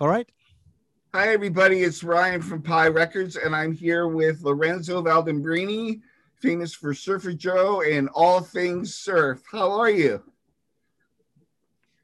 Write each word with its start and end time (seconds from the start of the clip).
All 0.00 0.06
right. 0.06 0.28
Hi, 1.12 1.32
everybody. 1.32 1.82
It's 1.82 2.04
Ryan 2.04 2.40
from 2.40 2.62
Pi 2.62 2.86
Records, 2.86 3.34
and 3.34 3.54
I'm 3.54 3.72
here 3.72 4.06
with 4.06 4.42
Lorenzo 4.42 5.02
Valdambrini, 5.02 6.02
famous 6.40 6.72
for 6.72 6.94
Surfer 6.94 7.32
Joe 7.32 7.82
and 7.82 8.08
all 8.10 8.40
things 8.40 8.94
surf. 8.94 9.42
How 9.50 9.72
are 9.72 9.90
you? 9.90 10.22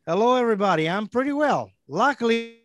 Hello, 0.08 0.34
everybody. 0.34 0.90
I'm 0.90 1.06
pretty 1.06 1.32
well. 1.32 1.70
Luckily, 1.86 2.62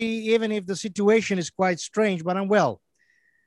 even 0.00 0.50
if 0.50 0.66
the 0.66 0.74
situation 0.74 1.38
is 1.38 1.48
quite 1.48 1.78
strange, 1.78 2.24
but 2.24 2.36
I'm 2.36 2.48
well. 2.48 2.80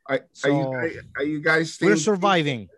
Are, 0.05 0.21
so 0.31 0.71
are, 0.71 0.87
you, 0.87 1.01
are 1.17 1.23
you 1.23 1.41
guys 1.41 1.77
We're 1.81 1.97
surviving. 1.97 2.69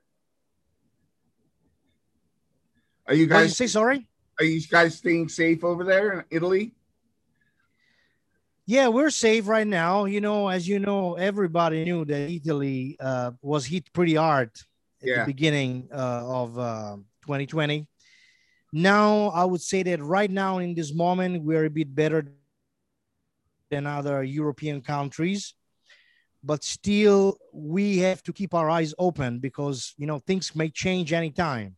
Are 3.07 3.13
you 3.13 3.27
guys 3.27 3.55
say 3.55 3.67
sorry? 3.67 4.07
Are 4.39 4.45
you 4.45 4.61
guys 4.61 4.97
staying 4.97 5.29
safe 5.29 5.63
over 5.63 5.83
there 5.83 6.13
in 6.13 6.25
Italy? 6.31 6.73
Yeah, 8.71 8.87
we're 8.87 9.09
safe 9.09 9.49
right 9.49 9.67
now. 9.67 10.05
You 10.05 10.21
know, 10.21 10.47
as 10.47 10.65
you 10.65 10.79
know, 10.79 11.15
everybody 11.15 11.83
knew 11.83 12.05
that 12.05 12.31
Italy 12.31 12.95
uh, 13.01 13.31
was 13.41 13.65
hit 13.65 13.91
pretty 13.91 14.15
hard 14.15 14.51
at 15.01 15.07
yeah. 15.09 15.19
the 15.19 15.25
beginning 15.25 15.89
uh, 15.91 16.23
of 16.23 16.57
uh, 16.57 16.95
2020. 17.23 17.85
Now, 18.71 19.27
I 19.35 19.43
would 19.43 19.59
say 19.59 19.83
that 19.83 20.01
right 20.01 20.31
now, 20.31 20.59
in 20.59 20.73
this 20.73 20.93
moment, 20.93 21.43
we're 21.43 21.65
a 21.65 21.69
bit 21.69 21.93
better 21.93 22.31
than 23.69 23.87
other 23.87 24.23
European 24.23 24.79
countries, 24.79 25.53
but 26.41 26.63
still, 26.63 27.39
we 27.51 27.97
have 27.97 28.23
to 28.23 28.31
keep 28.31 28.53
our 28.53 28.69
eyes 28.69 28.93
open 28.97 29.39
because 29.39 29.93
you 29.97 30.07
know 30.07 30.19
things 30.19 30.55
may 30.55 30.69
change 30.69 31.11
anytime. 31.11 31.75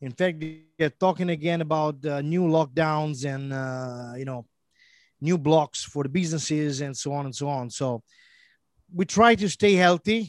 In 0.00 0.12
fact, 0.12 0.42
they're 0.78 0.88
talking 0.88 1.28
again 1.28 1.60
about 1.60 2.02
uh, 2.06 2.22
new 2.22 2.44
lockdowns 2.44 3.26
and 3.26 3.52
uh, 3.52 4.14
you 4.16 4.24
know 4.24 4.46
new 5.20 5.38
blocks 5.38 5.82
for 5.82 6.02
the 6.02 6.08
businesses 6.08 6.80
and 6.80 6.96
so 6.96 7.12
on 7.12 7.26
and 7.26 7.34
so 7.34 7.48
on. 7.48 7.70
So 7.70 8.02
we 8.94 9.04
try 9.04 9.34
to 9.34 9.48
stay 9.48 9.74
healthy, 9.74 10.28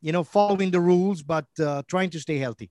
you 0.00 0.12
know, 0.12 0.24
following 0.24 0.70
the 0.70 0.80
rules, 0.80 1.22
but 1.22 1.46
uh, 1.60 1.82
trying 1.88 2.10
to 2.10 2.20
stay 2.20 2.38
healthy. 2.38 2.70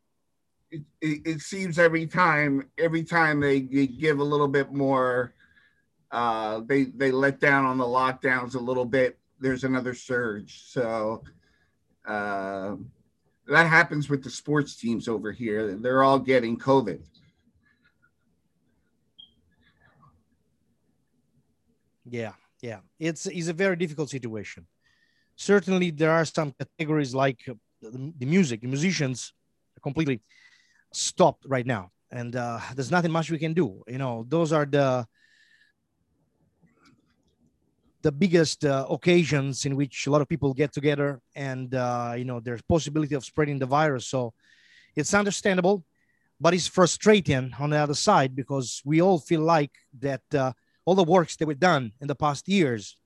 It, 0.72 0.82
it, 1.02 1.22
it, 1.26 1.40
seems 1.42 1.80
every 1.80 2.08
time, 2.08 2.70
every 2.78 3.04
time 3.04 3.40
they, 3.40 3.62
they 3.62 3.88
give 3.88 4.20
a 4.20 4.24
little 4.24 4.48
bit 4.48 4.74
more, 4.74 5.34
uh, 6.12 6.62
they 6.66 6.86
they 6.86 7.12
let 7.12 7.40
down 7.40 7.66
on 7.66 7.78
the 7.78 7.86
lockdowns 7.86 8.56
a 8.56 8.60
little 8.60 8.86
bit. 8.86 9.18
There's 9.40 9.64
another 9.64 9.94
surge. 9.94 10.64
So. 10.68 11.24
Uh, 12.08 12.76
that 13.48 13.68
happens 13.68 14.10
with 14.10 14.24
the 14.24 14.30
sports 14.30 14.76
teams 14.76 15.08
over 15.08 15.32
here. 15.32 15.76
They're 15.76 16.04
all 16.04 16.20
getting 16.20 16.58
COVID. 16.58 17.02
Yeah, 22.06 22.34
yeah. 22.62 22.80
It's 23.00 23.26
it's 23.26 23.48
a 23.48 23.54
very 23.54 23.76
difficult 23.76 24.10
situation. 24.10 24.68
Certainly, 25.36 25.92
there 25.92 26.12
are 26.12 26.26
some 26.26 26.54
categories 26.54 27.14
like 27.14 27.40
uh, 27.50 27.54
the, 27.82 28.14
the 28.18 28.26
music, 28.26 28.62
the 28.62 28.68
musicians, 28.68 29.34
completely 29.82 30.22
stopped 30.94 31.46
right 31.48 31.66
now, 31.66 31.92
and 32.12 32.36
uh, 32.36 32.60
there's 32.76 32.92
nothing 32.92 33.12
much 33.12 33.30
we 33.32 33.40
can 33.40 33.54
do. 33.54 33.84
You 33.88 33.98
know, 33.98 34.26
those 34.28 34.54
are 34.54 34.66
the 34.66 35.06
the 38.06 38.12
biggest 38.12 38.64
uh, 38.64 38.86
occasions 38.88 39.66
in 39.66 39.76
which 39.76 40.06
a 40.06 40.12
lot 40.12 40.22
of 40.22 40.30
people 40.30 40.54
get 40.54 40.72
together 40.72 41.20
and 41.36 41.74
uh, 41.74 42.14
you 42.16 42.24
know 42.24 42.40
there's 42.40 42.62
possibility 42.62 43.16
of 43.16 43.26
spreading 43.26 43.58
the 43.58 43.66
virus 43.66 44.06
so 44.06 44.32
it's 44.96 45.12
understandable 45.16 45.84
but 46.40 46.54
it's 46.54 46.68
frustrating 46.68 47.52
on 47.60 47.72
the 47.72 47.78
other 47.78 47.96
side 47.96 48.36
because 48.36 48.80
we 48.86 49.02
all 49.02 49.18
feel 49.18 49.42
like 49.42 49.72
that 49.98 50.22
uh, 50.36 50.54
all 50.86 50.96
the 50.96 51.04
works 51.04 51.36
that 51.36 51.48
were 51.48 51.54
done 51.54 51.92
in 52.02 52.08
the 52.08 52.16
past 52.16 52.48
years 52.48 52.98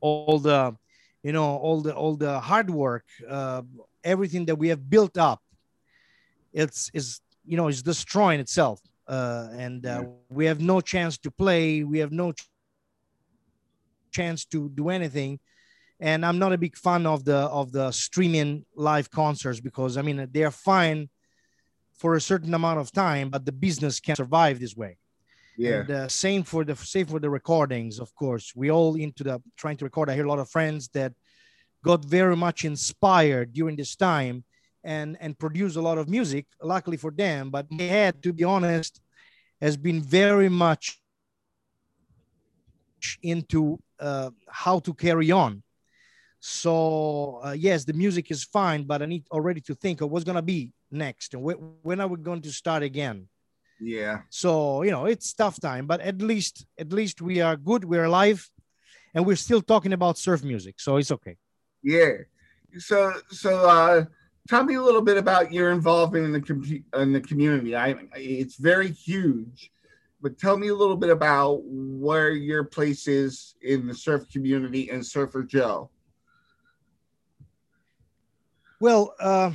all 0.00 0.38
the 0.38 0.76
you 1.22 1.32
know 1.32 1.56
all 1.56 1.80
the 1.80 1.94
all 1.94 2.14
the 2.16 2.38
hard 2.38 2.70
work 2.70 3.04
uh, 3.28 3.62
everything 4.04 4.44
that 4.46 4.56
we 4.56 4.68
have 4.68 4.88
built 4.88 5.18
up 5.18 5.42
it's 6.52 6.90
is 6.94 7.20
you 7.44 7.56
know 7.56 7.68
is 7.68 7.82
destroying 7.82 8.40
itself. 8.40 8.80
Uh, 9.06 9.48
and 9.52 9.86
uh, 9.86 10.04
we 10.28 10.44
have 10.44 10.60
no 10.60 10.80
chance 10.80 11.16
to 11.16 11.30
play. 11.30 11.82
We 11.82 11.98
have 11.98 12.12
no 12.12 12.34
chance 14.12 14.44
to 14.46 14.68
do 14.68 14.88
anything. 14.90 15.40
And 16.00 16.24
i'm 16.24 16.38
not 16.38 16.52
a 16.52 16.58
big 16.58 16.76
fan 16.76 17.06
of 17.06 17.24
the 17.24 17.38
of 17.60 17.72
the 17.72 17.90
streaming 17.90 18.64
live 18.76 19.10
concerts 19.10 19.58
because 19.58 19.96
i 19.96 20.02
mean 20.02 20.28
they're 20.30 20.52
fine 20.52 21.08
for 22.00 22.14
a 22.14 22.20
certain 22.20 22.54
amount 22.54 22.78
of 22.78 22.92
time 22.92 23.30
but 23.30 23.44
the 23.44 23.50
business 23.50 23.98
can't 23.98 24.16
survive 24.16 24.60
this 24.60 24.76
way 24.76 24.96
yeah 25.58 25.80
and, 25.80 25.90
uh, 25.90 26.08
same 26.08 26.42
for 26.42 26.64
the 26.64 26.76
same 26.76 27.06
for 27.06 27.20
the 27.20 27.28
recordings 27.28 27.98
of 27.98 28.14
course 28.14 28.52
we 28.54 28.70
all 28.70 28.94
into 28.94 29.22
the 29.24 29.34
trying 29.56 29.76
to 29.76 29.84
record 29.84 30.08
i 30.08 30.14
hear 30.14 30.24
a 30.24 30.28
lot 30.28 30.38
of 30.38 30.48
friends 30.48 30.88
that 30.88 31.12
got 31.84 32.04
very 32.04 32.36
much 32.36 32.64
inspired 32.64 33.52
during 33.52 33.76
this 33.76 33.94
time 33.96 34.44
and 34.84 35.16
and 35.20 35.38
produce 35.38 35.76
a 35.76 35.80
lot 35.88 35.98
of 35.98 36.08
music 36.08 36.46
luckily 36.62 36.96
for 36.96 37.10
them 37.10 37.50
but 37.50 37.66
they 37.70 37.88
had 37.88 38.22
to 38.22 38.32
be 38.32 38.44
honest 38.44 39.00
has 39.60 39.76
been 39.76 40.00
very 40.00 40.48
much 40.48 41.00
into 43.22 43.78
uh, 44.00 44.30
how 44.48 44.78
to 44.80 44.94
carry 44.94 45.30
on. 45.30 45.62
So 46.40 47.40
uh, 47.44 47.52
yes, 47.52 47.84
the 47.84 47.92
music 47.92 48.30
is 48.30 48.44
fine, 48.44 48.84
but 48.84 49.02
I 49.02 49.06
need 49.06 49.24
already 49.30 49.60
to 49.62 49.74
think 49.74 50.00
of 50.00 50.10
what's 50.10 50.24
gonna 50.24 50.42
be 50.42 50.72
next 50.90 51.34
and 51.34 51.42
wh- 51.42 51.84
when 51.84 52.00
are 52.00 52.06
we 52.06 52.16
going 52.18 52.42
to 52.42 52.52
start 52.52 52.82
again. 52.82 53.28
Yeah. 53.80 54.20
So 54.30 54.82
you 54.82 54.90
know 54.90 55.06
it's 55.06 55.32
tough 55.32 55.60
time, 55.60 55.86
but 55.86 56.00
at 56.00 56.20
least 56.20 56.66
at 56.78 56.92
least 56.92 57.20
we 57.20 57.40
are 57.40 57.56
good. 57.56 57.84
We're 57.84 58.04
alive, 58.04 58.48
and 59.14 59.26
we're 59.26 59.36
still 59.36 59.62
talking 59.62 59.92
about 59.92 60.18
surf 60.18 60.42
music, 60.42 60.80
so 60.80 60.96
it's 60.96 61.12
okay. 61.12 61.36
Yeah. 61.82 62.12
So 62.78 63.12
so 63.30 63.68
uh, 63.68 64.04
tell 64.48 64.64
me 64.64 64.74
a 64.74 64.82
little 64.82 65.02
bit 65.02 65.16
about 65.16 65.52
your 65.52 65.72
involvement 65.72 66.24
in 66.24 66.32
the 66.32 66.40
com- 66.40 66.84
in 66.94 67.12
the 67.12 67.20
community. 67.20 67.76
I 67.76 67.94
it's 68.14 68.56
very 68.56 68.90
huge 68.90 69.70
but 70.20 70.38
tell 70.38 70.56
me 70.56 70.68
a 70.68 70.74
little 70.74 70.96
bit 70.96 71.10
about 71.10 71.62
where 71.64 72.30
your 72.30 72.64
place 72.64 73.06
is 73.06 73.54
in 73.62 73.86
the 73.86 73.94
surf 73.94 74.28
community 74.30 74.90
and 74.90 75.04
Surfer 75.04 75.42
Joe. 75.42 75.90
Well, 78.80 79.14
uh, 79.20 79.52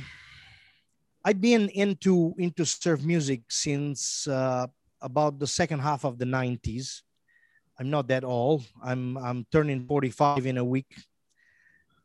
I've 1.24 1.40
been 1.40 1.70
into 1.70 2.34
into 2.36 2.66
surf 2.66 3.02
music 3.02 3.42
since 3.48 4.28
uh, 4.28 4.66
about 5.00 5.38
the 5.38 5.46
second 5.46 5.80
half 5.80 6.04
of 6.04 6.18
the 6.18 6.26
'90s. 6.26 7.00
I'm 7.78 7.88
not 7.88 8.08
that 8.08 8.24
old. 8.24 8.64
I'm 8.82 9.16
I'm 9.16 9.46
turning 9.50 9.86
45 9.86 10.46
in 10.46 10.58
a 10.58 10.64
week. 10.64 10.94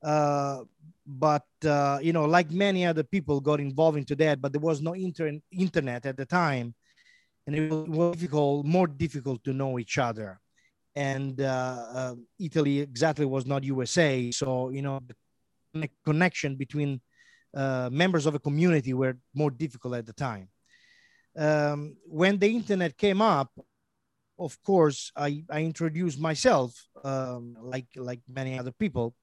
Uh, 0.02 0.64
but 1.06 1.46
uh, 1.66 2.00
you 2.02 2.14
know, 2.14 2.24
like 2.26 2.50
many 2.52 2.86
other 2.86 3.04
people, 3.04 3.42
got 3.42 3.60
involved 3.60 3.98
into 3.98 4.16
that. 4.16 4.40
But 4.40 4.54
there 4.54 4.62
was 4.62 4.82
no 4.82 4.94
inter- 4.94 5.40
internet 5.52 6.06
at 6.06 6.16
the 6.16 6.26
time, 6.26 6.74
and 7.46 7.56
it 7.56 7.70
was 7.70 8.16
difficult, 8.16 8.66
more 8.66 8.88
difficult 8.88 9.44
to 9.44 9.54
know 9.54 9.80
each 9.80 9.98
other. 9.98 10.40
And 10.96 11.42
uh, 11.42 11.86
uh, 11.94 12.16
Italy 12.40 12.80
exactly 12.80 13.26
was 13.26 13.46
not 13.46 13.66
USA, 13.66 14.32
so 14.32 14.70
you 14.70 14.82
know 14.82 15.02
the 15.74 15.90
connection 16.06 16.56
between 16.56 17.02
uh, 17.56 17.90
members 17.92 18.26
of 18.26 18.36
a 18.36 18.40
community 18.40 18.94
were 18.94 19.18
more 19.34 19.52
difficult 19.52 19.96
at 19.96 20.06
the 20.06 20.14
time. 20.14 20.50
Um, 21.38 21.96
when 22.06 22.38
the 22.38 22.48
internet 22.48 22.98
came 22.98 23.22
up, 23.22 23.52
of 24.38 24.62
course, 24.64 25.12
I, 25.16 25.44
I 25.50 25.62
introduced 25.64 26.20
myself 26.20 26.74
um, 27.04 27.56
like 27.62 27.88
like 27.96 28.22
many 28.28 28.58
other 28.58 28.72
people, 28.72 29.16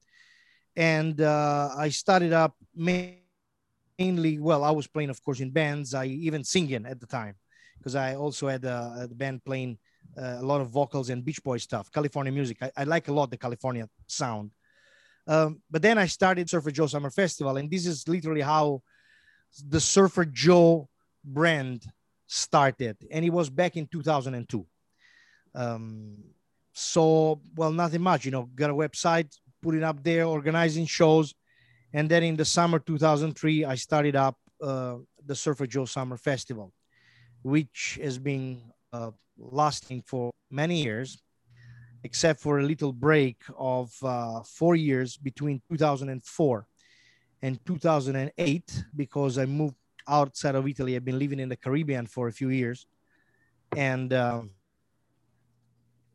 and 0.75 1.19
uh, 1.19 1.69
I 1.77 1.89
started 1.89 2.33
up 2.33 2.55
mainly. 2.75 4.39
Well, 4.39 4.63
I 4.63 4.71
was 4.71 4.87
playing, 4.87 5.09
of 5.09 5.23
course, 5.23 5.39
in 5.39 5.49
bands. 5.51 5.93
I 5.93 6.05
even 6.05 6.43
singing 6.43 6.85
at 6.85 6.99
the 6.99 7.07
time 7.07 7.35
because 7.77 7.95
I 7.95 8.15
also 8.15 8.47
had 8.47 8.63
a, 8.63 9.07
a 9.11 9.15
band 9.15 9.43
playing 9.43 9.77
uh, 10.17 10.37
a 10.39 10.43
lot 10.43 10.61
of 10.61 10.69
vocals 10.69 11.09
and 11.09 11.23
Beach 11.25 11.43
Boy 11.43 11.57
stuff, 11.57 11.91
California 11.91 12.31
music. 12.31 12.57
I, 12.61 12.71
I 12.77 12.83
like 12.83 13.07
a 13.07 13.13
lot 13.13 13.31
the 13.31 13.37
California 13.37 13.89
sound. 14.07 14.51
Um, 15.27 15.61
but 15.69 15.81
then 15.81 15.97
I 15.97 16.07
started 16.07 16.49
Surfer 16.49 16.71
Joe 16.71 16.87
Summer 16.87 17.09
Festival, 17.09 17.57
and 17.57 17.69
this 17.69 17.85
is 17.85 18.07
literally 18.07 18.41
how 18.41 18.81
the 19.67 19.79
Surfer 19.79 20.25
Joe 20.25 20.87
brand 21.23 21.83
started, 22.27 22.97
and 23.11 23.25
it 23.25 23.31
was 23.31 23.49
back 23.49 23.75
in 23.75 23.87
2002. 23.87 24.65
Um, 25.55 26.15
so, 26.73 27.41
well, 27.55 27.71
nothing 27.71 28.01
much, 28.01 28.25
you 28.25 28.31
know, 28.31 28.49
got 28.55 28.69
a 28.69 28.73
website, 28.73 29.35
put 29.61 29.75
it 29.75 29.83
up 29.83 30.03
there, 30.03 30.25
organizing 30.25 30.85
shows, 30.85 31.33
and 31.93 32.07
then 32.09 32.23
in 32.23 32.35
the 32.35 32.45
summer 32.45 32.79
2003, 32.79 33.65
I 33.65 33.75
started 33.75 34.15
up 34.15 34.37
uh, 34.61 34.97
the 35.25 35.35
Surfer 35.35 35.67
Joe 35.67 35.85
Summer 35.85 36.17
Festival 36.17 36.73
which 37.47 37.97
has 38.01 38.17
been 38.17 38.61
uh, 38.91 39.11
lasting 39.37 40.03
for 40.05 40.31
many 40.51 40.83
years, 40.83 41.21
except 42.07 42.39
for 42.39 42.53
a 42.59 42.63
little 42.71 42.93
break 42.93 43.39
of 43.57 43.91
uh, 44.01 44.39
four 44.59 44.75
years 44.75 45.09
between 45.17 45.61
2004 45.69 46.65
and 47.41 47.53
2008, 47.65 48.83
because 48.95 49.37
I 49.37 49.45
moved 49.45 49.75
outside 50.07 50.55
of 50.55 50.65
Italy. 50.65 50.95
I've 50.95 51.03
been 51.03 51.19
living 51.19 51.41
in 51.41 51.49
the 51.49 51.57
Caribbean 51.57 52.05
for 52.07 52.29
a 52.29 52.31
few 52.31 52.49
years. 52.61 52.79
And 53.75 54.13
uh, 54.13 54.43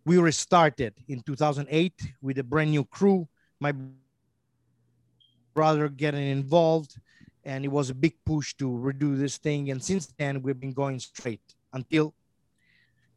we 0.06 0.16
restarted 0.16 0.94
in 1.08 1.20
2008 1.20 1.92
with 2.22 2.38
a 2.38 2.46
brand 2.52 2.70
new 2.70 2.84
crew. 2.84 3.28
My 3.60 3.74
brother 5.52 5.90
getting 5.90 6.26
involved, 6.40 6.92
and 7.44 7.66
it 7.66 7.72
was 7.78 7.90
a 7.90 7.94
big 7.94 8.14
push 8.24 8.54
to 8.54 8.66
redo 8.86 9.10
this 9.18 9.36
thing. 9.36 9.70
And 9.70 9.84
since 9.90 10.06
then, 10.18 10.40
we've 10.40 10.58
been 10.58 10.72
going 10.72 10.98
straight 11.00 11.46
until 11.74 12.14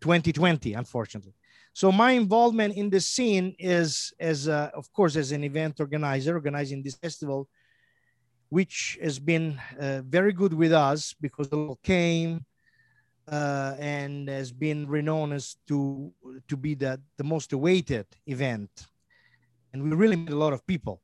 2020, 0.01 0.73
unfortunately. 0.73 1.35
So 1.75 1.91
my 1.91 2.11
involvement 2.11 2.77
in 2.77 2.89
the 2.89 3.01
scene 3.01 3.53
is, 3.59 4.13
as 4.17 4.47
a, 4.47 4.71
of 4.73 4.89
course, 4.93 5.17
as 5.17 5.33
an 5.33 5.43
event 5.43 5.81
organizer, 5.81 6.33
organizing 6.33 6.81
this 6.81 6.95
festival, 6.95 7.49
which 8.47 8.97
has 9.03 9.19
been 9.19 9.59
uh, 9.77 10.01
very 10.07 10.31
good 10.31 10.53
with 10.53 10.71
us 10.71 11.13
because 11.19 11.49
the 11.49 11.57
local 11.57 11.79
came 11.83 12.45
uh, 13.29 13.75
and 13.77 14.29
has 14.29 14.53
been 14.53 14.87
renowned 14.87 15.33
as 15.33 15.57
to 15.67 16.13
to 16.47 16.55
be 16.55 16.75
the, 16.75 16.97
the 17.17 17.25
most 17.25 17.51
awaited 17.51 18.05
event. 18.25 18.69
And 19.73 19.83
we 19.83 19.89
really 19.89 20.15
met 20.15 20.31
a 20.31 20.37
lot 20.37 20.53
of 20.53 20.65
people. 20.65 21.01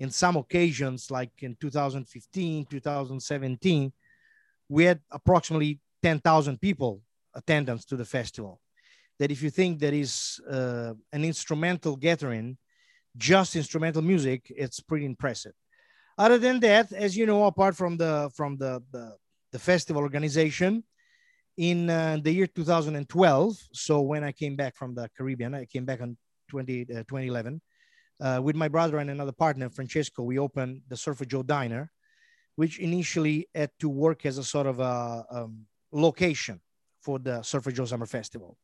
In 0.00 0.10
some 0.10 0.36
occasions, 0.36 1.12
like 1.12 1.30
in 1.44 1.54
2015, 1.60 2.66
2017, 2.66 3.92
we 4.68 4.82
had 4.82 4.98
approximately 5.12 5.78
10,000 6.02 6.60
people 6.60 7.02
attendance 7.36 7.84
to 7.84 7.94
the 7.94 8.04
festival 8.04 8.61
that 9.22 9.30
if 9.30 9.40
you 9.40 9.50
think 9.50 9.78
that 9.78 9.94
is 9.94 10.40
uh, 10.50 10.94
an 11.12 11.24
instrumental 11.24 11.94
gathering, 11.94 12.58
just 13.16 13.54
instrumental 13.54 14.02
music, 14.02 14.52
it's 14.64 14.80
pretty 14.80 15.06
impressive. 15.06 15.52
Other 16.18 16.38
than 16.38 16.58
that, 16.58 16.92
as 16.92 17.16
you 17.16 17.24
know, 17.24 17.44
apart 17.44 17.76
from 17.76 17.96
the 17.96 18.30
from 18.34 18.56
the 18.56 18.82
the, 18.90 19.14
the 19.52 19.60
festival 19.60 20.02
organization, 20.02 20.82
in 21.56 21.88
uh, 21.88 22.18
the 22.20 22.32
year 22.32 22.48
2012, 22.48 23.56
so 23.72 24.00
when 24.00 24.24
I 24.24 24.32
came 24.32 24.56
back 24.56 24.74
from 24.74 24.92
the 24.92 25.08
Caribbean, 25.16 25.54
I 25.54 25.66
came 25.66 25.84
back 25.84 26.00
in 26.00 26.16
20, 26.50 26.82
uh, 26.82 27.04
2011 27.06 27.60
uh, 28.20 28.40
with 28.42 28.56
my 28.56 28.66
brother 28.66 28.98
and 28.98 29.08
another 29.08 29.36
partner, 29.44 29.70
Francesco. 29.70 30.24
We 30.24 30.40
opened 30.40 30.80
the 30.88 30.96
Surfer 30.96 31.26
Joe 31.26 31.44
Diner, 31.44 31.92
which 32.56 32.80
initially 32.80 33.48
had 33.54 33.70
to 33.78 33.88
work 33.88 34.26
as 34.26 34.36
a 34.38 34.42
sort 34.42 34.66
of 34.66 34.80
a 34.80 35.24
um, 35.30 35.66
location 35.92 36.60
for 37.00 37.20
the 37.20 37.40
Surfer 37.42 37.70
Joe 37.70 37.84
Summer 37.84 38.06
Festival 38.06 38.58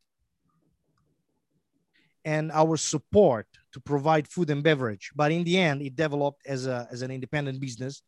and 2.28 2.52
our 2.52 2.76
support 2.76 3.46
to 3.72 3.80
provide 3.80 4.28
food 4.28 4.50
and 4.50 4.62
beverage. 4.62 5.10
But 5.16 5.32
in 5.32 5.44
the 5.44 5.56
end, 5.56 5.80
it 5.80 5.96
developed 5.96 6.42
as, 6.46 6.66
a, 6.66 6.86
as 6.92 7.00
an 7.00 7.10
independent 7.10 7.58
business. 7.58 8.02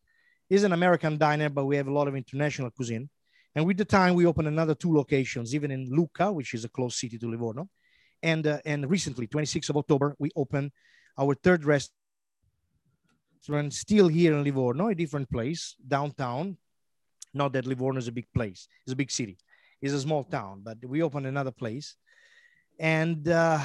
It's 0.50 0.62
an 0.62 0.74
American 0.74 1.16
diner, 1.16 1.48
but 1.48 1.64
we 1.64 1.76
have 1.78 1.88
a 1.88 1.92
lot 1.98 2.06
of 2.06 2.14
international 2.14 2.70
cuisine. 2.70 3.08
And 3.54 3.64
with 3.64 3.78
the 3.78 3.86
time, 3.86 4.14
we 4.14 4.26
opened 4.26 4.48
another 4.48 4.74
two 4.74 4.94
locations, 4.94 5.54
even 5.54 5.70
in 5.70 5.88
Lucca, 5.88 6.30
which 6.30 6.52
is 6.52 6.66
a 6.66 6.68
close 6.68 7.00
city 7.00 7.16
to 7.18 7.30
Livorno. 7.30 7.70
And, 8.22 8.46
uh, 8.46 8.58
and 8.66 8.90
recently, 8.90 9.26
26th 9.26 9.70
of 9.70 9.78
October, 9.78 10.14
we 10.18 10.30
opened 10.36 10.72
our 11.18 11.34
third 11.34 11.64
restaurant 11.64 11.94
still 13.70 14.08
here 14.08 14.34
in 14.34 14.44
Livorno, 14.44 14.88
a 14.88 14.94
different 14.94 15.30
place, 15.30 15.76
downtown. 15.88 16.58
Not 17.32 17.54
that 17.54 17.64
Livorno 17.64 17.98
is 17.98 18.08
a 18.08 18.12
big 18.12 18.26
place, 18.34 18.68
it's 18.84 18.92
a 18.92 18.96
big 18.96 19.10
city. 19.10 19.38
It's 19.80 19.94
a 19.94 20.00
small 20.00 20.24
town, 20.24 20.60
but 20.62 20.76
we 20.84 21.02
opened 21.02 21.26
another 21.26 21.52
place 21.52 21.96
and 22.80 23.28
uh, 23.28 23.60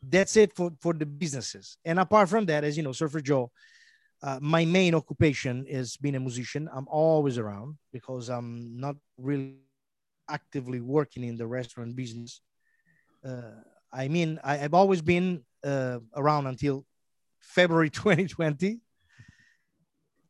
that's 0.00 0.36
it 0.36 0.54
for, 0.54 0.70
for 0.80 0.94
the 0.94 1.04
businesses. 1.04 1.76
And 1.84 1.98
apart 1.98 2.28
from 2.28 2.46
that, 2.46 2.62
as 2.62 2.76
you 2.76 2.84
know, 2.84 2.92
Surfer 2.92 3.20
Joe, 3.20 3.50
uh, 4.22 4.38
my 4.40 4.64
main 4.64 4.94
occupation 4.94 5.66
is 5.66 5.96
being 5.96 6.14
a 6.14 6.20
musician. 6.20 6.70
I'm 6.72 6.86
always 6.88 7.36
around 7.36 7.76
because 7.92 8.28
I'm 8.28 8.80
not 8.80 8.96
really 9.18 9.56
actively 10.30 10.80
working 10.80 11.24
in 11.24 11.36
the 11.36 11.46
restaurant 11.46 11.96
business. 11.96 12.40
Uh, 13.24 13.60
I 13.92 14.06
mean, 14.06 14.38
I, 14.44 14.56
have 14.56 14.74
always 14.74 15.02
been 15.02 15.44
uh, 15.64 15.98
around 16.14 16.46
until 16.46 16.86
February 17.40 17.90
2020 17.90 18.80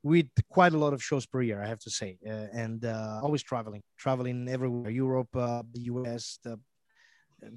with 0.03 0.29
quite 0.49 0.73
a 0.73 0.79
lot 0.79 0.95
of 0.95 1.03
shows 1.03 1.27
per 1.27 1.43
year, 1.43 1.61
I 1.63 1.67
have 1.67 1.81
to 1.81 1.91
say, 1.91 2.17
uh, 2.27 2.47
and 2.53 2.85
uh, 2.85 3.21
always 3.23 3.43
traveling, 3.43 3.83
traveling 3.99 4.49
everywhere, 4.49 4.91
Europe, 4.91 5.35
uh, 5.35 5.63
the 5.73 5.81
US, 5.93 6.39
the 6.43 6.59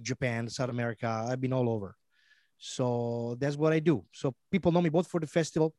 Japan, 0.02 0.50
South 0.50 0.70
America. 0.70 1.08
I've 1.30 1.42
been 1.42 1.54
all 1.54 1.70
over. 1.70 1.96
So 2.58 3.38
that's 3.40 3.56
what 3.56 3.74
I 3.74 3.80
do. 3.80 4.04
So 4.12 4.36
people 4.52 4.72
know 4.72 4.82
me 4.82 4.90
both 4.90 5.08
for 5.08 5.20
the 5.20 5.28
festival 5.28 5.74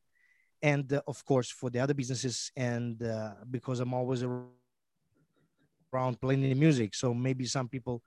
and, 0.63 0.93
uh, 0.93 1.03
of 1.07 1.25
course, 1.25 1.51
for 1.51 1.71
the 1.71 1.79
other 1.81 1.95
businesses. 1.95 2.51
And 2.57 3.03
uh, 3.03 3.33
because 3.51 3.81
I'm 3.81 3.93
always 3.95 4.23
around 4.23 6.21
playing 6.21 6.43
the 6.43 6.55
music. 6.55 6.95
So 6.95 7.13
maybe 7.13 7.45
some 7.45 7.69
people 7.69 8.03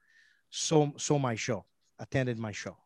saw, 0.50 0.90
saw 0.98 1.20
my 1.20 1.36
show, 1.36 1.66
attended 2.00 2.40
my 2.40 2.52
show. 2.52 2.78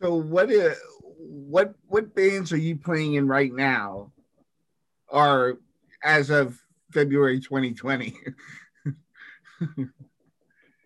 So 0.00 0.14
what 0.14 0.50
is, 0.50 0.76
what 1.16 1.74
what 1.86 2.14
bands 2.14 2.52
are 2.52 2.56
you 2.56 2.76
playing 2.76 3.14
in 3.14 3.28
right 3.28 3.52
now? 3.52 4.10
Are 5.08 5.58
as 6.02 6.30
of 6.30 6.58
February 6.92 7.38
2020? 7.38 8.16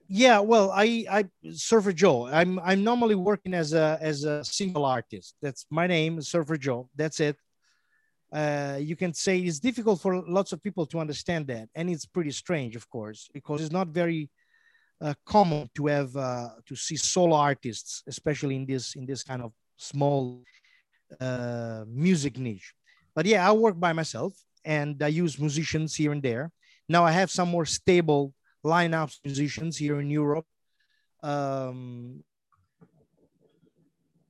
yeah 0.09 0.39
well 0.39 0.71
i 0.71 1.05
i 1.11 1.25
surfer 1.53 1.93
joe 1.93 2.27
i'm 2.29 2.59
i'm 2.61 2.85
normally 2.85 3.15
working 3.15 3.55
as 3.55 3.73
a 3.73 3.99
as 4.01 4.25
a 4.25 4.45
single 4.45 4.85
artist. 4.85 5.35
That's 5.43 5.67
my 5.71 5.87
name 5.87 6.21
surfer 6.23 6.57
joe. 6.57 6.89
That's 6.95 7.21
it. 7.21 7.37
Uh, 8.33 8.79
you 8.81 8.97
can 8.97 9.15
say 9.15 9.39
it's 9.39 9.61
difficult 9.61 10.01
for 10.01 10.23
lots 10.29 10.53
of 10.53 10.63
people 10.63 10.85
to 10.85 10.99
understand 10.99 11.47
that 11.47 11.69
and 11.75 11.89
it's 11.89 12.05
pretty 12.05 12.33
strange 12.33 12.75
of 12.75 12.89
course 12.91 13.29
because 13.33 13.63
it's 13.63 13.73
not 13.73 13.89
very 13.89 14.29
uh, 15.01 15.15
common 15.25 15.71
to 15.75 15.87
have 15.87 16.15
uh, 16.17 16.49
to 16.67 16.75
see 16.75 16.97
solo 16.97 17.37
artists 17.37 18.03
especially 18.07 18.57
in 18.57 18.67
this 18.67 18.95
in 18.97 19.07
this 19.07 19.23
kind 19.23 19.43
of 19.43 19.53
small 19.77 20.43
uh, 21.21 21.85
music 21.87 22.39
niche. 22.39 22.75
But 23.15 23.27
yeah 23.27 23.49
i 23.49 23.53
work 23.53 23.79
by 23.79 23.93
myself 23.93 24.35
and 24.65 25.01
i 25.03 25.09
use 25.09 25.39
musicians 25.39 25.95
here 25.95 26.13
and 26.13 26.23
there. 26.23 26.51
Now 26.89 27.05
i 27.05 27.13
have 27.13 27.31
some 27.31 27.49
more 27.49 27.67
stable 27.67 28.35
lineups 28.67 29.17
musicians 29.25 29.77
here 29.77 30.01
in 30.01 30.11
Europe. 30.11 30.47
Um, 31.23 32.23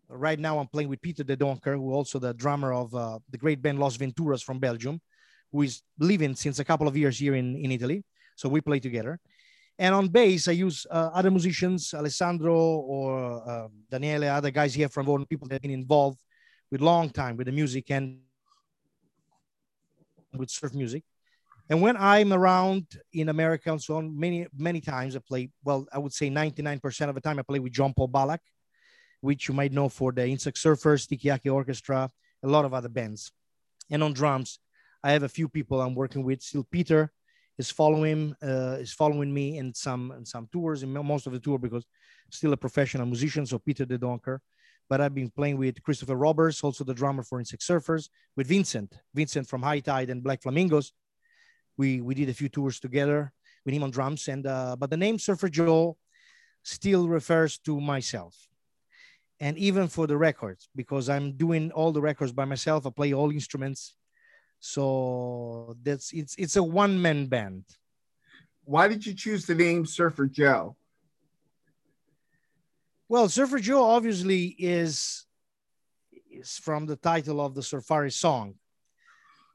right 0.08 0.38
now, 0.38 0.58
I'm 0.58 0.68
playing 0.68 0.90
with 0.90 1.00
Peter 1.02 1.24
De 1.24 1.36
Donker, 1.36 1.74
who 1.74 1.92
also 1.92 2.18
the 2.18 2.34
drummer 2.34 2.72
of 2.72 2.94
uh, 2.94 3.18
the 3.30 3.38
great 3.38 3.60
band 3.62 3.78
Los 3.78 3.96
Venturas 3.96 4.42
from 4.42 4.58
Belgium, 4.58 5.00
who 5.52 5.62
is 5.62 5.82
living 5.98 6.34
since 6.34 6.58
a 6.58 6.64
couple 6.64 6.86
of 6.86 6.96
years 6.96 7.18
here 7.18 7.34
in, 7.34 7.56
in 7.56 7.72
Italy. 7.72 8.04
So 8.36 8.48
we 8.48 8.60
play 8.60 8.80
together. 8.80 9.18
And 9.78 9.94
on 9.94 10.08
bass, 10.08 10.48
I 10.48 10.52
use 10.52 10.86
uh, 10.90 11.10
other 11.12 11.30
musicians, 11.30 11.92
Alessandro 11.92 12.56
or 12.56 13.42
uh, 13.46 13.68
Daniele, 13.90 14.31
other 14.31 14.50
guys 14.50 14.72
here 14.74 14.88
from 14.88 15.06
Vaughan, 15.06 15.26
people 15.26 15.48
that 15.48 15.56
have 15.56 15.62
been 15.62 15.70
involved 15.70 16.20
with 16.70 16.81
long 16.81 17.10
time 17.10 17.36
with 17.36 17.46
the 17.46 17.52
music 17.52 17.90
and 17.90 18.20
with 20.34 20.50
surf 20.50 20.72
music. 20.74 21.05
And 21.69 21.82
when 21.82 21.96
I'm 21.96 22.32
around 22.32 22.87
in 23.13 23.29
America 23.29 23.73
and 23.73 23.82
so 23.82 23.96
on, 23.96 24.19
many, 24.19 24.46
many 24.56 24.81
times 24.81 25.17
I 25.17 25.19
play, 25.19 25.51
well, 25.65 25.87
I 25.93 25.99
would 25.99 26.13
say 26.13 26.31
99% 26.31 27.08
of 27.08 27.15
the 27.15 27.20
time 27.20 27.39
I 27.39 27.43
play 27.43 27.58
with 27.58 27.73
John 27.73 27.93
Paul 27.93 28.08
Balak, 28.08 28.41
which 29.20 29.49
you 29.49 29.55
might 29.55 29.73
know 29.73 29.89
for 29.89 30.13
the 30.13 30.27
Insect 30.27 30.58
Surfers, 30.58 31.08
Tikiyaki 31.08 31.53
Orchestra, 31.53 32.11
a 32.43 32.49
lot 32.49 32.65
of 32.65 32.73
other 32.73 32.89
bands. 32.89 33.32
And 33.91 34.03
on 34.03 34.13
drums, 34.13 34.61
I 35.03 35.13
have 35.13 35.25
a 35.25 35.29
few 35.29 35.49
people 35.49 35.81
I'm 35.81 35.94
working 35.94 36.25
with. 36.25 36.43
Still, 36.43 36.67
Peter 36.70 37.13
is 37.58 37.70
following 37.70 38.35
uh, 38.43 38.77
is 38.81 38.93
following 38.93 39.32
me 39.32 39.58
in 39.58 39.73
some 39.73 40.13
in 40.13 40.25
some 40.25 40.49
tours, 40.53 40.82
in 40.82 40.93
most 40.93 41.27
of 41.27 41.32
the 41.32 41.39
tour 41.39 41.58
because 41.58 41.85
still 42.31 42.53
a 42.53 42.56
professional 42.56 43.06
musician. 43.06 43.46
So 43.46 43.58
Peter 43.58 43.85
De 43.85 43.99
Donker. 43.99 44.39
But 44.89 45.01
I've 45.01 45.15
been 45.15 45.31
playing 45.31 45.58
with 45.58 45.82
Christopher 45.82 46.15
Roberts, 46.15 46.63
also 46.63 46.85
the 46.85 46.94
drummer 46.94 47.25
for 47.25 47.41
Insect 47.41 47.63
Surfers, 47.63 48.08
with 48.37 48.46
Vincent, 48.46 48.94
Vincent 49.15 49.49
from 49.49 49.63
High 49.63 49.81
Tide 49.81 50.11
and 50.11 50.23
Black 50.23 50.43
Flamingos, 50.43 50.93
we 51.76 52.00
we 52.00 52.14
did 52.14 52.28
a 52.28 52.34
few 52.34 52.48
tours 52.48 52.80
together 52.80 53.32
with 53.64 53.74
him 53.74 53.82
on 53.82 53.90
drums. 53.90 54.28
And 54.28 54.46
uh, 54.46 54.76
but 54.78 54.90
the 54.90 54.96
name 54.96 55.18
surfer 55.18 55.48
joe 55.48 55.96
still 56.62 57.08
refers 57.08 57.58
to 57.58 57.80
myself. 57.80 58.48
And 59.38 59.58
even 59.58 59.88
for 59.88 60.06
the 60.06 60.16
records 60.16 60.68
because 60.74 61.08
i'm 61.10 61.32
doing 61.32 61.70
all 61.72 61.92
the 61.92 62.00
records 62.00 62.32
by 62.32 62.46
myself 62.46 62.86
i 62.86 62.90
play 62.90 63.12
all 63.12 63.30
instruments. 63.30 63.94
So 64.60 65.76
that's 65.82 66.12
it's 66.12 66.34
it's 66.36 66.56
a 66.56 66.62
one-man 66.62 67.26
band. 67.26 67.64
Why 68.64 68.88
did 68.88 69.06
you 69.06 69.14
choose 69.14 69.46
the 69.46 69.54
name 69.54 69.84
surfer 69.84 70.26
joe? 70.26 70.76
Well 73.08 73.28
surfer 73.28 73.58
joe 73.58 73.84
obviously 73.84 74.56
is 74.58 75.26
is 76.30 76.58
from 76.58 76.86
the 76.86 76.96
title 76.96 77.40
of 77.40 77.54
the 77.54 77.60
surfari 77.60 78.12
song. 78.12 78.54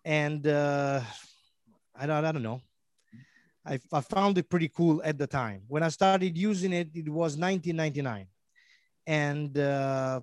And 0.05 0.45
uh 0.45 1.01
I 2.01 2.07
don't, 2.07 2.25
I 2.25 2.31
don't 2.31 2.41
know. 2.41 2.61
I, 3.63 3.79
I 3.93 4.01
found 4.01 4.35
it 4.39 4.49
pretty 4.49 4.69
cool 4.69 5.03
at 5.05 5.19
the 5.19 5.27
time. 5.27 5.61
When 5.67 5.83
I 5.83 5.89
started 5.89 6.35
using 6.35 6.73
it, 6.73 6.89
it 6.95 7.07
was 7.07 7.37
1999. 7.37 8.25
And 9.05 9.55
uh, 9.55 10.21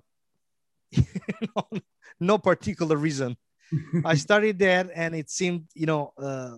no 2.19 2.37
particular 2.37 2.97
reason. 2.97 3.37
I 4.03 4.15
started 4.25 4.59
that 4.59 4.89
and 4.93 5.15
it 5.15 5.29
seemed, 5.29 5.67
you 5.73 5.85
know, 5.85 6.11
uh, 6.17 6.57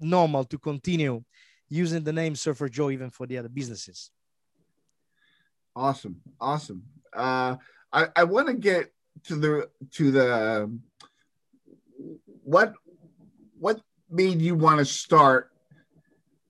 normal 0.00 0.44
to 0.44 0.58
continue. 0.58 1.22
using 1.68 2.04
the 2.04 2.12
name 2.12 2.36
Surfer 2.36 2.68
Joe 2.68 2.90
even 2.90 3.10
for 3.10 3.26
the 3.26 3.36
other 3.38 3.48
businesses. 3.48 4.10
Awesome, 5.74 6.22
awesome. 6.40 6.84
Uh, 7.12 7.56
I 7.92 8.06
I 8.14 8.24
want 8.24 8.46
to 8.46 8.54
get 8.54 8.92
to 9.24 9.34
the 9.34 9.68
to 9.96 10.10
the 10.10 10.70
what 12.46 12.74
what 13.58 13.80
made 14.08 14.40
you 14.40 14.54
want 14.54 14.78
to 14.78 14.84
start 14.84 15.50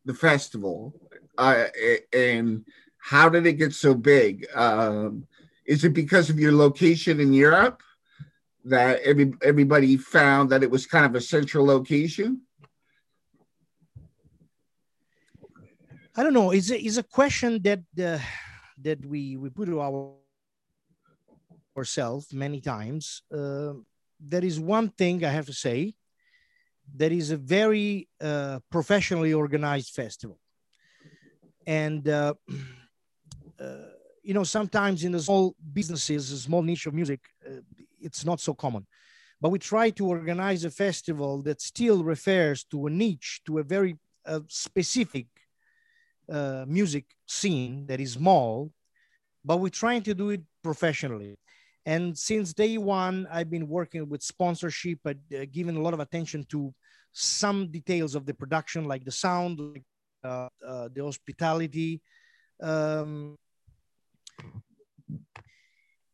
the 0.04 0.12
festival 0.12 0.94
uh, 1.38 1.64
and 2.12 2.64
how 2.98 3.28
did 3.28 3.46
it 3.46 3.54
get 3.54 3.72
so 3.72 3.94
big? 3.94 4.46
Um, 4.54 5.26
is 5.64 5.84
it 5.84 5.94
because 5.94 6.28
of 6.28 6.38
your 6.38 6.52
location 6.52 7.18
in 7.18 7.32
Europe 7.32 7.82
that 8.64 9.00
every, 9.00 9.32
everybody 9.42 9.96
found 9.96 10.50
that 10.50 10.62
it 10.62 10.70
was 10.70 10.86
kind 10.86 11.06
of 11.06 11.14
a 11.14 11.20
central 11.20 11.64
location? 11.64 12.42
I 16.16 16.22
don't 16.22 16.34
know. 16.34 16.50
It's 16.50 16.70
a, 16.70 16.78
it's 16.78 16.96
a 16.96 17.02
question 17.02 17.62
that 17.62 17.80
uh, 18.02 18.18
that 18.82 19.04
we 19.04 19.36
we 19.36 19.50
put 19.50 19.66
to 19.66 19.80
our 19.80 20.14
ourselves 21.76 22.32
many 22.32 22.60
times. 22.60 23.22
Uh, 23.32 23.74
there 24.20 24.44
is 24.44 24.58
one 24.58 24.88
thing 24.90 25.24
I 25.24 25.30
have 25.30 25.46
to 25.46 25.52
say. 25.52 25.94
That 26.96 27.12
is 27.12 27.30
a 27.32 27.36
very 27.36 28.08
uh, 28.20 28.60
professionally 28.70 29.32
organized 29.34 29.92
festival, 29.92 30.38
and 31.66 32.08
uh, 32.08 32.34
uh, 33.60 33.64
you 34.22 34.34
know 34.34 34.44
sometimes 34.44 35.02
in 35.02 35.12
the 35.12 35.20
small 35.20 35.56
businesses, 35.72 36.30
a 36.30 36.38
small 36.38 36.62
niche 36.62 36.86
of 36.86 36.94
music, 36.94 37.20
uh, 37.44 37.60
it's 38.00 38.24
not 38.24 38.40
so 38.40 38.54
common. 38.54 38.86
But 39.40 39.50
we 39.50 39.58
try 39.58 39.90
to 39.90 40.06
organize 40.06 40.64
a 40.64 40.70
festival 40.70 41.42
that 41.42 41.60
still 41.60 42.04
refers 42.04 42.64
to 42.70 42.86
a 42.86 42.90
niche, 42.90 43.42
to 43.46 43.58
a 43.58 43.64
very 43.64 43.98
uh, 44.24 44.40
specific 44.48 45.26
music 46.66 47.04
scene 47.26 47.86
that 47.86 48.00
is 48.00 48.12
small, 48.12 48.72
but 49.44 49.58
we're 49.58 49.68
trying 49.68 50.02
to 50.02 50.14
do 50.14 50.30
it 50.30 50.42
professionally. 50.62 51.36
And 51.86 52.18
since 52.18 52.52
day 52.52 52.76
one, 52.78 53.28
I've 53.30 53.48
been 53.48 53.68
working 53.68 54.08
with 54.08 54.22
sponsorship, 54.22 54.98
but 55.04 55.16
uh, 55.32 55.46
giving 55.52 55.76
a 55.76 55.80
lot 55.80 55.94
of 55.94 56.00
attention 56.00 56.44
to 56.50 56.74
some 57.12 57.70
details 57.70 58.16
of 58.16 58.26
the 58.26 58.34
production, 58.34 58.84
like 58.84 59.04
the 59.04 59.12
sound, 59.12 59.60
like, 59.60 59.84
uh, 60.24 60.48
uh, 60.66 60.88
the 60.92 61.04
hospitality. 61.04 62.02
Um, 62.60 63.38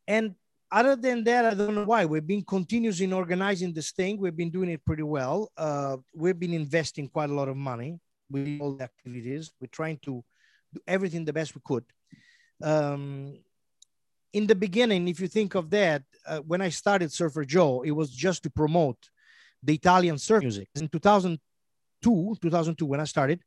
and 0.07 0.35
other 0.71 0.95
than 0.95 1.23
that, 1.23 1.45
I 1.45 1.53
don't 1.55 1.73
know 1.73 1.85
why. 1.85 2.05
We've 2.05 2.25
been 2.25 2.43
continuous 2.43 2.99
in 2.99 3.11
organizing 3.11 3.73
this 3.73 3.91
thing. 3.91 4.19
We've 4.19 4.37
been 4.37 4.51
doing 4.51 4.69
it 4.69 4.85
pretty 4.85 5.03
well. 5.03 5.51
Uh, 5.57 5.97
we've 6.13 6.39
been 6.39 6.53
investing 6.53 7.09
quite 7.09 7.31
a 7.31 7.33
lot 7.33 7.47
of 7.47 7.57
money 7.57 7.99
with 8.29 8.59
all 8.61 8.75
the 8.75 8.83
activities. 8.83 9.51
We're 9.59 9.67
trying 9.67 9.97
to 10.03 10.23
do 10.71 10.81
everything 10.87 11.25
the 11.25 11.33
best 11.33 11.55
we 11.55 11.61
could. 11.65 11.85
Um, 12.61 13.39
in 14.33 14.47
the 14.47 14.55
beginning, 14.55 15.07
if 15.07 15.19
you 15.19 15.27
think 15.27 15.55
of 15.55 15.69
that, 15.69 16.03
uh, 16.27 16.39
when 16.39 16.61
I 16.61 16.69
started 16.69 17.11
Surfer 17.11 17.45
Joe, 17.45 17.83
it 17.83 17.91
was 17.91 18.09
just 18.09 18.43
to 18.43 18.49
promote 18.49 18.97
the 19.61 19.75
Italian 19.75 20.17
surf 20.17 20.41
music. 20.41 20.67
In 20.75 20.87
2002, 20.89 22.37
2002, 22.41 22.85
when 22.85 22.99
I 22.99 23.05
started, 23.05 23.41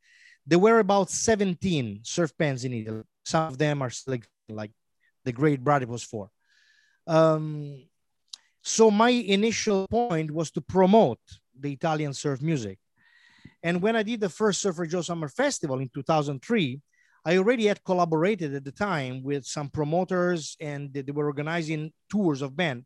there 0.46 0.60
were 0.60 0.78
about 0.78 1.10
17 1.10 2.00
surf 2.02 2.32
bands 2.38 2.64
in 2.64 2.72
Italy. 2.72 3.02
Some 3.24 3.48
of 3.48 3.58
them 3.58 3.82
are 3.82 3.90
like, 4.06 4.26
like 4.48 4.70
the 5.24 5.32
great 5.32 5.62
Brady 5.62 5.86
was 5.86 6.04
for. 6.04 6.30
Um, 7.06 7.82
so 8.62 8.90
my 8.90 9.10
initial 9.10 9.86
point 9.88 10.30
was 10.30 10.50
to 10.52 10.60
promote 10.60 11.18
the 11.58 11.72
Italian 11.72 12.14
surf 12.14 12.40
music. 12.40 12.78
And 13.62 13.82
when 13.82 13.96
I 13.96 14.04
did 14.04 14.20
the 14.20 14.28
first 14.28 14.60
Surfer 14.60 14.86
Joe 14.86 15.02
Summer 15.02 15.28
Festival 15.28 15.80
in 15.80 15.88
2003, 15.88 16.80
I 17.26 17.38
already 17.38 17.66
had 17.66 17.82
collaborated 17.82 18.54
at 18.54 18.64
the 18.64 18.70
time 18.70 19.24
with 19.24 19.44
some 19.44 19.68
promoters 19.68 20.56
and 20.60 20.94
they 20.94 21.10
were 21.10 21.26
organizing 21.26 21.92
tours 22.08 22.40
of 22.40 22.56
band, 22.56 22.84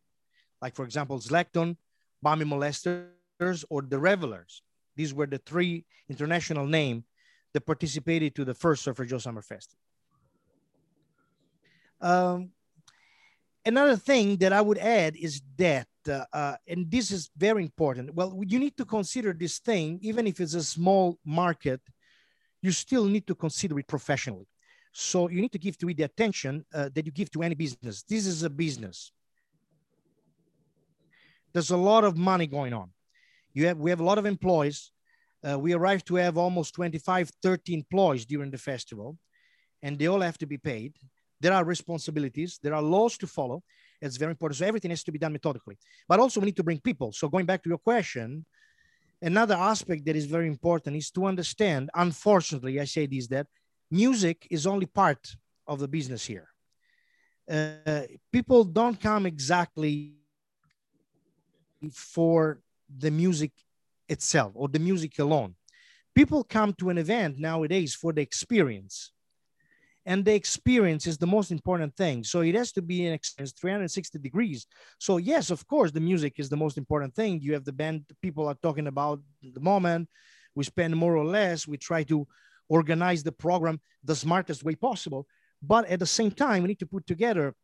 like 0.63 0.75
for 0.75 0.87
example, 0.87 1.19
Slacktone, 1.19 1.77
Bambi 2.23 2.47
Molesters, 2.47 3.65
or 3.69 3.83
the 3.83 3.99
Revelers. 3.99 4.63
These 4.97 5.13
were 5.13 5.27
the 5.27 5.37
three 5.45 5.85
international 6.09 6.67
names 6.67 7.05
that 7.53 7.67
participated 7.67 8.35
to 8.37 8.47
the 8.47 8.55
first 8.55 8.83
Surfer 8.83 9.05
Joe 9.05 9.19
Summer 9.19 9.43
Festival. 9.43 9.79
Um, 12.01 12.53
another 13.67 13.97
thing 13.97 14.39
that 14.39 14.55
I 14.55 14.63
would 14.63 14.79
add 14.79 15.17
is 15.17 15.43
that, 15.59 15.87
uh, 16.09 16.25
uh, 16.33 16.57
and 16.67 16.91
this 16.91 17.11
is 17.11 17.29
very 17.37 17.63
important. 17.63 18.15
Well, 18.15 18.41
you 18.47 18.59
need 18.59 18.79
to 18.79 18.87
consider 18.87 19.35
this 19.35 19.59
thing, 19.59 19.99
even 20.01 20.27
if 20.27 20.41
it's 20.41 20.55
a 20.55 20.65
small 20.65 21.19
market, 21.27 21.83
you 22.63 22.73
still 22.73 23.05
need 23.05 23.27
to 23.27 23.35
consider 23.35 23.79
it 23.79 23.87
professionally. 23.87 24.47
So 24.93 25.29
you 25.29 25.41
need 25.41 25.53
to 25.53 25.59
give 25.59 25.79
to 25.79 25.89
it 25.89 25.97
the 25.97 26.03
attention 26.05 26.65
uh, 26.75 26.89
that 26.95 27.07
you 27.07 27.13
give 27.13 27.31
to 27.33 27.43
any 27.43 27.55
business. 27.55 28.03
This 28.03 28.27
is 28.27 28.43
a 28.43 28.51
business. 28.51 29.13
There's 31.53 31.71
a 31.71 31.77
lot 31.77 32.05
of 32.05 32.17
money 32.17 32.47
going 32.47 32.73
on. 32.73 32.91
You 33.53 33.67
have, 33.67 33.79
we 33.79 33.91
have 33.91 34.01
a 34.01 34.05
lot 34.05 34.19
of 34.19 34.27
employees. 34.27 34.93
Uh, 35.49 35.59
we 35.59 35.73
arrived 35.73 36.07
to 36.09 36.17
have 36.17 36.37
almost 36.37 36.75
25, 36.75 37.31
30 37.43 37.75
employees 37.75 38.27
during 38.27 38.51
the 38.51 38.59
festival, 38.59 39.17
and 39.83 39.99
they 39.99 40.07
all 40.07 40.21
have 40.21 40.39
to 40.39 40.47
be 40.47 40.59
paid. 40.59 40.95
There 41.41 41.53
are 41.53 41.65
responsibilities, 41.65 42.59
there 42.63 42.75
are 42.75 42.83
laws 42.83 43.17
to 43.19 43.27
follow. 43.27 43.63
It's 44.03 44.17
very 44.17 44.31
important. 44.31 44.59
So 44.59 44.67
everything 44.67 44.91
has 44.91 45.03
to 45.05 45.13
be 45.13 45.19
done 45.19 45.33
methodically. 45.33 45.79
But 46.09 46.21
also, 46.21 46.41
we 46.41 46.47
need 46.47 46.57
to 46.57 46.63
bring 46.63 46.81
people. 46.81 47.13
So, 47.13 47.29
going 47.29 47.47
back 47.47 47.63
to 47.63 47.69
your 47.69 47.79
question, 47.79 48.45
another 49.23 49.55
aspect 49.55 50.05
that 50.07 50.17
is 50.17 50.27
very 50.27 50.47
important 50.47 50.97
is 50.97 51.11
to 51.13 51.27
understand, 51.27 51.91
unfortunately, 51.95 52.81
I 52.81 52.85
say 52.85 53.07
this, 53.07 53.27
that 53.29 53.47
music 53.91 54.47
is 54.51 54.67
only 54.67 54.87
part 54.87 55.37
of 55.67 55.79
the 55.79 55.89
business 55.89 56.25
here. 56.25 56.49
Uh, 57.51 58.03
people 58.33 58.65
don't 58.65 59.01
come 59.01 59.27
exactly 59.27 60.15
for 61.93 62.61
the 62.99 63.11
music 63.11 63.53
itself 64.09 64.53
or 64.55 64.69
the 64.69 64.79
music 64.79 65.19
alone. 65.19 65.55
People 66.15 66.45
come 66.45 66.73
to 66.75 66.91
an 66.91 66.99
event 66.99 67.39
nowadays 67.39 67.95
for 67.95 68.13
the 68.13 68.21
experience 68.21 69.13
and 70.07 70.25
the 70.25 70.35
experience 70.35 71.07
is 71.07 71.19
the 71.19 71.27
most 71.27 71.51
important 71.51 71.95
thing. 71.95 72.25
So 72.25 72.41
it 72.41 72.55
has 72.55 72.73
to 72.73 72.83
be 72.83 73.07
an 73.07 73.13
experience 73.13 73.53
360 73.53 74.19
degrees. 74.19 74.67
So 74.99 75.19
yes, 75.19 75.51
of 75.51 75.67
course, 75.67 75.93
the 75.93 76.01
music 76.01 76.35
is 76.39 76.49
the 76.49 76.57
most 76.57 76.79
important 76.79 77.15
thing. 77.15 77.41
You 77.41 77.53
have 77.55 77.65
the 77.65 77.73
band 77.73 78.05
people 78.23 78.49
are 78.49 78.57
talking 78.63 78.87
about 78.87 79.21
the 79.43 79.61
moment. 79.61 80.09
We 80.55 80.65
spend 80.65 80.97
more 80.97 81.17
or 81.17 81.25
less. 81.25 81.69
We 81.69 81.77
try 81.77 82.03
to 82.05 82.27
organize 82.69 83.23
the 83.23 83.33
program 83.33 83.81
the 84.03 84.17
smartest 84.17 84.65
way 84.65 84.75
possible. 84.75 85.27
But 85.63 85.87
at 85.87 85.99
the 85.99 86.07
same 86.07 86.31
time, 86.31 86.63
we 86.63 86.69
need 86.69 86.79
to 86.79 86.87
put 86.87 87.07
together 87.07 87.55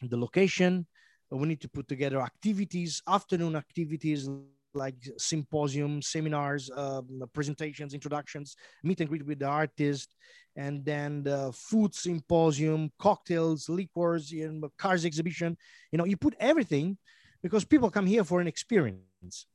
the 0.00 0.16
location. 0.16 0.86
We 1.30 1.46
need 1.48 1.60
to 1.60 1.68
put 1.68 1.88
together 1.88 2.22
activities, 2.22 3.02
afternoon 3.06 3.56
activities, 3.56 4.28
like 4.76 4.96
symposium, 5.16 6.02
seminars, 6.02 6.70
um, 6.76 7.22
presentations, 7.32 7.94
introductions, 7.94 8.56
meet 8.82 9.00
and 9.00 9.08
greet 9.08 9.26
with 9.26 9.38
the 9.38 9.46
artist, 9.46 10.14
and 10.54 10.84
then 10.84 11.22
the 11.22 11.50
food 11.52 11.94
symposium, 11.94 12.90
cocktails, 12.98 13.68
liquors, 13.68 14.30
you 14.30 14.52
know, 14.52 14.70
cars 14.78 15.04
exhibition. 15.04 15.56
You 15.90 15.98
know, 15.98 16.04
you 16.04 16.16
put 16.16 16.34
everything 16.38 16.96
because 17.42 17.64
people 17.64 17.90
come 17.90 18.06
here 18.06 18.24
for 18.24 18.40
an 18.40 18.46
experience. 18.46 19.46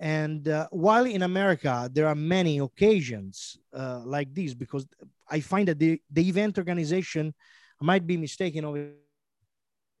And 0.00 0.46
uh, 0.46 0.68
while 0.70 1.06
in 1.06 1.22
America, 1.22 1.90
there 1.92 2.06
are 2.06 2.14
many 2.14 2.58
occasions 2.58 3.58
uh, 3.72 4.00
like 4.04 4.32
this, 4.32 4.54
because 4.54 4.86
I 5.28 5.40
find 5.40 5.66
that 5.68 5.78
the, 5.78 6.00
the 6.10 6.28
event 6.28 6.56
organization 6.58 7.34
I 7.80 7.84
might 7.84 8.06
be 8.06 8.16
mistaken 8.16 8.64
over 8.64 8.90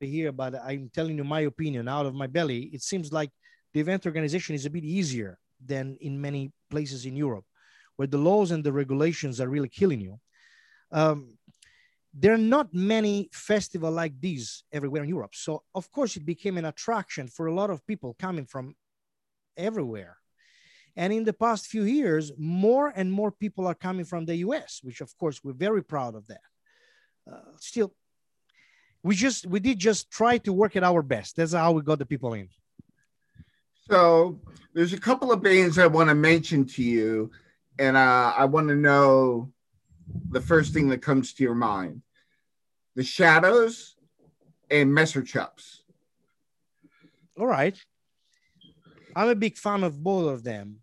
here, 0.00 0.32
but 0.32 0.54
I'm 0.64 0.90
telling 0.94 1.16
you 1.16 1.24
my 1.24 1.40
opinion 1.40 1.88
out 1.88 2.06
of 2.06 2.14
my 2.14 2.26
belly. 2.26 2.70
It 2.72 2.82
seems 2.82 3.12
like 3.12 3.30
the 3.72 3.80
event 3.80 4.06
organization 4.06 4.54
is 4.54 4.66
a 4.66 4.70
bit 4.70 4.84
easier 4.84 5.38
than 5.64 5.96
in 6.00 6.20
many 6.20 6.52
places 6.70 7.04
in 7.06 7.16
Europe, 7.16 7.44
where 7.96 8.08
the 8.08 8.18
laws 8.18 8.50
and 8.50 8.62
the 8.64 8.72
regulations 8.72 9.40
are 9.40 9.48
really 9.48 9.68
killing 9.68 10.00
you. 10.00 10.18
Um, 10.92 11.34
there 12.14 12.32
are 12.32 12.38
not 12.56 12.72
many 12.72 13.28
festivals 13.32 13.94
like 13.94 14.18
these 14.20 14.64
everywhere 14.72 15.02
in 15.02 15.08
Europe. 15.08 15.34
So, 15.34 15.62
of 15.74 15.90
course, 15.92 16.16
it 16.16 16.24
became 16.24 16.56
an 16.56 16.64
attraction 16.64 17.28
for 17.28 17.46
a 17.46 17.54
lot 17.54 17.70
of 17.70 17.86
people 17.86 18.16
coming 18.18 18.46
from 18.46 18.74
everywhere. 19.56 20.16
And 20.96 21.12
in 21.12 21.24
the 21.24 21.32
past 21.32 21.66
few 21.66 21.84
years, 21.84 22.32
more 22.36 22.92
and 22.96 23.12
more 23.12 23.30
people 23.30 23.66
are 23.66 23.74
coming 23.74 24.04
from 24.04 24.24
the 24.24 24.36
US, 24.36 24.80
which, 24.82 25.00
of 25.00 25.16
course, 25.18 25.44
we're 25.44 25.52
very 25.52 25.84
proud 25.84 26.14
of 26.16 26.26
that. 26.26 26.40
Uh, 27.30 27.52
still, 27.58 27.94
we 29.02 29.14
just 29.14 29.46
we 29.46 29.60
did 29.60 29.78
just 29.78 30.10
try 30.10 30.38
to 30.38 30.52
work 30.52 30.74
at 30.76 30.82
our 30.82 31.02
best. 31.02 31.36
That's 31.36 31.52
how 31.52 31.72
we 31.72 31.82
got 31.82 31.98
the 31.98 32.06
people 32.06 32.32
in. 32.34 32.48
So 33.88 34.38
there's 34.74 34.92
a 34.92 35.00
couple 35.00 35.32
of 35.32 35.42
bands 35.42 35.78
I 35.78 35.86
want 35.86 36.10
to 36.10 36.14
mention 36.14 36.66
to 36.66 36.82
you, 36.82 37.30
and 37.78 37.96
uh, 37.96 38.34
I 38.36 38.44
want 38.44 38.68
to 38.68 38.76
know 38.76 39.50
the 40.30 40.40
first 40.40 40.74
thing 40.74 40.88
that 40.90 41.00
comes 41.00 41.32
to 41.34 41.42
your 41.42 41.54
mind: 41.54 42.02
the 42.94 43.02
Shadows 43.02 43.96
and 44.70 44.92
Messer 44.92 45.22
Chups. 45.22 45.78
All 47.38 47.46
right, 47.46 47.78
I'm 49.16 49.28
a 49.28 49.34
big 49.34 49.56
fan 49.56 49.82
of 49.84 50.02
both 50.02 50.32
of 50.32 50.44
them. 50.44 50.80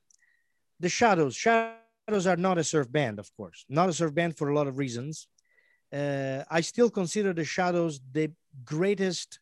The 0.79 0.89
Shadows 0.89 1.35
Shadows 1.35 2.27
are 2.27 2.37
not 2.37 2.57
a 2.57 2.63
surf 2.63 2.91
band, 2.91 3.19
of 3.19 3.29
course, 3.37 3.65
not 3.69 3.89
a 3.89 3.93
surf 3.93 4.15
band 4.15 4.35
for 4.35 4.49
a 4.49 4.55
lot 4.55 4.67
of 4.67 4.79
reasons. 4.79 5.27
Uh, 5.93 6.43
I 6.49 6.61
still 6.61 6.89
consider 6.89 7.33
the 7.33 7.45
Shadows 7.45 8.01
the 8.11 8.31
greatest 8.63 9.39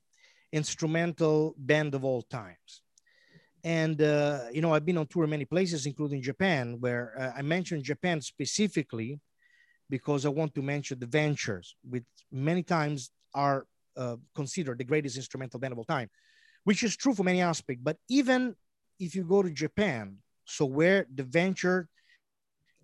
instrumental 0.52 1.56
band 1.58 1.96
of 1.96 2.04
all 2.04 2.22
times. 2.22 2.83
And, 3.64 4.02
uh, 4.02 4.42
you 4.52 4.62
know, 4.62 4.74
I've 4.74 4.86
been 4.86 4.98
on 4.98 5.08
tour 5.08 5.26
many 5.26 5.46
places, 5.46 5.86
including 5.86 6.22
Japan, 6.22 6.78
where 6.80 7.14
uh, 7.18 7.32
I 7.38 7.42
mentioned 7.42 7.84
Japan 7.84 8.20
specifically 8.22 9.20
because 9.90 10.26
I 10.26 10.30
want 10.30 10.54
to 10.56 10.62
mention 10.62 11.00
the 11.00 11.06
Ventures, 11.06 11.76
which 11.90 12.04
many 12.32 12.64
times 12.64 13.12
are 13.34 13.66
uh, 13.96 14.18
considered 14.36 14.80
the 14.80 14.84
greatest 14.84 15.16
instrumental 15.16 15.60
band 15.60 15.72
of 15.74 15.78
all 15.78 15.86
time, 15.86 16.10
which 16.66 16.84
is 16.84 16.98
true 16.98 17.14
for 17.14 17.24
many 17.24 17.42
aspects. 17.42 17.82
But 17.84 17.98
even 18.10 18.56
if 19.00 19.16
you 19.16 19.24
go 19.24 19.42
to 19.44 19.50
Japan, 19.50 20.18
so 20.46 20.66
where 20.66 21.06
the 21.14 21.24
Venture 21.24 21.88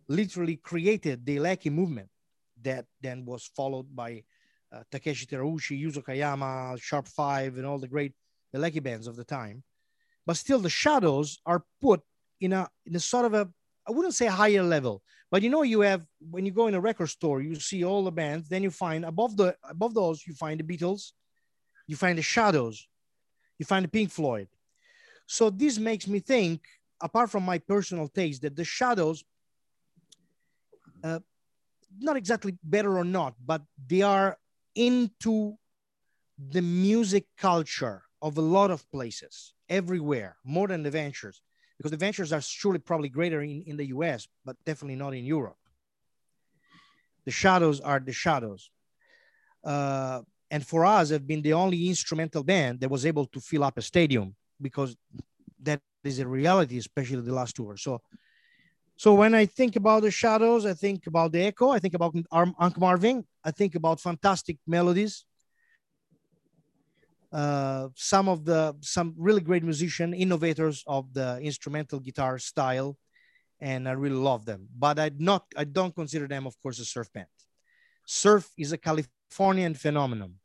literally 0.07 0.55
created 0.55 1.25
the 1.25 1.37
Eleki 1.37 1.71
movement 1.71 2.09
that 2.61 2.85
then 3.01 3.25
was 3.25 3.49
followed 3.55 3.93
by 3.95 4.23
uh, 4.71 4.83
Takeshi 4.91 5.25
Terauchi, 5.25 5.81
Yuzo 5.81 6.03
Kayama, 6.03 6.79
Sharp 6.81 7.07
Five, 7.07 7.57
and 7.57 7.65
all 7.65 7.79
the 7.79 7.87
great 7.87 8.13
Eleki 8.55 8.81
bands 8.81 9.07
of 9.07 9.15
the 9.15 9.23
time. 9.23 9.63
But 10.25 10.37
still, 10.37 10.59
the 10.59 10.69
shadows 10.69 11.39
are 11.45 11.63
put 11.81 12.01
in 12.41 12.53
a 12.53 12.69
in 12.85 12.95
a 12.95 12.99
sort 12.99 13.25
of 13.25 13.33
a 13.33 13.49
I 13.87 13.91
wouldn't 13.91 14.13
say 14.15 14.27
higher 14.27 14.63
level, 14.63 15.01
but 15.31 15.41
you 15.41 15.49
know 15.49 15.63
you 15.63 15.81
have 15.81 16.03
when 16.19 16.45
you 16.45 16.51
go 16.51 16.67
in 16.67 16.75
a 16.75 16.81
record 16.81 17.07
store, 17.07 17.41
you 17.41 17.55
see 17.55 17.83
all 17.83 18.03
the 18.03 18.11
bands. 18.11 18.47
Then 18.49 18.63
you 18.63 18.71
find 18.71 19.05
above 19.05 19.37
the 19.37 19.55
above 19.69 19.93
those 19.93 20.25
you 20.25 20.33
find 20.33 20.59
the 20.59 20.63
Beatles, 20.63 21.11
you 21.87 21.95
find 21.95 22.17
the 22.17 22.23
Shadows, 22.23 22.87
you 23.57 23.65
find 23.65 23.83
the 23.85 23.89
Pink 23.89 24.11
Floyd. 24.11 24.47
So 25.25 25.49
this 25.49 25.77
makes 25.77 26.07
me 26.07 26.19
think, 26.19 26.61
apart 27.01 27.29
from 27.29 27.43
my 27.43 27.59
personal 27.59 28.07
taste, 28.07 28.41
that 28.41 28.55
the 28.55 28.63
Shadows, 28.63 29.23
uh, 31.03 31.19
not 31.99 32.17
exactly 32.17 32.57
better 32.63 32.97
or 32.97 33.03
not, 33.03 33.35
but 33.45 33.61
they 33.87 34.01
are 34.01 34.37
into 34.75 35.57
the 36.37 36.61
music 36.61 37.25
culture 37.37 38.03
of 38.21 38.37
a 38.37 38.41
lot 38.41 38.71
of 38.71 38.89
places 38.91 39.53
everywhere 39.69 40.35
more 40.43 40.67
than 40.67 40.83
the 40.83 40.91
ventures 40.91 41.41
because 41.77 41.91
the 41.91 41.97
ventures 41.97 42.33
are 42.33 42.41
surely 42.41 42.79
probably 42.79 43.09
greater 43.09 43.41
in, 43.41 43.63
in 43.65 43.77
the 43.77 43.85
us 43.85 44.27
but 44.45 44.55
definitely 44.65 44.95
not 44.95 45.13
in 45.13 45.25
europe 45.25 45.57
the 47.25 47.31
shadows 47.31 47.79
are 47.79 47.99
the 47.99 48.13
shadows 48.13 48.71
uh, 49.63 50.21
and 50.51 50.65
for 50.65 50.85
us 50.85 51.09
have 51.09 51.27
been 51.27 51.41
the 51.41 51.53
only 51.53 51.87
instrumental 51.87 52.43
band 52.43 52.79
that 52.79 52.89
was 52.89 53.05
able 53.05 53.25
to 53.25 53.39
fill 53.39 53.63
up 53.63 53.77
a 53.77 53.81
stadium 53.81 54.35
because 54.61 54.95
that 55.61 55.79
is 56.03 56.19
a 56.19 56.27
reality 56.27 56.77
especially 56.77 57.21
the 57.21 57.33
last 57.33 57.55
tour 57.55 57.77
so 57.77 58.01
so 58.99 59.13
when 59.13 59.33
I 59.33 59.45
think 59.45 59.77
about 59.77 60.01
the 60.01 60.11
shadows, 60.11 60.65
I 60.65 60.73
think 60.73 61.07
about 61.07 61.31
the 61.31 61.41
echo. 61.43 61.69
I 61.69 61.79
think 61.79 61.93
about 61.93 62.13
Hank 62.33 62.77
Marvin. 62.77 63.23
I 63.45 63.51
think 63.51 63.75
about 63.75 64.01
fantastic 64.01 64.57
melodies. 64.67 65.23
Uh, 67.31 67.89
some 67.95 68.27
of 68.27 68.43
the 68.43 68.75
some 68.81 69.13
really 69.17 69.41
great 69.41 69.63
musician 69.63 70.13
innovators 70.13 70.83
of 70.87 71.13
the 71.13 71.39
instrumental 71.41 71.99
guitar 71.99 72.39
style, 72.39 72.97
and 73.59 73.87
I 73.87 73.91
really 73.91 74.15
love 74.15 74.45
them. 74.45 74.67
But 74.77 74.97
I 74.99 75.11
not 75.17 75.45
I 75.55 75.65
don't 75.65 75.95
consider 75.95 76.27
them, 76.27 76.47
of 76.47 76.59
course, 76.61 76.79
a 76.79 76.85
surf 76.85 77.11
band. 77.13 77.27
Surf 78.05 78.49
is 78.57 78.71
a 78.71 78.77
Californian 78.77 79.75
phenomenon. 79.75 80.35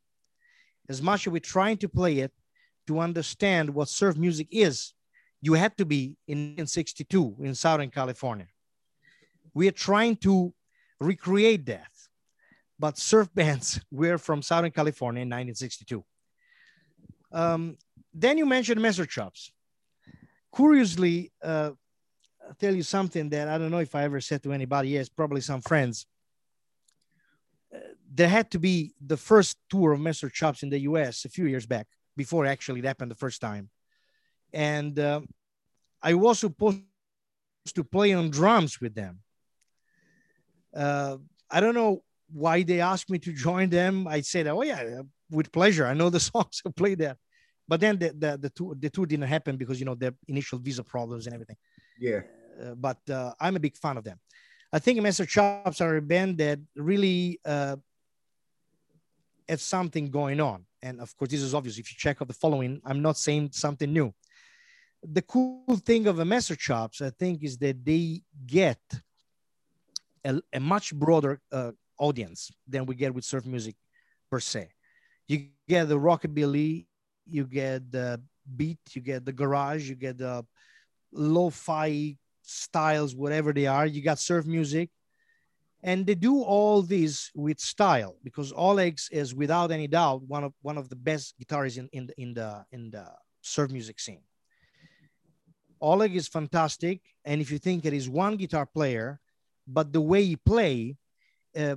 As 0.88 1.00
much 1.00 1.26
as 1.26 1.32
we're 1.32 1.40
trying 1.40 1.78
to 1.78 1.88
play 1.88 2.18
it, 2.18 2.32
to 2.86 2.98
understand 2.98 3.70
what 3.70 3.88
surf 3.88 4.16
music 4.16 4.48
is, 4.50 4.92
you 5.40 5.54
had 5.54 5.76
to 5.78 5.84
be 5.84 6.16
in 6.26 6.66
62 6.66 7.36
in 7.40 7.54
Southern 7.54 7.90
California. 7.90 8.46
We 9.52 9.68
are 9.68 9.78
trying 9.88 10.16
to 10.16 10.52
recreate 11.00 11.66
that, 11.66 11.92
but 12.78 12.98
surf 12.98 13.28
bands 13.34 13.80
were 13.90 14.18
from 14.18 14.42
Southern 14.42 14.70
California 14.70 15.22
in 15.22 15.28
1962. 15.28 16.04
Um, 17.34 17.76
then 18.14 18.38
you 18.38 18.46
mentioned 18.46 18.80
Messer 18.80 19.04
Chups. 19.04 19.50
Curiously, 20.54 21.32
uh, 21.42 21.72
I'll 22.46 22.54
tell 22.58 22.74
you 22.74 22.82
something 22.82 23.28
that 23.30 23.48
I 23.48 23.58
don't 23.58 23.70
know 23.70 23.78
if 23.78 23.94
I 23.94 24.04
ever 24.04 24.20
said 24.20 24.42
to 24.44 24.52
anybody. 24.52 24.90
Yes, 24.90 25.08
probably 25.08 25.40
some 25.40 25.60
friends. 25.60 26.06
Uh, 27.74 27.78
there 28.14 28.28
had 28.28 28.50
to 28.52 28.58
be 28.58 28.94
the 29.04 29.16
first 29.16 29.58
tour 29.68 29.92
of 29.92 30.00
Messer 30.00 30.30
Chups 30.30 30.62
in 30.62 30.70
the 30.70 30.78
US 30.80 31.24
a 31.26 31.28
few 31.28 31.46
years 31.46 31.66
back 31.66 31.86
before 32.16 32.46
actually 32.46 32.78
it 32.78 32.86
happened 32.86 33.10
the 33.10 33.16
first 33.16 33.40
time 33.40 33.68
and 34.54 34.98
uh, 34.98 35.20
I 36.00 36.14
was 36.14 36.38
supposed 36.38 36.78
to 37.74 37.84
play 37.84 38.12
on 38.14 38.30
drums 38.30 38.80
with 38.80 38.94
them. 38.94 39.18
Uh, 40.74 41.18
I 41.50 41.60
don't 41.60 41.74
know 41.74 42.04
why 42.32 42.62
they 42.62 42.80
asked 42.80 43.10
me 43.10 43.18
to 43.18 43.32
join 43.46 43.68
them. 43.68 44.06
I 44.06 44.20
said, 44.22 44.46
"Oh 44.46 44.62
yeah, 44.62 45.02
with 45.30 45.52
pleasure. 45.52 45.86
I 45.86 45.94
know 45.94 46.08
the 46.08 46.20
songs. 46.32 46.62
to 46.62 46.70
play 46.70 46.94
that." 46.94 47.18
But 47.66 47.80
then 47.80 47.98
the 47.98 48.08
the 48.10 48.38
the 48.38 48.50
tour, 48.50 48.74
the 48.78 48.90
tour 48.90 49.06
didn't 49.06 49.28
happen 49.28 49.56
because 49.56 49.78
you 49.80 49.86
know 49.86 49.94
the 49.94 50.14
initial 50.28 50.58
visa 50.58 50.84
problems 50.84 51.26
and 51.26 51.34
everything. 51.34 51.56
Yeah. 51.98 52.20
Uh, 52.60 52.74
but 52.74 52.98
uh, 53.10 53.32
I'm 53.40 53.56
a 53.56 53.60
big 53.60 53.76
fan 53.76 53.96
of 53.96 54.04
them. 54.04 54.18
I 54.72 54.78
think 54.78 55.00
Messer 55.00 55.24
Chups 55.24 55.80
are 55.80 55.96
a 55.96 56.02
band 56.02 56.38
that 56.38 56.58
really 56.76 57.40
uh, 57.44 57.76
has 59.48 59.62
something 59.62 60.10
going 60.10 60.40
on. 60.40 60.66
And 60.82 61.00
of 61.00 61.16
course, 61.16 61.30
this 61.30 61.42
is 61.42 61.54
obvious. 61.54 61.78
If 61.78 61.90
you 61.90 61.96
check 61.98 62.20
out 62.20 62.28
the 62.28 62.34
following, 62.34 62.80
I'm 62.84 63.00
not 63.00 63.16
saying 63.16 63.50
something 63.52 63.92
new 63.92 64.12
the 65.04 65.22
cool 65.22 65.76
thing 65.84 66.06
of 66.06 66.18
a 66.18 66.24
Messer 66.24 66.54
Chups, 66.54 67.02
I 67.02 67.10
think, 67.10 67.42
is 67.42 67.58
that 67.58 67.84
they 67.84 68.22
get 68.46 68.80
a, 70.24 70.40
a 70.52 70.60
much 70.60 70.94
broader 70.94 71.40
uh, 71.52 71.72
audience 71.98 72.50
than 72.66 72.86
we 72.86 72.94
get 72.94 73.14
with 73.14 73.24
surf 73.24 73.44
music 73.44 73.76
per 74.30 74.40
se. 74.40 74.70
You 75.28 75.48
get 75.68 75.88
the 75.88 75.98
rockabilly, 75.98 76.86
you 77.26 77.44
get 77.44 77.90
the 77.90 78.20
beat, 78.56 78.78
you 78.92 79.02
get 79.02 79.24
the 79.24 79.32
garage, 79.32 79.88
you 79.88 79.94
get 79.94 80.18
the 80.18 80.44
lo-fi 81.12 82.16
styles, 82.42 83.14
whatever 83.14 83.52
they 83.52 83.66
are. 83.66 83.86
You 83.86 84.02
got 84.02 84.18
surf 84.18 84.46
music, 84.46 84.90
and 85.82 86.06
they 86.06 86.14
do 86.14 86.42
all 86.42 86.82
this 86.82 87.30
with 87.34 87.60
style 87.60 88.16
because 88.22 88.52
Oleg 88.54 88.98
is 89.10 89.34
without 89.34 89.70
any 89.70 89.86
doubt 89.86 90.22
one 90.22 90.44
of 90.44 90.52
one 90.62 90.78
of 90.78 90.88
the 90.88 90.96
best 90.96 91.34
guitarists 91.40 91.78
in 91.78 91.88
in 91.92 92.06
the 92.06 92.14
in 92.18 92.34
the 92.34 92.64
in 92.72 92.90
the 92.90 93.06
surf 93.42 93.70
music 93.70 94.00
scene. 94.00 94.22
Oleg 95.80 96.16
is 96.16 96.28
fantastic. 96.28 97.00
And 97.24 97.40
if 97.40 97.50
you 97.50 97.58
think 97.58 97.84
it 97.84 97.92
is 97.92 98.08
one 98.08 98.36
guitar 98.36 98.66
player, 98.66 99.20
but 99.66 99.92
the 99.92 100.00
way 100.00 100.24
he 100.24 100.36
play, 100.36 100.96
uh, 101.56 101.76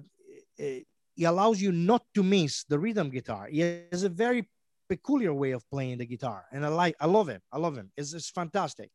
uh, 0.60 0.80
he 1.16 1.24
allows 1.24 1.62
you 1.62 1.72
not 1.72 2.04
to 2.14 2.24
miss 2.24 2.64
the 2.64 2.80
rhythm 2.80 3.10
guitar. 3.10 3.48
He 3.52 3.60
has 3.92 4.04
a 4.04 4.10
very 4.10 4.48
peculiar 4.90 5.34
way 5.34 5.52
of 5.52 5.68
playing 5.70 5.98
the 5.98 6.06
guitar. 6.06 6.46
And 6.52 6.66
I 6.66 6.70
like, 6.70 6.96
I 7.00 7.06
love 7.06 7.28
him. 7.28 7.42
I 7.52 7.58
love 7.58 7.76
him. 7.76 7.92
It's, 7.98 8.14
it's 8.14 8.30
fantastic. 8.30 8.90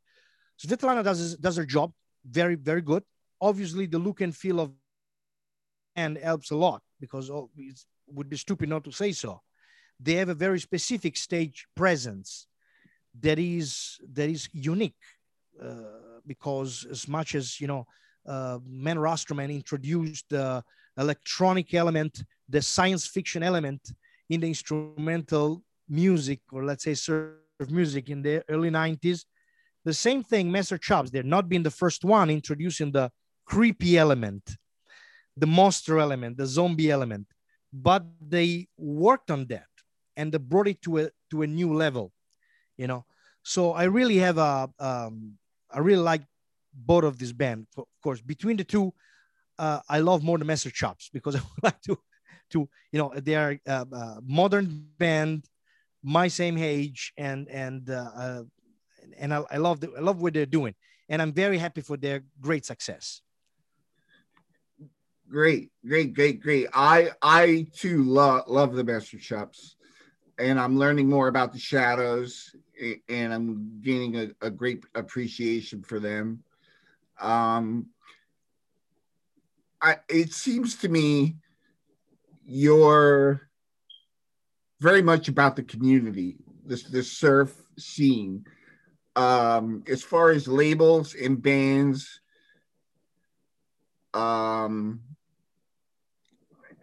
Svetlana 0.60 1.02
does, 1.04 1.36
does 1.36 1.56
her 1.56 1.64
job 1.64 1.92
very, 2.24 2.54
very 2.54 2.82
good. 2.82 3.02
Obviously 3.40 3.86
the 3.86 3.98
look 3.98 4.20
and 4.20 4.34
feel 4.34 4.60
of 4.60 4.72
and 5.96 6.16
helps 6.18 6.50
a 6.50 6.56
lot 6.56 6.82
because 7.00 7.28
it 7.28 7.84
would 8.06 8.30
be 8.30 8.36
stupid 8.36 8.68
not 8.68 8.84
to 8.84 8.92
say 8.92 9.12
so. 9.12 9.40
They 10.00 10.14
have 10.14 10.28
a 10.28 10.34
very 10.34 10.58
specific 10.58 11.16
stage 11.16 11.66
presence 11.76 12.46
that 13.20 13.38
is 13.38 14.00
that 14.14 14.30
is 14.30 14.48
unique 14.52 14.94
uh, 15.62 16.20
because 16.26 16.86
as 16.90 17.06
much 17.06 17.34
as 17.34 17.60
you 17.60 17.66
know 17.66 17.86
uh, 18.26 18.58
Man 18.66 18.98
or 18.98 19.02
Astroman 19.02 19.54
introduced 19.54 20.26
the 20.30 20.64
electronic 20.96 21.74
element, 21.74 22.24
the 22.48 22.62
science 22.62 23.06
fiction 23.06 23.42
element 23.42 23.92
in 24.30 24.40
the 24.40 24.48
instrumental 24.48 25.62
music, 25.92 26.40
or 26.52 26.64
let's 26.64 26.84
say 26.84 26.94
surf 26.94 27.36
music 27.68 28.10
in 28.10 28.22
the 28.22 28.42
early 28.48 28.70
90s. 28.70 29.26
The 29.84 29.94
same 29.94 30.22
thing, 30.24 30.50
Messer 30.50 30.78
Chups, 30.78 31.10
they're 31.10 31.22
not 31.22 31.48
being 31.48 31.62
the 31.62 31.70
first 31.70 32.04
one 32.04 32.30
introducing 32.30 32.92
the 32.92 33.10
creepy 33.44 33.98
element, 33.98 34.56
the 35.36 35.46
monster 35.46 35.98
element, 35.98 36.36
the 36.36 36.46
zombie 36.46 36.90
element, 36.90 37.26
but 37.72 38.04
they 38.20 38.68
worked 38.76 39.30
on 39.30 39.46
that 39.46 39.66
and 40.16 40.32
they 40.32 40.38
brought 40.38 40.68
it 40.68 40.82
to 40.82 40.98
a 40.98 41.10
to 41.30 41.42
a 41.42 41.46
new 41.46 41.72
level 41.74 42.12
you 42.76 42.86
know. 42.86 43.04
So 43.42 43.72
I 43.72 43.84
really 43.84 44.18
have 44.18 44.38
a, 44.38 44.70
um, 44.78 45.38
I 45.70 45.80
really 45.80 46.02
like 46.02 46.22
both 46.74 47.04
of 47.04 47.18
this 47.18 47.32
band. 47.32 47.66
Of 47.76 47.86
course, 48.02 48.20
between 48.20 48.56
the 48.56 48.64
two, 48.64 48.92
uh, 49.58 49.80
I 49.88 50.00
love 50.00 50.22
more 50.22 50.38
the 50.38 50.44
Messer 50.44 50.70
Chups 50.70 51.10
because 51.12 51.36
I 51.36 51.40
would 51.40 51.62
like 51.62 51.80
to, 51.82 51.98
to 52.50 52.68
you 52.92 52.98
know, 52.98 53.12
they 53.16 53.34
are 53.34 53.58
a, 53.66 53.70
uh, 53.70 53.84
a 53.92 54.20
modern 54.26 54.86
band, 54.98 55.46
my 56.02 56.28
same 56.28 56.58
age, 56.58 57.12
and 57.16 57.48
and 57.48 57.88
uh, 57.90 58.10
uh, 58.14 58.42
and 59.18 59.34
I, 59.34 59.44
I 59.50 59.56
love 59.58 59.80
the, 59.80 59.92
I 59.96 60.00
love 60.00 60.20
what 60.20 60.34
they're 60.34 60.46
doing, 60.46 60.74
and 61.08 61.22
I'm 61.22 61.32
very 61.32 61.58
happy 61.58 61.80
for 61.80 61.96
their 61.96 62.22
great 62.40 62.64
success. 62.64 63.22
Great, 65.28 65.70
great, 65.86 66.14
great, 66.14 66.40
great. 66.40 66.68
I 66.74 67.10
I 67.22 67.66
too 67.74 68.02
love 68.04 68.44
love 68.48 68.74
the 68.74 68.84
Messer 68.84 69.16
Chups 69.16 69.74
and 70.38 70.58
I'm 70.58 70.78
learning 70.78 71.08
more 71.08 71.28
about 71.28 71.52
the 71.52 71.58
shadows, 71.58 72.54
and 73.08 73.32
I'm 73.32 73.80
gaining 73.80 74.16
a, 74.16 74.46
a 74.46 74.50
great 74.50 74.84
appreciation 74.94 75.82
for 75.82 76.00
them. 76.00 76.42
Um, 77.20 77.86
I, 79.80 79.98
it 80.08 80.32
seems 80.32 80.76
to 80.76 80.88
me 80.88 81.36
you're 82.44 83.48
very 84.82 85.00
much 85.00 85.28
about 85.28 85.54
the 85.54 85.62
community, 85.62 86.36
this 86.66 86.82
the 86.82 87.02
surf 87.02 87.54
scene. 87.78 88.44
Um, 89.14 89.84
as 89.88 90.02
far 90.02 90.30
as 90.30 90.48
labels 90.48 91.14
and 91.14 91.40
bands, 91.40 92.20
um, 94.12 95.00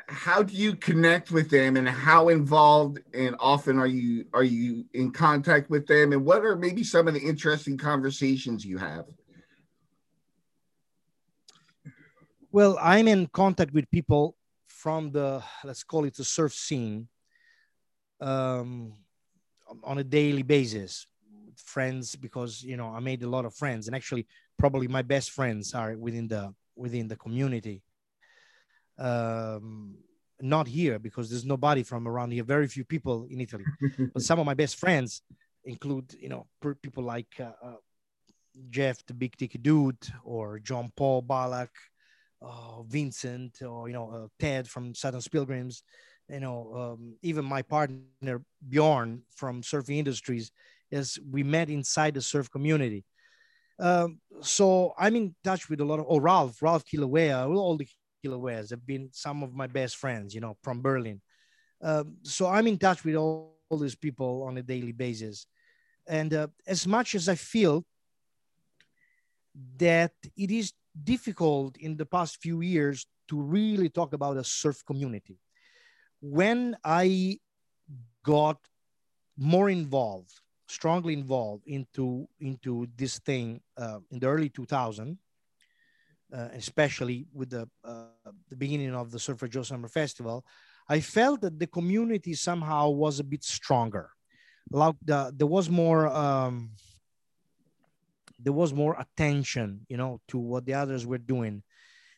how 0.08 0.42
do 0.42 0.54
you 0.54 0.76
connect 0.76 1.32
with 1.32 1.50
them 1.50 1.76
and 1.76 1.90
how 1.90 2.30
involved 2.30 3.00
and 3.14 3.36
often 3.40 3.78
are 3.78 3.88
you 3.88 4.26
are 4.34 4.44
you 4.44 4.86
in 4.94 5.12
contact 5.12 5.70
with 5.70 5.86
them? 5.86 6.14
And 6.14 6.24
what 6.24 6.46
are 6.46 6.56
maybe 6.56 6.84
some 6.84 7.08
of 7.08 7.14
the 7.14 7.20
interesting 7.20 7.78
conversations 7.78 8.66
you 8.66 8.78
have? 8.78 9.06
Well 12.52 12.80
i'm 12.82 13.08
in 13.08 13.28
contact 13.28 13.74
with 13.74 13.86
people 13.92 14.36
from 14.68 15.12
the 15.12 15.44
let's 15.64 15.84
call 15.84 16.06
it 16.06 16.16
the 16.16 16.24
surf 16.24 16.54
scene 16.54 17.08
um, 18.22 18.94
on 19.84 19.98
a 19.98 20.04
daily 20.04 20.44
basis 20.44 21.06
friends 21.56 22.16
because 22.16 22.64
you 22.64 22.78
know 22.78 22.88
i 22.94 23.00
made 23.00 23.22
a 23.22 23.30
lot 23.30 23.46
of 23.46 23.54
friends 23.54 23.88
and 23.88 23.96
actually 23.96 24.26
probably 24.58 24.88
my 24.88 25.02
best 25.02 25.32
friends 25.32 25.74
are 25.74 25.96
within 25.98 26.28
the 26.28 26.54
within 26.76 27.08
the 27.08 27.16
community 27.16 27.82
um, 28.98 29.96
not 30.42 30.68
here 30.68 31.00
because 31.00 31.30
there's 31.30 31.46
nobody 31.46 31.84
from 31.84 32.08
around 32.08 32.32
here. 32.32 32.44
Very 32.44 32.68
few 32.68 32.84
people 32.84 33.26
in 33.30 33.42
Italy, 33.42 33.66
but 34.14 34.22
some 34.22 34.40
of 34.40 34.46
my 34.46 34.54
best 34.54 34.78
friends 34.78 35.22
include, 35.66 36.16
you 36.20 36.30
know, 36.30 36.48
people 36.82 37.04
like 37.04 37.28
uh, 37.40 37.52
uh, 37.64 37.76
Jeff, 38.70 39.06
the 39.06 39.14
Big 39.14 39.36
Ticket 39.38 39.64
Dude, 39.64 40.08
or 40.24 40.60
John 40.60 40.92
Paul 40.96 41.22
Balak, 41.22 41.72
uh, 42.42 42.84
Vincent, 42.84 43.62
or 43.62 43.88
you 43.88 43.94
know, 43.94 44.12
uh, 44.12 44.28
Ted 44.40 44.68
from 44.68 44.96
Southern 44.96 45.22
Pilgrims. 45.22 45.84
You 46.30 46.40
know, 46.40 46.74
um, 46.76 47.16
even 47.22 47.44
my 47.46 47.62
partner 47.62 48.42
Bjorn 48.68 49.24
from 49.36 49.62
Surfing 49.62 49.98
Industries, 49.98 50.52
is 50.92 51.20
we 51.30 51.44
met 51.44 51.70
inside 51.70 52.14
the 52.14 52.22
surf 52.22 52.50
community. 52.50 53.04
Um, 53.80 54.20
so 54.42 54.94
I'm 54.98 55.16
in 55.16 55.36
touch 55.44 55.70
with 55.70 55.80
a 55.82 55.86
lot 55.86 56.00
of 56.00 56.06
oh 56.10 56.20
Ralph, 56.20 56.62
Ralph 56.62 56.86
Kilauea, 56.86 57.56
all 57.56 57.78
the 57.78 57.88
Kilaueas 58.24 58.70
have 58.72 58.86
been 58.86 59.10
some 59.12 59.44
of 59.44 59.54
my 59.54 59.68
best 59.68 59.96
friends, 59.96 60.36
you 60.36 60.42
know, 60.42 60.58
from 60.62 60.82
Berlin. 60.82 61.22
Um, 61.82 62.18
so 62.24 62.48
I'm 62.48 62.68
in 62.68 62.78
touch 62.78 63.06
with 63.06 63.16
all, 63.16 63.56
all, 63.70 63.78
these 63.78 63.96
people 63.96 64.44
on 64.44 64.58
a 64.58 64.62
daily 64.62 64.92
basis. 64.92 65.48
And 66.08 66.34
uh, 66.34 66.48
as 66.68 66.86
much 66.86 67.16
as 67.16 67.30
I 67.30 67.36
feel 67.36 67.86
that 69.78 70.12
it 70.36 70.52
is 70.52 70.74
difficult 71.02 71.78
in 71.78 71.96
the 71.96 72.06
past 72.06 72.42
few 72.42 72.60
years 72.62 73.08
to 73.30 73.40
really 73.40 73.90
talk 73.90 74.12
about 74.14 74.36
a 74.36 74.44
surf 74.44 74.84
community, 74.86 75.38
when 76.22 76.78
I 76.84 77.40
got 78.24 78.58
more 79.38 79.70
involved, 79.70 80.32
strongly 80.68 81.14
involved 81.14 81.64
into 81.66 82.28
into 82.40 82.88
this 82.96 83.20
thing 83.20 83.62
uh, 83.78 84.00
in 84.12 84.20
the 84.20 84.28
early 84.28 84.50
2000 84.50 85.18
uh, 86.34 86.50
especially 86.54 87.26
with 87.34 87.50
the 87.50 87.68
uh, 87.84 88.04
the 88.50 88.56
beginning 88.56 88.94
of 88.94 89.12
the 89.12 89.20
Surfer 89.20 89.48
Joe 89.48 89.64
Summer 89.64 89.88
Festival, 89.88 90.46
I 90.88 91.00
felt 91.00 91.42
that 91.42 91.60
the 91.60 91.68
community 91.68 92.34
somehow 92.34 92.90
was 92.90 93.20
a 93.20 93.24
bit 93.24 93.44
stronger. 93.44 94.12
Like 94.72 94.96
the, 95.04 95.34
there 95.36 95.48
was 95.48 95.70
more 95.70 96.08
um, 96.08 96.72
there 98.38 98.54
was 98.54 98.74
more 98.74 98.96
attention, 99.00 99.86
you 99.90 99.98
know, 99.98 100.22
to 100.30 100.38
what 100.38 100.66
the 100.66 100.76
others 100.76 101.06
were 101.06 101.18
doing. 101.18 101.64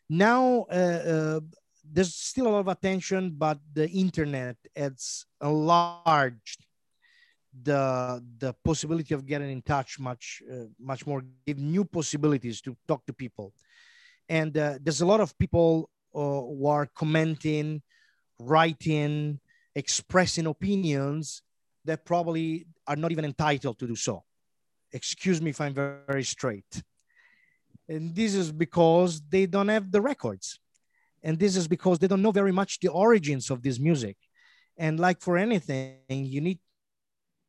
Now 0.09 0.65
uh, 0.69 1.01
uh 1.15 1.39
there's 1.83 2.13
still 2.13 2.47
a 2.47 2.49
lot 2.49 2.59
of 2.59 2.67
attention, 2.67 3.31
but 3.37 3.59
the 3.73 3.89
internet 3.89 4.55
has 4.75 5.25
enlarged 5.41 6.65
the 7.63 8.23
the 8.37 8.53
possibility 8.63 9.13
of 9.13 9.25
getting 9.25 9.51
in 9.51 9.61
touch 9.61 9.99
much 9.99 10.41
uh, 10.49 10.67
much 10.79 11.05
more 11.05 11.21
give 11.45 11.57
new 11.57 11.83
possibilities 11.83 12.61
to 12.61 12.77
talk 12.87 13.05
to 13.05 13.11
people 13.11 13.53
and 14.31 14.57
uh, 14.57 14.79
there's 14.81 15.01
a 15.01 15.05
lot 15.05 15.19
of 15.19 15.37
people 15.37 15.89
uh, 16.15 16.19
who 16.19 16.65
are 16.65 16.85
commenting, 16.85 17.81
writing, 18.39 19.41
expressing 19.75 20.45
opinions 20.45 21.41
that 21.83 22.05
probably 22.05 22.65
are 22.87 22.95
not 22.95 23.11
even 23.11 23.25
entitled 23.25 23.77
to 23.79 23.87
do 23.87 23.95
so. 23.95 24.23
Excuse 24.93 25.41
me 25.41 25.49
if 25.49 25.59
I'm 25.59 25.73
very, 25.73 25.97
very 26.07 26.23
straight. 26.23 26.81
And 27.89 28.15
this 28.15 28.33
is 28.33 28.53
because 28.53 29.21
they 29.27 29.47
don't 29.47 29.67
have 29.67 29.91
the 29.91 29.99
records. 29.99 30.60
And 31.23 31.37
this 31.37 31.55
is 31.55 31.67
because 31.67 31.99
they 31.99 32.07
don't 32.07 32.21
know 32.21 32.31
very 32.31 32.51
much 32.51 32.79
the 32.79 32.89
origins 32.89 33.49
of 33.49 33.61
this 33.61 33.79
music. 33.79 34.17
And 34.77 34.99
like 34.99 35.21
for 35.21 35.37
anything, 35.37 35.99
you 36.09 36.41
need 36.41 36.59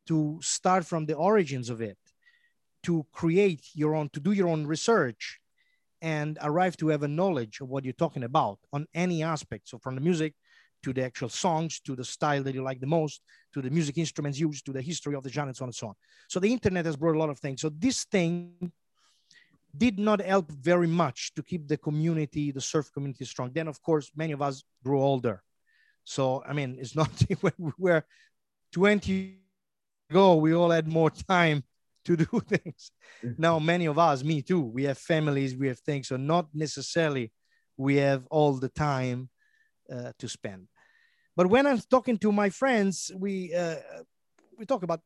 to 0.07 0.39
start 0.41 0.85
from 0.85 1.05
the 1.05 1.15
origins 1.15 1.69
of 1.69 1.81
it 1.81 1.97
to 2.83 3.05
create 3.11 3.65
your 3.73 3.95
own, 3.95 4.09
to 4.09 4.19
do 4.19 4.31
your 4.31 4.47
own 4.47 4.67
research 4.67 5.39
and 6.01 6.37
arrive 6.41 6.75
to 6.77 6.89
have 6.89 7.03
a 7.03 7.07
knowledge 7.07 7.61
of 7.61 7.69
what 7.69 7.85
you're 7.85 7.93
talking 7.93 8.23
about 8.23 8.59
on 8.73 8.85
any 8.93 9.23
aspect. 9.23 9.69
So 9.69 9.77
from 9.77 9.95
the 9.95 10.01
music 10.01 10.33
to 10.83 10.91
the 10.91 11.03
actual 11.03 11.29
songs, 11.29 11.79
to 11.79 11.95
the 11.95 12.03
style 12.03 12.43
that 12.43 12.53
you 12.53 12.61
like 12.61 12.81
the 12.81 12.85
most, 12.85 13.21
to 13.53 13.61
the 13.61 13.69
music 13.69 13.97
instruments 13.97 14.37
used, 14.37 14.65
to 14.65 14.73
the 14.73 14.81
history 14.81 15.15
of 15.15 15.23
the 15.23 15.29
genre, 15.29 15.47
and 15.47 15.55
so 15.55 15.63
on 15.63 15.69
and 15.69 15.75
so 15.75 15.87
on. 15.87 15.93
So 16.27 16.39
the 16.41 16.51
internet 16.51 16.85
has 16.85 16.97
brought 16.97 17.15
a 17.15 17.19
lot 17.19 17.29
of 17.29 17.39
things. 17.39 17.61
So 17.61 17.69
this 17.69 18.03
thing 18.03 18.71
did 19.75 19.97
not 19.99 20.21
help 20.21 20.51
very 20.51 20.87
much 20.87 21.33
to 21.35 21.43
keep 21.43 21.67
the 21.67 21.77
community, 21.77 22.51
the 22.51 22.61
surf 22.61 22.91
community 22.93 23.25
strong. 23.25 23.51
Then, 23.53 23.67
of 23.67 23.81
course, 23.81 24.11
many 24.15 24.33
of 24.33 24.41
us 24.41 24.63
grew 24.83 25.01
older. 25.01 25.41
So, 26.03 26.43
I 26.47 26.53
mean, 26.53 26.77
it's 26.79 26.95
not 26.95 27.09
when 27.41 27.53
we 27.57 27.71
were 27.77 28.05
20 28.73 29.37
ago, 30.09 30.35
we 30.35 30.53
all 30.53 30.69
had 30.69 30.87
more 30.87 31.09
time 31.09 31.63
to 32.05 32.17
do 32.17 32.25
things. 32.47 32.91
Mm-hmm. 33.23 33.41
Now, 33.41 33.59
many 33.59 33.85
of 33.85 33.97
us, 33.97 34.23
me 34.23 34.41
too, 34.41 34.61
we 34.61 34.83
have 34.83 34.97
families, 34.97 35.55
we 35.55 35.67
have 35.67 35.79
things. 35.79 36.07
So, 36.07 36.17
not 36.17 36.47
necessarily 36.53 37.31
we 37.77 37.95
have 37.97 38.27
all 38.29 38.53
the 38.53 38.69
time 38.69 39.29
uh, 39.91 40.11
to 40.19 40.29
spend. 40.29 40.67
But 41.35 41.47
when 41.47 41.65
I'm 41.65 41.79
talking 41.79 42.17
to 42.19 42.31
my 42.31 42.49
friends, 42.49 43.11
we 43.17 43.53
uh, 43.55 43.75
we 44.57 44.65
talk 44.65 44.83
about 44.83 45.01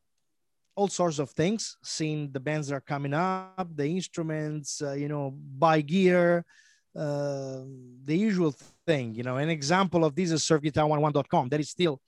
all 0.78 0.86
sorts 0.86 1.18
of 1.18 1.30
things, 1.30 1.76
seeing 1.82 2.30
the 2.30 2.38
bands 2.38 2.68
that 2.68 2.76
are 2.76 2.80
coming 2.94 3.12
up, 3.12 3.68
the 3.74 3.88
instruments, 3.88 4.80
uh, 4.80 4.92
you 4.92 5.08
know, 5.08 5.34
buy 5.34 5.80
gear, 5.80 6.44
uh, 6.94 7.62
the 8.04 8.16
usual 8.16 8.54
thing. 8.86 9.12
You 9.12 9.24
know, 9.24 9.38
an 9.38 9.50
example 9.50 10.04
of 10.04 10.14
this 10.14 10.30
is 10.30 10.42
surfguitar101.com. 10.44 11.48
That 11.48 11.58
is 11.58 11.70
still 11.70 12.00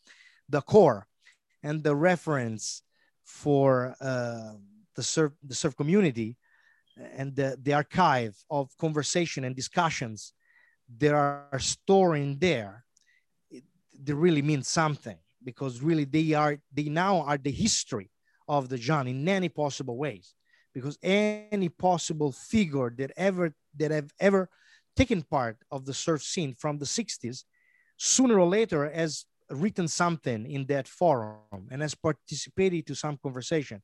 the 0.48 0.60
core 0.60 1.08
and 1.64 1.82
the 1.82 1.96
reference 1.96 2.82
for 3.24 3.96
uh, 4.00 4.52
the 4.94 5.02
surf 5.02 5.32
the 5.42 5.54
surf 5.54 5.76
community 5.76 6.36
and 7.16 7.34
the, 7.34 7.58
the 7.60 7.72
archive 7.72 8.36
of 8.50 8.70
conversation 8.78 9.44
and 9.44 9.56
discussions 9.56 10.32
that 10.98 11.12
are 11.12 11.58
storing 11.58 12.38
there 12.38 12.84
they 14.02 14.12
really 14.12 14.42
mean 14.42 14.62
something 14.62 15.18
because 15.44 15.80
really 15.80 16.04
they 16.04 16.32
are 16.34 16.58
they 16.72 16.88
now 16.88 17.20
are 17.22 17.38
the 17.38 17.50
history 17.50 18.09
of 18.56 18.68
the 18.68 18.78
John 18.86 19.06
in 19.06 19.28
any 19.28 19.48
possible 19.48 19.96
ways 19.96 20.26
because 20.74 20.98
any 21.02 21.68
possible 21.68 22.32
figure 22.32 22.90
that 22.98 23.10
ever 23.16 23.54
that 23.78 23.90
have 23.90 24.12
ever 24.18 24.42
taken 24.96 25.22
part 25.22 25.56
of 25.70 25.86
the 25.86 25.94
surf 25.94 26.22
scene 26.22 26.52
from 26.62 26.74
the 26.78 26.90
60s 26.98 27.44
sooner 27.96 28.38
or 28.38 28.48
later 28.58 28.90
has 28.90 29.24
written 29.50 29.88
something 29.88 30.40
in 30.50 30.66
that 30.66 30.86
forum 30.86 31.62
and 31.70 31.80
has 31.82 31.94
participated 31.94 32.86
to 32.86 32.94
some 32.94 33.16
conversation 33.26 33.80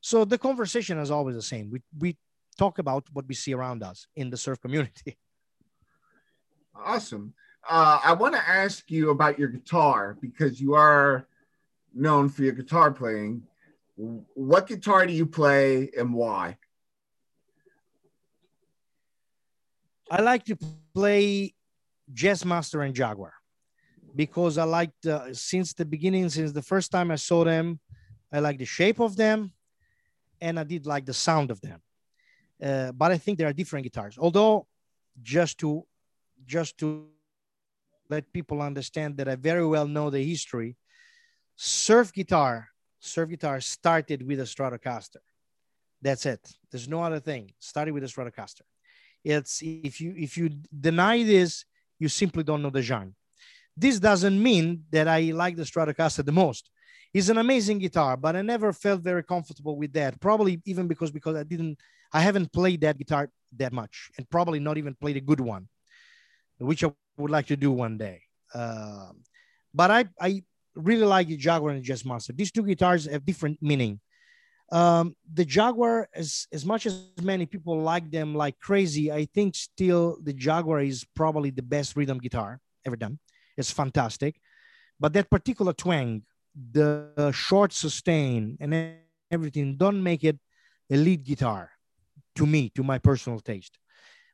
so 0.00 0.24
the 0.24 0.38
conversation 0.38 0.98
is 0.98 1.10
always 1.10 1.36
the 1.36 1.42
same. 1.42 1.70
We, 1.70 1.82
we 1.98 2.16
talk 2.56 2.78
about 2.78 3.06
what 3.12 3.26
we 3.26 3.34
see 3.34 3.54
around 3.54 3.82
us 3.82 4.06
in 4.16 4.30
the 4.30 4.36
surf 4.36 4.60
community. 4.60 5.16
Awesome. 6.80 7.34
Uh, 7.68 7.98
I 8.04 8.12
want 8.12 8.36
to 8.36 8.48
ask 8.48 8.88
you 8.88 9.10
about 9.10 9.36
your 9.36 9.48
guitar 9.48 10.16
because 10.20 10.60
you 10.60 10.74
are 10.74 11.26
known 11.92 12.28
for 12.28 12.44
your 12.44 12.52
guitar 12.52 12.92
playing. 12.92 13.42
What 13.98 14.68
guitar 14.68 15.06
do 15.06 15.12
you 15.12 15.26
play 15.26 15.90
and 15.98 16.14
why? 16.14 16.56
I 20.08 20.22
like 20.22 20.44
to 20.44 20.56
play 20.94 21.54
Jazzmaster 22.14 22.86
and 22.86 22.94
Jaguar 22.94 23.34
because 24.14 24.56
I 24.56 24.64
liked 24.64 25.04
uh, 25.04 25.34
since 25.34 25.74
the 25.74 25.84
beginning, 25.84 26.28
since 26.28 26.52
the 26.52 26.62
first 26.62 26.92
time 26.92 27.10
I 27.10 27.16
saw 27.16 27.44
them, 27.44 27.80
I 28.32 28.38
like 28.38 28.58
the 28.58 28.64
shape 28.64 29.00
of 29.00 29.16
them 29.16 29.52
and 30.40 30.60
I 30.60 30.64
did 30.64 30.86
like 30.86 31.04
the 31.04 31.12
sound 31.12 31.50
of 31.50 31.60
them. 31.60 31.82
Uh, 32.62 32.92
but 32.92 33.10
I 33.10 33.18
think 33.18 33.36
there 33.36 33.48
are 33.48 33.52
different 33.52 33.82
guitars. 33.82 34.16
Although, 34.16 34.68
just 35.22 35.58
to 35.58 35.84
just 36.46 36.78
to 36.78 37.08
let 38.08 38.32
people 38.32 38.62
understand 38.62 39.16
that 39.16 39.28
I 39.28 39.34
very 39.34 39.66
well 39.66 39.88
know 39.88 40.08
the 40.08 40.22
history, 40.22 40.76
surf 41.56 42.12
guitar, 42.12 42.68
surf 43.00 43.28
guitar 43.30 43.60
started 43.60 44.26
with 44.26 44.40
a 44.40 44.44
Stratocaster. 44.44 45.22
That's 46.00 46.26
it. 46.26 46.40
There's 46.70 46.88
no 46.88 47.02
other 47.02 47.20
thing. 47.20 47.52
Started 47.58 47.92
with 47.92 48.04
a 48.04 48.06
Stratocaster. 48.06 48.62
It's 49.24 49.60
if 49.62 50.00
you 50.00 50.14
if 50.16 50.36
you 50.36 50.50
deny 50.78 51.22
this, 51.24 51.64
you 51.98 52.08
simply 52.08 52.44
don't 52.44 52.62
know 52.62 52.70
the 52.70 52.82
genre. 52.82 53.12
This 53.76 53.98
doesn't 53.98 54.40
mean 54.42 54.84
that 54.90 55.08
I 55.08 55.20
like 55.32 55.56
the 55.56 55.64
Stratocaster 55.64 56.24
the 56.24 56.32
most. 56.32 56.70
It's 57.12 57.28
an 57.28 57.38
amazing 57.38 57.78
guitar, 57.78 58.16
but 58.16 58.36
I 58.36 58.42
never 58.42 58.72
felt 58.72 59.00
very 59.00 59.22
comfortable 59.24 59.76
with 59.76 59.92
that. 59.94 60.20
Probably 60.20 60.60
even 60.66 60.86
because 60.86 61.10
because 61.10 61.36
I 61.36 61.42
didn't, 61.42 61.78
I 62.12 62.20
haven't 62.20 62.52
played 62.52 62.80
that 62.82 62.98
guitar 62.98 63.30
that 63.56 63.72
much, 63.72 64.10
and 64.16 64.28
probably 64.28 64.60
not 64.60 64.78
even 64.78 64.94
played 64.94 65.16
a 65.16 65.20
good 65.20 65.40
one, 65.40 65.68
which 66.58 66.84
I 66.84 66.90
would 67.16 67.30
like 67.30 67.46
to 67.46 67.56
do 67.56 67.72
one 67.72 67.96
day. 67.98 68.22
Uh, 68.52 69.12
but 69.74 69.90
I 69.90 70.04
I 70.20 70.42
really 70.78 71.04
like 71.04 71.28
the 71.28 71.36
Jaguar 71.36 71.70
and 71.70 71.84
the 71.84 71.88
Jazzmaster. 71.88 72.36
These 72.36 72.52
two 72.52 72.62
guitars 72.62 73.06
have 73.06 73.24
different 73.24 73.58
meaning. 73.60 74.00
Um, 74.70 75.16
the 75.32 75.44
Jaguar, 75.44 76.08
as 76.14 76.46
as 76.52 76.64
much 76.64 76.86
as 76.86 77.10
many 77.22 77.46
people 77.46 77.80
like 77.80 78.10
them 78.10 78.34
like 78.34 78.58
crazy, 78.58 79.10
I 79.10 79.24
think 79.34 79.54
still 79.54 80.18
the 80.22 80.32
Jaguar 80.32 80.80
is 80.82 81.06
probably 81.14 81.50
the 81.50 81.62
best 81.62 81.96
rhythm 81.96 82.18
guitar 82.18 82.60
ever 82.84 82.96
done. 82.96 83.18
It's 83.56 83.70
fantastic, 83.70 84.40
but 85.00 85.12
that 85.14 85.30
particular 85.30 85.72
twang, 85.72 86.22
the 86.54 87.32
short 87.32 87.72
sustain 87.72 88.58
and 88.60 88.96
everything, 89.30 89.76
don't 89.76 90.02
make 90.02 90.22
it 90.22 90.38
a 90.90 90.96
lead 90.96 91.24
guitar 91.24 91.70
to 92.36 92.46
me, 92.46 92.70
to 92.76 92.82
my 92.82 92.98
personal 92.98 93.40
taste. 93.40 93.78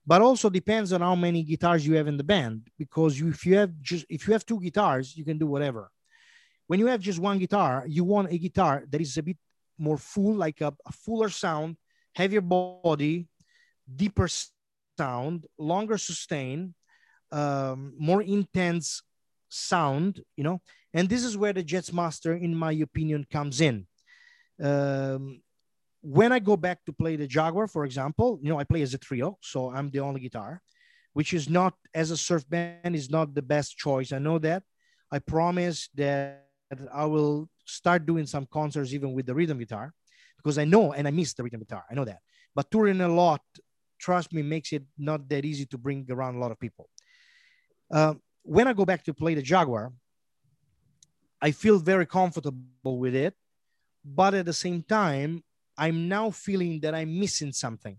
But 0.06 0.20
also 0.20 0.50
depends 0.50 0.92
on 0.92 1.00
how 1.00 1.14
many 1.14 1.42
guitars 1.42 1.86
you 1.86 1.94
have 1.94 2.08
in 2.08 2.16
the 2.16 2.24
band, 2.24 2.68
because 2.76 3.20
if 3.20 3.46
you 3.46 3.56
have 3.56 3.70
just 3.80 4.04
if 4.10 4.26
you 4.26 4.32
have 4.32 4.44
two 4.44 4.60
guitars, 4.60 5.16
you 5.16 5.24
can 5.24 5.38
do 5.38 5.46
whatever. 5.46 5.90
When 6.66 6.80
you 6.80 6.86
have 6.86 7.00
just 7.00 7.18
one 7.18 7.38
guitar, 7.38 7.84
you 7.86 8.04
want 8.04 8.32
a 8.32 8.38
guitar 8.38 8.84
that 8.90 9.00
is 9.00 9.16
a 9.18 9.22
bit 9.22 9.36
more 9.78 9.98
full, 9.98 10.34
like 10.34 10.60
a, 10.60 10.72
a 10.86 10.92
fuller 10.92 11.28
sound, 11.28 11.76
heavier 12.14 12.40
body, 12.40 13.28
deeper 13.94 14.28
sound, 14.98 15.46
longer 15.58 15.98
sustain, 15.98 16.74
um, 17.32 17.94
more 17.98 18.22
intense 18.22 19.02
sound, 19.48 20.22
you 20.36 20.44
know. 20.44 20.60
And 20.92 21.08
this 21.08 21.24
is 21.24 21.36
where 21.36 21.52
the 21.52 21.64
Jazzmaster, 21.64 22.40
in 22.40 22.54
my 22.54 22.72
opinion, 22.72 23.26
comes 23.30 23.60
in. 23.60 23.86
Um, 24.62 25.42
when 26.00 26.32
I 26.32 26.38
go 26.38 26.56
back 26.56 26.84
to 26.84 26.92
play 26.92 27.16
the 27.16 27.26
Jaguar, 27.26 27.66
for 27.66 27.84
example, 27.84 28.38
you 28.42 28.50
know, 28.50 28.58
I 28.58 28.64
play 28.64 28.82
as 28.82 28.94
a 28.94 28.98
trio, 28.98 29.38
so 29.40 29.72
I'm 29.72 29.90
the 29.90 30.00
only 30.00 30.20
guitar, 30.20 30.62
which 31.12 31.32
is 31.32 31.48
not 31.48 31.74
as 31.94 32.10
a 32.10 32.16
surf 32.16 32.48
band 32.48 32.94
is 32.94 33.10
not 33.10 33.34
the 33.34 33.42
best 33.42 33.76
choice. 33.76 34.12
I 34.12 34.18
know 34.18 34.38
that. 34.38 34.62
I 35.10 35.18
promise 35.18 35.88
that 35.94 36.46
I 36.92 37.04
will 37.04 37.48
start 37.64 38.06
doing 38.06 38.26
some 38.26 38.46
concerts 38.46 38.92
even 38.92 39.12
with 39.12 39.26
the 39.26 39.34
rhythm 39.34 39.58
guitar 39.58 39.92
because 40.36 40.58
I 40.58 40.64
know 40.64 40.92
and 40.92 41.06
I 41.06 41.10
miss 41.10 41.34
the 41.34 41.42
rhythm 41.42 41.60
guitar. 41.60 41.84
I 41.90 41.94
know 41.94 42.04
that. 42.04 42.18
But 42.54 42.70
touring 42.70 43.00
a 43.00 43.08
lot, 43.08 43.40
trust 43.98 44.32
me, 44.32 44.42
makes 44.42 44.72
it 44.72 44.84
not 44.98 45.28
that 45.28 45.44
easy 45.44 45.66
to 45.66 45.78
bring 45.78 46.06
around 46.10 46.36
a 46.36 46.38
lot 46.38 46.52
of 46.52 46.58
people. 46.60 46.88
Uh, 47.90 48.14
when 48.42 48.68
I 48.68 48.72
go 48.72 48.84
back 48.84 49.04
to 49.04 49.14
play 49.14 49.34
the 49.34 49.42
Jaguar, 49.42 49.92
I 51.40 51.50
feel 51.50 51.78
very 51.78 52.06
comfortable 52.06 52.98
with 52.98 53.14
it. 53.14 53.34
But 54.04 54.34
at 54.34 54.46
the 54.46 54.52
same 54.52 54.82
time, 54.82 55.42
I'm 55.76 56.08
now 56.08 56.30
feeling 56.30 56.80
that 56.80 56.94
I'm 56.94 57.18
missing 57.18 57.52
something. 57.52 57.96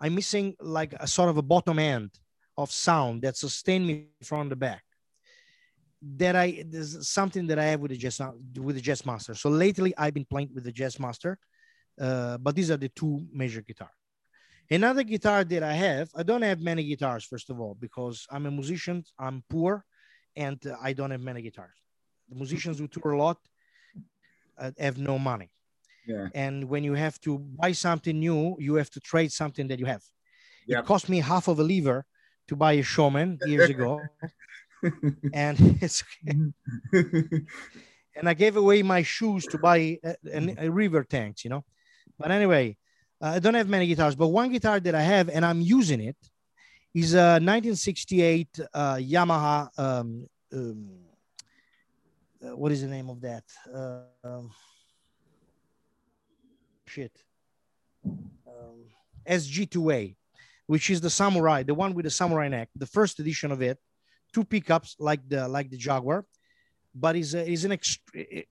I'm 0.00 0.14
missing 0.14 0.54
like 0.60 0.94
a 0.94 1.06
sort 1.06 1.30
of 1.30 1.36
a 1.36 1.42
bottom 1.42 1.78
end 1.78 2.10
of 2.56 2.70
sound 2.70 3.22
that 3.22 3.36
sustain 3.36 3.86
me 3.86 4.08
from 4.22 4.48
the 4.48 4.56
back 4.56 4.84
that 6.02 6.34
I 6.34 6.64
there's 6.66 7.08
something 7.08 7.46
that 7.48 7.58
I 7.58 7.64
have 7.64 7.80
with 7.80 7.90
the 7.90 7.96
jazz 7.96 8.20
with 8.58 8.76
the 8.76 8.80
Jazz 8.80 9.04
Master. 9.04 9.34
So 9.34 9.50
lately 9.50 9.94
I've 9.98 10.14
been 10.14 10.24
playing 10.24 10.50
with 10.54 10.64
the 10.64 10.72
Jazzmaster, 10.72 11.36
uh, 12.00 12.38
but 12.38 12.54
these 12.54 12.70
are 12.70 12.76
the 12.76 12.88
two 12.88 13.26
major 13.32 13.60
guitar. 13.60 13.90
Another 14.70 15.02
guitar 15.02 15.42
that 15.44 15.62
I 15.62 15.72
have, 15.72 16.10
I 16.14 16.22
don't 16.22 16.42
have 16.42 16.60
many 16.60 16.84
guitars 16.84 17.24
first 17.24 17.50
of 17.50 17.60
all 17.60 17.76
because 17.78 18.26
I'm 18.30 18.46
a 18.46 18.50
musician, 18.50 19.04
I'm 19.18 19.42
poor, 19.50 19.84
and 20.36 20.64
uh, 20.66 20.76
I 20.80 20.92
don't 20.92 21.10
have 21.10 21.20
many 21.20 21.42
guitars. 21.42 21.76
The 22.28 22.36
musicians 22.36 22.78
who 22.78 22.86
tour 22.86 23.12
a 23.12 23.18
lot 23.18 23.38
uh, 24.58 24.70
have 24.78 24.96
no 24.96 25.18
money. 25.18 25.50
Yeah. 26.06 26.28
And 26.34 26.64
when 26.68 26.84
you 26.84 26.94
have 26.94 27.20
to 27.22 27.38
buy 27.38 27.72
something 27.72 28.18
new, 28.18 28.56
you 28.58 28.74
have 28.76 28.90
to 28.90 29.00
trade 29.00 29.32
something 29.32 29.68
that 29.68 29.78
you 29.78 29.86
have. 29.86 30.02
Yep. 30.66 30.84
It 30.84 30.86
cost 30.86 31.08
me 31.08 31.18
half 31.18 31.48
of 31.48 31.58
a 31.58 31.62
lever 31.62 32.06
to 32.48 32.56
buy 32.56 32.72
a 32.72 32.82
Showman 32.82 33.38
years 33.44 33.68
ago. 33.68 34.00
and 35.32 35.56
it's 35.80 36.02
and 36.92 38.28
I 38.28 38.34
gave 38.34 38.56
away 38.56 38.82
my 38.82 39.02
shoes 39.02 39.46
to 39.46 39.58
buy 39.58 39.98
a, 40.04 40.16
a, 40.32 40.38
a 40.66 40.70
reverb 40.70 41.08
tanks, 41.08 41.44
you 41.44 41.50
know. 41.50 41.64
But 42.18 42.30
anyway, 42.30 42.76
uh, 43.20 43.32
I 43.36 43.38
don't 43.38 43.54
have 43.54 43.68
many 43.68 43.86
guitars, 43.86 44.14
but 44.14 44.28
one 44.28 44.50
guitar 44.50 44.80
that 44.80 44.94
I 44.94 45.02
have 45.02 45.28
and 45.28 45.44
I'm 45.44 45.60
using 45.60 46.00
it 46.00 46.16
is 46.94 47.14
a 47.14 47.38
1968 47.38 48.60
uh, 48.74 48.94
Yamaha. 48.96 49.68
Um, 49.78 50.26
um, 50.52 50.88
uh, 52.42 52.56
what 52.56 52.72
is 52.72 52.82
the 52.82 52.88
name 52.88 53.08
of 53.10 53.20
that? 53.20 53.44
Uh, 53.72 54.00
um, 54.24 54.50
shit. 56.86 57.12
Um, 58.04 58.86
SG2A, 59.28 60.16
which 60.66 60.90
is 60.90 61.00
the 61.00 61.10
samurai, 61.10 61.62
the 61.62 61.74
one 61.74 61.94
with 61.94 62.04
the 62.04 62.10
samurai 62.10 62.48
neck, 62.48 62.68
the 62.74 62.86
first 62.86 63.20
edition 63.20 63.52
of 63.52 63.62
it 63.62 63.78
two 64.32 64.44
pickups 64.44 64.96
like 64.98 65.20
the 65.28 65.48
like 65.48 65.70
the 65.70 65.76
Jaguar, 65.76 66.24
but 66.94 67.16
is 67.16 67.34
is 67.34 67.64
an 67.64 67.78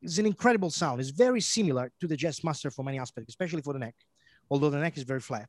is 0.02 0.20
an 0.20 0.26
incredible 0.26 0.70
sound. 0.70 1.00
It's 1.02 1.10
very 1.10 1.42
similar 1.42 1.92
to 2.00 2.08
the 2.08 2.18
Jazzmaster 2.18 2.74
for 2.74 2.84
many 2.84 3.00
aspects, 3.00 3.30
especially 3.30 3.62
for 3.62 3.74
the 3.74 3.80
neck, 3.80 3.96
although 4.50 4.70
the 4.70 4.80
neck 4.80 4.98
is 4.98 5.04
very 5.04 5.20
flat. 5.20 5.48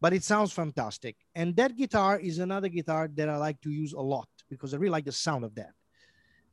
But 0.00 0.12
it 0.12 0.22
sounds 0.22 0.52
fantastic. 0.52 1.16
And 1.34 1.56
that 1.56 1.76
guitar 1.76 2.18
is 2.18 2.38
another 2.38 2.68
guitar 2.68 3.08
that 3.14 3.28
I 3.28 3.36
like 3.36 3.60
to 3.62 3.70
use 3.70 3.92
a 3.92 4.00
lot 4.00 4.28
because 4.50 4.74
I 4.74 4.76
really 4.76 4.90
like 4.90 5.06
the 5.06 5.12
sound 5.12 5.44
of 5.44 5.54
that. 5.54 5.72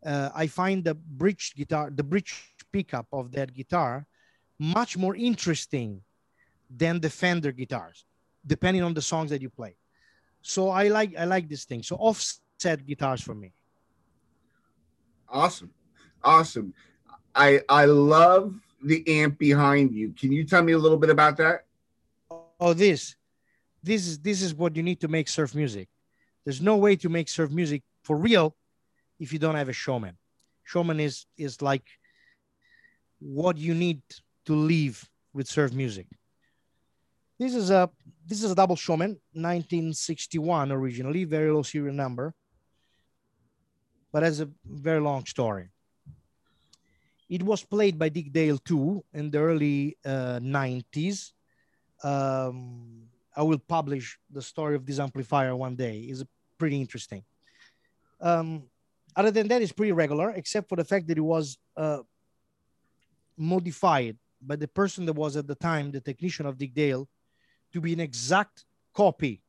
Uh, 0.06 0.30
I 0.34 0.47
find 0.47 0.84
the 0.84 0.95
bridge 0.95 1.54
guitar, 1.56 1.91
the 1.93 2.04
bridge 2.04 2.34
pickup 2.71 3.08
of 3.12 3.32
that 3.34 3.54
guitar, 3.54 4.06
much 4.58 4.97
more 4.97 5.15
interesting 5.15 6.02
than 6.69 7.00
the 7.00 7.10
Fender 7.10 7.52
guitars, 7.52 8.06
depending 8.45 8.84
on 8.84 8.93
the 8.93 9.02
songs 9.02 9.30
that 9.32 9.41
you 9.41 9.50
play. 9.50 9.76
So 10.41 10.69
I 10.69 10.88
like 10.88 11.15
I 11.17 11.26
like 11.26 11.50
this 11.50 11.65
thing. 11.65 11.84
So 11.84 11.95
off 11.97 12.24
set 12.62 12.86
guitars 12.86 13.21
for 13.21 13.34
me. 13.34 13.54
Awesome. 15.28 15.71
Awesome. 16.24 16.74
I 17.34 17.62
I 17.67 17.86
love 17.86 18.54
the 18.84 19.04
amp 19.08 19.39
behind 19.39 19.93
you. 19.93 20.13
Can 20.19 20.32
you 20.32 20.43
tell 20.43 20.63
me 20.63 20.74
a 20.74 20.78
little 20.78 20.97
bit 20.97 21.10
about 21.10 21.38
that? 21.38 21.65
Oh, 22.30 22.45
oh, 22.60 22.74
this. 22.74 23.15
This 23.84 24.08
is 24.08 24.19
this 24.19 24.41
is 24.41 24.54
what 24.54 24.76
you 24.76 24.84
need 24.84 25.00
to 25.02 25.08
make 25.08 25.28
surf 25.28 25.56
music. 25.56 25.88
There's 26.45 26.62
no 26.62 26.78
way 26.78 26.95
to 26.97 27.10
make 27.10 27.30
surf 27.30 27.50
music 27.52 27.84
for 28.04 28.15
real 28.17 28.56
if 29.19 29.34
you 29.34 29.39
don't 29.39 29.56
have 29.56 29.69
a 29.69 29.74
showman. 29.74 30.17
Showman 30.63 31.00
is 31.00 31.26
is 31.38 31.62
like 31.62 31.88
what 33.19 33.58
you 33.58 33.74
need 33.74 34.02
to 34.45 34.54
live 34.54 35.10
with 35.34 35.47
surf 35.47 35.74
music. 35.74 36.08
This 37.39 37.56
is 37.56 37.71
a 37.71 37.89
this 38.28 38.43
is 38.43 38.52
a 38.52 38.56
double 38.56 38.76
showman, 38.76 39.12
1961 39.34 40.71
originally, 40.71 41.24
very 41.24 41.52
low 41.52 41.63
serial 41.63 41.95
number 41.95 42.36
but 44.12 44.24
has 44.24 44.41
a 44.41 44.50
very 44.65 45.00
long 45.00 45.26
story. 45.26 45.69
It 47.30 47.43
was 47.43 47.63
played 47.63 47.97
by 47.97 48.10
Dick 48.10 48.32
Dale 48.34 48.58
too 48.58 49.04
in 49.13 49.32
the 49.32 49.39
early 49.39 49.97
uh, 50.04 50.39
90s. 50.43 51.32
Um, 52.04 53.04
I 53.36 53.43
will 53.43 53.60
publish 53.60 54.19
the 54.30 54.41
story 54.41 54.76
of 54.76 54.86
this 54.86 55.00
amplifier 55.00 55.56
one 55.56 55.76
day. 55.76 56.00
It's 56.00 56.24
pretty 56.58 56.80
interesting. 56.82 57.24
Um, 58.19 58.63
other 59.15 59.32
than 59.32 59.47
that, 59.47 59.62
it's 59.62 59.71
pretty 59.71 59.93
regular, 59.93 60.32
except 60.32 60.67
for 60.67 60.76
the 60.76 60.84
fact 60.84 61.08
that 61.08 61.17
it 61.17 61.21
was 61.21 61.58
uh, 61.78 62.00
modified 63.38 64.17
by 64.41 64.58
the 64.58 64.67
person 64.67 65.06
that 65.06 65.13
was 65.13 65.38
at 65.38 65.47
the 65.47 65.56
time 65.56 65.91
the 65.91 66.02
technician 66.02 66.45
of 66.45 66.58
Dick 66.58 66.74
Dale 66.74 67.08
to 67.71 67.80
be 67.80 67.93
an 67.93 68.02
exact 68.02 68.65
copy, 68.93 69.41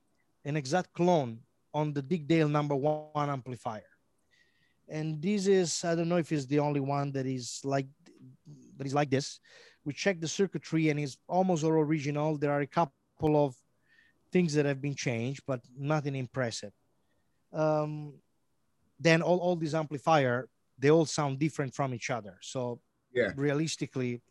an 0.44 0.56
exact 0.56 0.92
clone 0.92 1.40
on 1.74 1.92
the 1.92 2.02
Dick 2.02 2.28
Dale 2.28 2.48
number 2.48 2.76
one 2.76 3.28
amplifier 3.28 3.91
and 4.92 5.20
this 5.20 5.46
is 5.46 5.84
i 5.84 5.94
don't 5.94 6.08
know 6.08 6.22
if 6.24 6.30
it's 6.30 6.46
the 6.46 6.58
only 6.58 6.80
one 6.80 7.10
that 7.10 7.26
is 7.26 7.60
like 7.64 7.86
that 8.76 8.86
is 8.86 8.94
like 8.94 9.10
this. 9.10 9.40
We 9.84 9.92
checked 9.92 10.20
the 10.20 10.28
circuitry 10.28 10.88
and 10.90 10.98
it's 11.00 11.16
almost 11.28 11.64
all 11.64 11.72
original. 11.72 12.38
There 12.38 12.52
are 12.52 12.60
a 12.60 12.66
couple 12.66 13.44
of 13.44 13.54
things 14.32 14.54
that 14.54 14.66
have 14.66 14.80
been 14.80 14.94
changed 14.94 15.42
but 15.46 15.60
nothing 15.76 16.16
impressive. 16.16 16.72
Um, 17.52 18.14
then 18.98 19.20
all, 19.22 19.38
all 19.38 19.56
these 19.56 19.74
amplifier 19.74 20.48
they 20.78 20.90
all 20.90 21.04
sound 21.04 21.38
different 21.38 21.74
from 21.74 21.94
each 21.94 22.10
other. 22.10 22.38
So 22.40 22.80
yeah. 23.14 23.32
realistically 23.36 24.22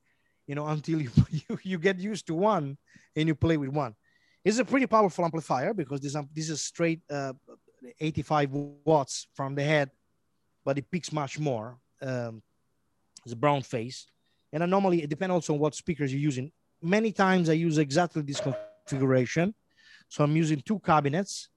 you 0.47 0.55
know 0.55 0.67
until 0.75 1.01
you, 1.01 1.11
you, 1.29 1.59
you 1.63 1.77
get 1.77 1.99
used 1.99 2.27
to 2.27 2.33
one 2.33 2.77
and 3.15 3.27
you 3.27 3.35
play 3.35 3.57
with 3.57 3.69
one. 3.69 3.95
It's 4.43 4.57
a 4.57 4.65
pretty 4.65 4.87
powerful 4.87 5.23
amplifier 5.23 5.73
because 5.73 5.99
this 6.01 6.15
this 6.33 6.49
is 6.49 6.61
straight 6.61 7.01
uh, 7.09 7.33
85 7.99 8.49
watts 8.85 9.27
from 9.35 9.53
the 9.55 9.63
head 9.63 9.91
but 10.65 10.77
it 10.77 10.89
picks 10.91 11.11
much 11.11 11.39
more. 11.39 11.77
Um, 12.01 12.41
it's 13.23 13.33
a 13.33 13.37
brown 13.37 13.61
face. 13.61 14.07
And 14.53 14.69
normally, 14.69 15.03
it 15.03 15.09
depends 15.09 15.33
also 15.33 15.53
on 15.53 15.59
what 15.59 15.75
speakers 15.75 16.11
you're 16.11 16.21
using. 16.21 16.51
Many 16.81 17.11
times 17.11 17.49
I 17.49 17.53
use 17.53 17.77
exactly 17.77 18.21
this 18.21 18.41
configuration. 18.41 19.53
So 20.09 20.23
I'm 20.23 20.35
using 20.35 20.61
two 20.61 20.79
cabinets 20.79 21.49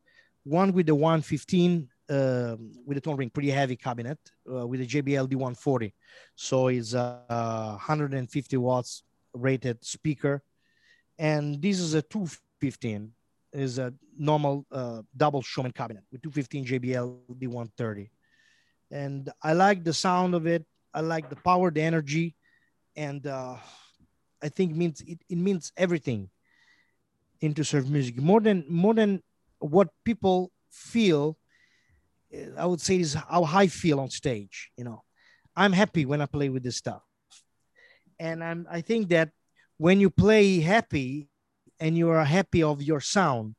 one 0.45 0.73
with 0.73 0.87
the 0.87 0.95
115 0.95 1.88
uh, 2.11 2.57
with 2.87 2.99
a 2.99 3.01
tone 3.01 3.17
ring, 3.17 3.31
pretty 3.31 3.51
heavy 3.51 3.77
cabinet 3.77 4.19
uh, 4.51 4.67
with 4.67 4.83
a 4.83 4.87
JBL 4.87 5.27
D140. 5.27 5.93
So 6.37 6.69
it's 6.69 6.93
a 6.93 7.23
150 7.29 8.57
watts 8.59 9.03
rated 9.33 9.83
speaker. 9.83 10.43
And 11.19 11.61
this 11.61 11.81
is 11.81 11.95
a 11.95 12.03
215 12.03 13.11
is 13.53 13.79
a 13.79 13.95
normal 14.19 14.67
uh, 14.71 15.01
double 15.17 15.40
Showman 15.40 15.73
cabinet 15.73 16.03
with 16.12 16.23
215 16.23 16.67
JBL 16.67 17.19
D130. 17.38 18.11
And 18.94 19.28
I 19.42 19.54
like 19.54 19.83
the 19.83 19.92
sound 19.92 20.37
of 20.37 20.46
it. 20.46 20.64
I 20.94 21.00
like 21.00 21.28
the 21.28 21.35
power, 21.35 21.72
the 21.72 21.83
energy, 21.83 22.37
and 22.94 23.26
uh, 23.26 23.57
I 24.40 24.48
think 24.48 24.70
it 24.70 24.76
means 24.76 25.00
it, 25.00 25.18
it 25.28 25.37
means 25.37 25.72
everything 25.76 26.30
into 27.40 27.64
surf 27.64 27.88
music 27.88 28.16
more 28.18 28.40
than 28.40 28.64
more 28.68 28.94
than 28.94 29.20
what 29.59 29.88
people 30.04 30.52
feel. 30.70 31.37
Uh, 32.33 32.54
I 32.57 32.66
would 32.66 32.80
say 32.80 33.00
is 33.00 33.14
how 33.14 33.42
I 33.42 33.66
feel 33.66 33.98
on 33.98 34.11
stage. 34.11 34.70
You 34.76 34.85
know, 34.85 35.02
I'm 35.57 35.72
happy 35.72 36.07
when 36.07 36.20
I 36.20 36.26
play 36.26 36.48
with 36.48 36.62
this 36.62 36.76
stuff, 36.76 37.02
and 38.20 38.44
I'm 38.44 38.64
I 38.70 38.80
think 38.80 39.09
that 39.09 39.30
when 39.76 39.98
you 39.98 40.09
play 40.09 40.61
happy 40.61 41.28
and 41.80 41.98
you 41.98 42.11
are 42.11 42.24
happy 42.24 42.62
of 42.62 42.80
your 42.80 43.00
sound 43.00 43.57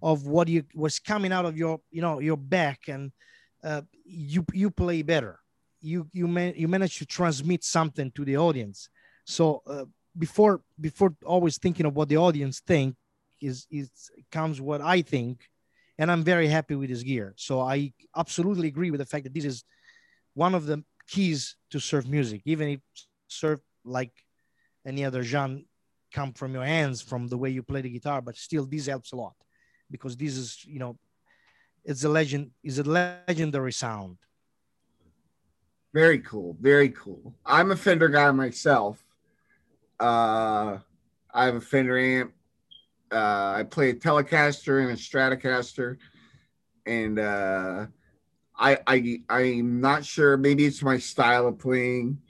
of 0.00 0.26
what 0.26 0.48
you 0.48 0.64
was 0.74 0.98
coming 0.98 1.32
out 1.32 1.44
of 1.44 1.58
your 1.58 1.80
you 1.90 2.00
know 2.00 2.20
your 2.20 2.38
back 2.38 2.88
and 2.88 3.12
uh, 3.64 3.82
you 4.04 4.44
you 4.52 4.70
play 4.70 5.02
better. 5.02 5.40
You 5.80 6.08
you 6.12 6.26
man, 6.26 6.54
you 6.56 6.68
manage 6.68 6.98
to 6.98 7.06
transmit 7.06 7.64
something 7.64 8.10
to 8.12 8.24
the 8.24 8.36
audience. 8.36 8.88
So 9.24 9.62
uh, 9.66 9.84
before 10.16 10.62
before 10.80 11.14
always 11.24 11.58
thinking 11.58 11.86
of 11.86 11.94
what 11.94 12.08
the 12.08 12.16
audience 12.16 12.60
think 12.60 12.96
is 13.40 13.66
is 13.70 13.90
comes 14.32 14.60
what 14.60 14.80
i 14.80 15.00
think 15.00 15.48
and 15.96 16.10
i'm 16.10 16.24
very 16.24 16.48
happy 16.48 16.74
with 16.74 16.90
this 16.90 17.02
gear. 17.02 17.34
So 17.36 17.60
i 17.60 17.92
absolutely 18.16 18.68
agree 18.68 18.90
with 18.90 18.98
the 18.98 19.06
fact 19.06 19.24
that 19.24 19.34
this 19.34 19.44
is 19.44 19.64
one 20.34 20.54
of 20.54 20.66
the 20.66 20.82
keys 21.08 21.56
to 21.70 21.80
surf 21.80 22.06
music. 22.06 22.42
Even 22.44 22.68
if 22.68 22.80
surf 23.28 23.60
like 23.84 24.12
any 24.86 25.04
other 25.04 25.22
genre 25.22 25.60
come 26.12 26.32
from 26.32 26.54
your 26.54 26.64
hands 26.64 27.02
from 27.02 27.28
the 27.28 27.36
way 27.36 27.50
you 27.50 27.62
play 27.62 27.82
the 27.82 27.90
guitar 27.90 28.22
but 28.22 28.34
still 28.34 28.64
this 28.64 28.86
helps 28.86 29.12
a 29.12 29.16
lot 29.16 29.34
because 29.90 30.16
this 30.16 30.36
is 30.36 30.64
you 30.64 30.78
know 30.78 30.96
it's 31.88 32.04
a 32.04 32.08
legend 32.08 32.50
is 32.62 32.78
a 32.78 32.84
legendary 32.84 33.72
sound. 33.72 34.18
Very 35.94 36.18
cool 36.18 36.54
very 36.60 36.90
cool. 36.90 37.34
I'm 37.46 37.70
a 37.70 37.76
fender 37.76 38.08
guy 38.08 38.30
myself. 38.30 39.02
Uh 39.98 40.78
i 41.32 41.44
have 41.46 41.54
a 41.56 41.60
fender 41.60 41.98
amp. 41.98 42.32
Uh 43.10 43.54
i 43.56 43.64
play 43.68 43.88
a 43.90 43.94
telecaster 43.94 44.82
and 44.82 44.90
a 44.90 44.96
stratocaster. 44.96 45.96
And 46.84 47.18
uh 47.18 47.86
i 48.58 48.78
i 48.86 49.20
i'm 49.30 49.80
not 49.80 50.04
sure 50.04 50.36
maybe 50.36 50.66
it's 50.66 50.82
my 50.82 50.98
style 50.98 51.48
of 51.48 51.58
playing 51.58 52.20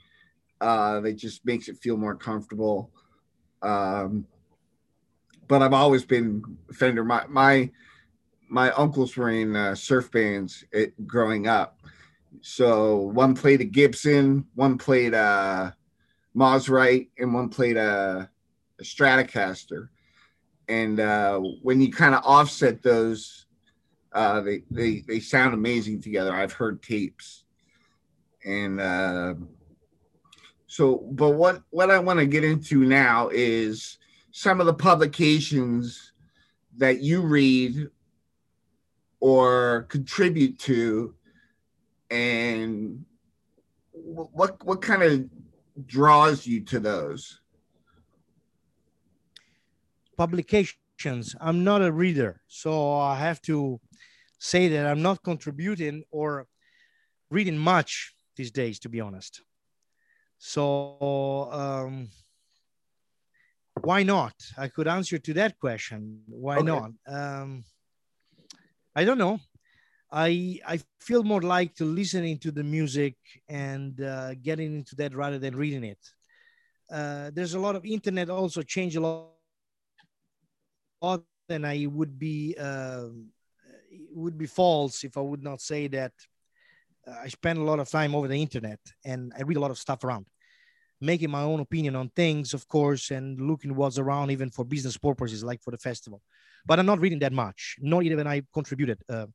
uh 0.61 1.01
that 1.01 1.13
just 1.13 1.45
makes 1.45 1.67
it 1.67 1.77
feel 1.77 1.97
more 1.97 2.15
comfortable. 2.15 2.91
Um 3.61 4.25
but 5.49 5.61
I've 5.61 5.73
always 5.73 6.05
been 6.05 6.57
Fender. 6.71 7.03
My 7.03 7.25
my 7.27 7.71
my 8.49 8.71
uncles 8.71 9.15
were 9.15 9.29
in 9.29 9.55
uh, 9.55 9.75
surf 9.75 10.11
bands 10.11 10.63
it, 10.71 11.07
growing 11.07 11.47
up. 11.47 11.79
So 12.41 12.97
one 12.97 13.35
played 13.35 13.61
a 13.61 13.65
Gibson, 13.65 14.45
one 14.55 14.77
played 14.77 15.13
a 15.13 15.75
Mosrite, 16.35 17.09
and 17.17 17.33
one 17.33 17.49
played 17.49 17.77
a, 17.77 18.29
a 18.79 18.83
Stratocaster. 18.83 19.89
And 20.67 20.99
uh, 20.99 21.39
when 21.61 21.81
you 21.81 21.91
kind 21.91 22.13
of 22.13 22.23
offset 22.23 22.83
those, 22.83 23.45
uh, 24.13 24.41
they, 24.41 24.63
they 24.69 25.03
they 25.07 25.19
sound 25.19 25.53
amazing 25.53 26.01
together. 26.01 26.33
I've 26.33 26.53
heard 26.53 26.81
tapes, 26.81 27.45
and 28.45 28.79
uh, 28.79 29.35
so. 30.67 30.97
But 31.11 31.31
what 31.31 31.63
what 31.69 31.91
I 31.91 31.99
want 31.99 32.19
to 32.19 32.25
get 32.25 32.43
into 32.43 32.85
now 32.85 33.29
is 33.31 33.97
some 34.31 34.59
of 34.59 34.65
the 34.65 34.73
publications 34.73 36.13
that 36.77 37.01
you 37.01 37.21
read 37.21 37.89
or 39.19 39.83
contribute 39.89 40.57
to 40.59 41.13
and 42.09 43.05
what 43.91 44.63
what 44.65 44.81
kind 44.81 45.03
of 45.03 45.29
draws 45.85 46.47
you 46.47 46.61
to 46.61 46.79
those 46.79 47.41
publications 50.17 51.35
i'm 51.39 51.63
not 51.63 51.81
a 51.81 51.91
reader 51.91 52.41
so 52.47 52.97
i 52.97 53.15
have 53.15 53.41
to 53.41 53.79
say 54.39 54.67
that 54.67 54.85
i'm 54.85 55.01
not 55.01 55.21
contributing 55.23 56.03
or 56.11 56.45
reading 57.29 57.57
much 57.57 58.13
these 58.35 58.51
days 58.51 58.79
to 58.79 58.89
be 58.89 58.99
honest 58.99 59.41
so 60.39 61.49
um, 61.51 62.09
why 63.83 64.03
not? 64.03 64.33
I 64.57 64.69
could 64.69 64.87
answer 64.87 65.17
to 65.19 65.33
that 65.33 65.59
question. 65.59 66.21
Why 66.27 66.57
okay. 66.57 66.65
not? 66.65 66.91
Um, 67.07 67.63
I 68.99 69.05
don't 69.05 69.17
know. 69.17 69.39
I 70.11 70.59
I 70.67 70.79
feel 70.99 71.23
more 71.23 71.41
like 71.41 71.73
to 71.75 71.85
listening 71.85 72.37
to 72.39 72.51
the 72.51 72.63
music 72.63 73.15
and 73.47 74.01
uh, 74.01 74.33
getting 74.35 74.75
into 74.79 74.93
that 74.97 75.15
rather 75.15 75.39
than 75.39 75.55
reading 75.55 75.85
it. 75.85 76.03
Uh, 76.91 77.31
there's 77.33 77.53
a 77.53 77.59
lot 77.59 77.75
of 77.77 77.85
internet 77.85 78.29
also 78.29 78.61
change 78.61 78.97
a 78.97 79.01
lot, 79.01 79.29
and 81.47 81.65
I 81.65 81.85
would 81.85 82.19
be 82.19 82.55
uh, 82.59 83.05
would 84.13 84.37
be 84.37 84.47
false 84.47 85.05
if 85.05 85.15
I 85.15 85.21
would 85.21 85.43
not 85.43 85.61
say 85.61 85.87
that 85.87 86.11
uh, 87.07 87.15
I 87.23 87.29
spend 87.29 87.59
a 87.59 87.63
lot 87.63 87.79
of 87.79 87.89
time 87.89 88.13
over 88.15 88.27
the 88.27 88.41
internet 88.41 88.79
and 89.05 89.31
I 89.37 89.43
read 89.43 89.57
a 89.57 89.61
lot 89.61 89.71
of 89.71 89.77
stuff 89.77 90.03
around 90.03 90.25
making 91.01 91.31
my 91.31 91.43
own 91.43 91.61
opinion 91.61 91.95
on 91.95 92.09
things, 92.09 92.53
of 92.53 92.67
course, 92.67 93.11
and 93.11 93.39
looking 93.39 93.73
what's 93.73 93.97
around 93.97 94.31
even 94.31 94.49
for 94.49 94.65
business 94.65 94.97
purposes, 94.97 95.43
like 95.43 95.61
for 95.61 95.71
the 95.71 95.77
festival. 95.77 96.21
But 96.65 96.79
I'm 96.79 96.85
not 96.85 96.99
reading 96.99 97.19
that 97.19 97.33
much, 97.33 97.77
not 97.79 98.03
even 98.03 98.27
I 98.27 98.41
contributed 98.53 99.01
uh, 99.09 99.27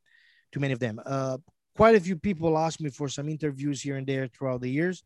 to 0.52 0.60
many 0.60 0.72
of 0.72 0.78
them. 0.78 1.00
Uh, 1.04 1.38
quite 1.76 1.96
a 1.96 2.00
few 2.00 2.16
people 2.16 2.56
asked 2.56 2.80
me 2.80 2.90
for 2.90 3.08
some 3.08 3.28
interviews 3.28 3.80
here 3.82 3.96
and 3.96 4.06
there 4.06 4.28
throughout 4.28 4.60
the 4.60 4.70
years, 4.70 5.02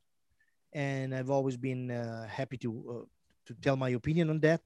and 0.73 1.15
I've 1.15 1.31
always 1.31 1.57
been 1.57 1.91
uh, 1.91 2.27
happy 2.29 2.57
to 2.59 2.71
uh, 2.91 3.07
to 3.47 3.55
tell 3.63 3.77
my 3.77 3.91
opinion 3.91 4.29
on 4.31 4.41
that 4.41 4.61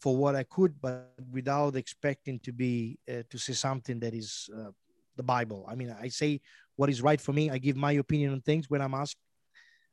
for 0.00 0.16
what 0.16 0.34
I 0.34 0.42
could, 0.42 0.80
but 0.80 1.14
without 1.30 1.76
expecting 1.76 2.40
to 2.40 2.52
be 2.52 2.98
uh, 3.08 3.22
to 3.30 3.38
say 3.38 3.52
something 3.52 4.00
that 4.00 4.14
is 4.14 4.50
uh, 4.56 4.70
the 5.16 5.22
Bible. 5.22 5.64
I 5.68 5.76
mean, 5.76 5.94
I 6.00 6.08
say 6.08 6.40
what 6.74 6.90
is 6.90 7.00
right 7.02 7.20
for 7.20 7.32
me. 7.32 7.50
I 7.50 7.58
give 7.58 7.76
my 7.76 7.92
opinion 7.92 8.32
on 8.32 8.40
things 8.40 8.68
when 8.68 8.80
I'm 8.80 8.94
asked, 8.94 9.18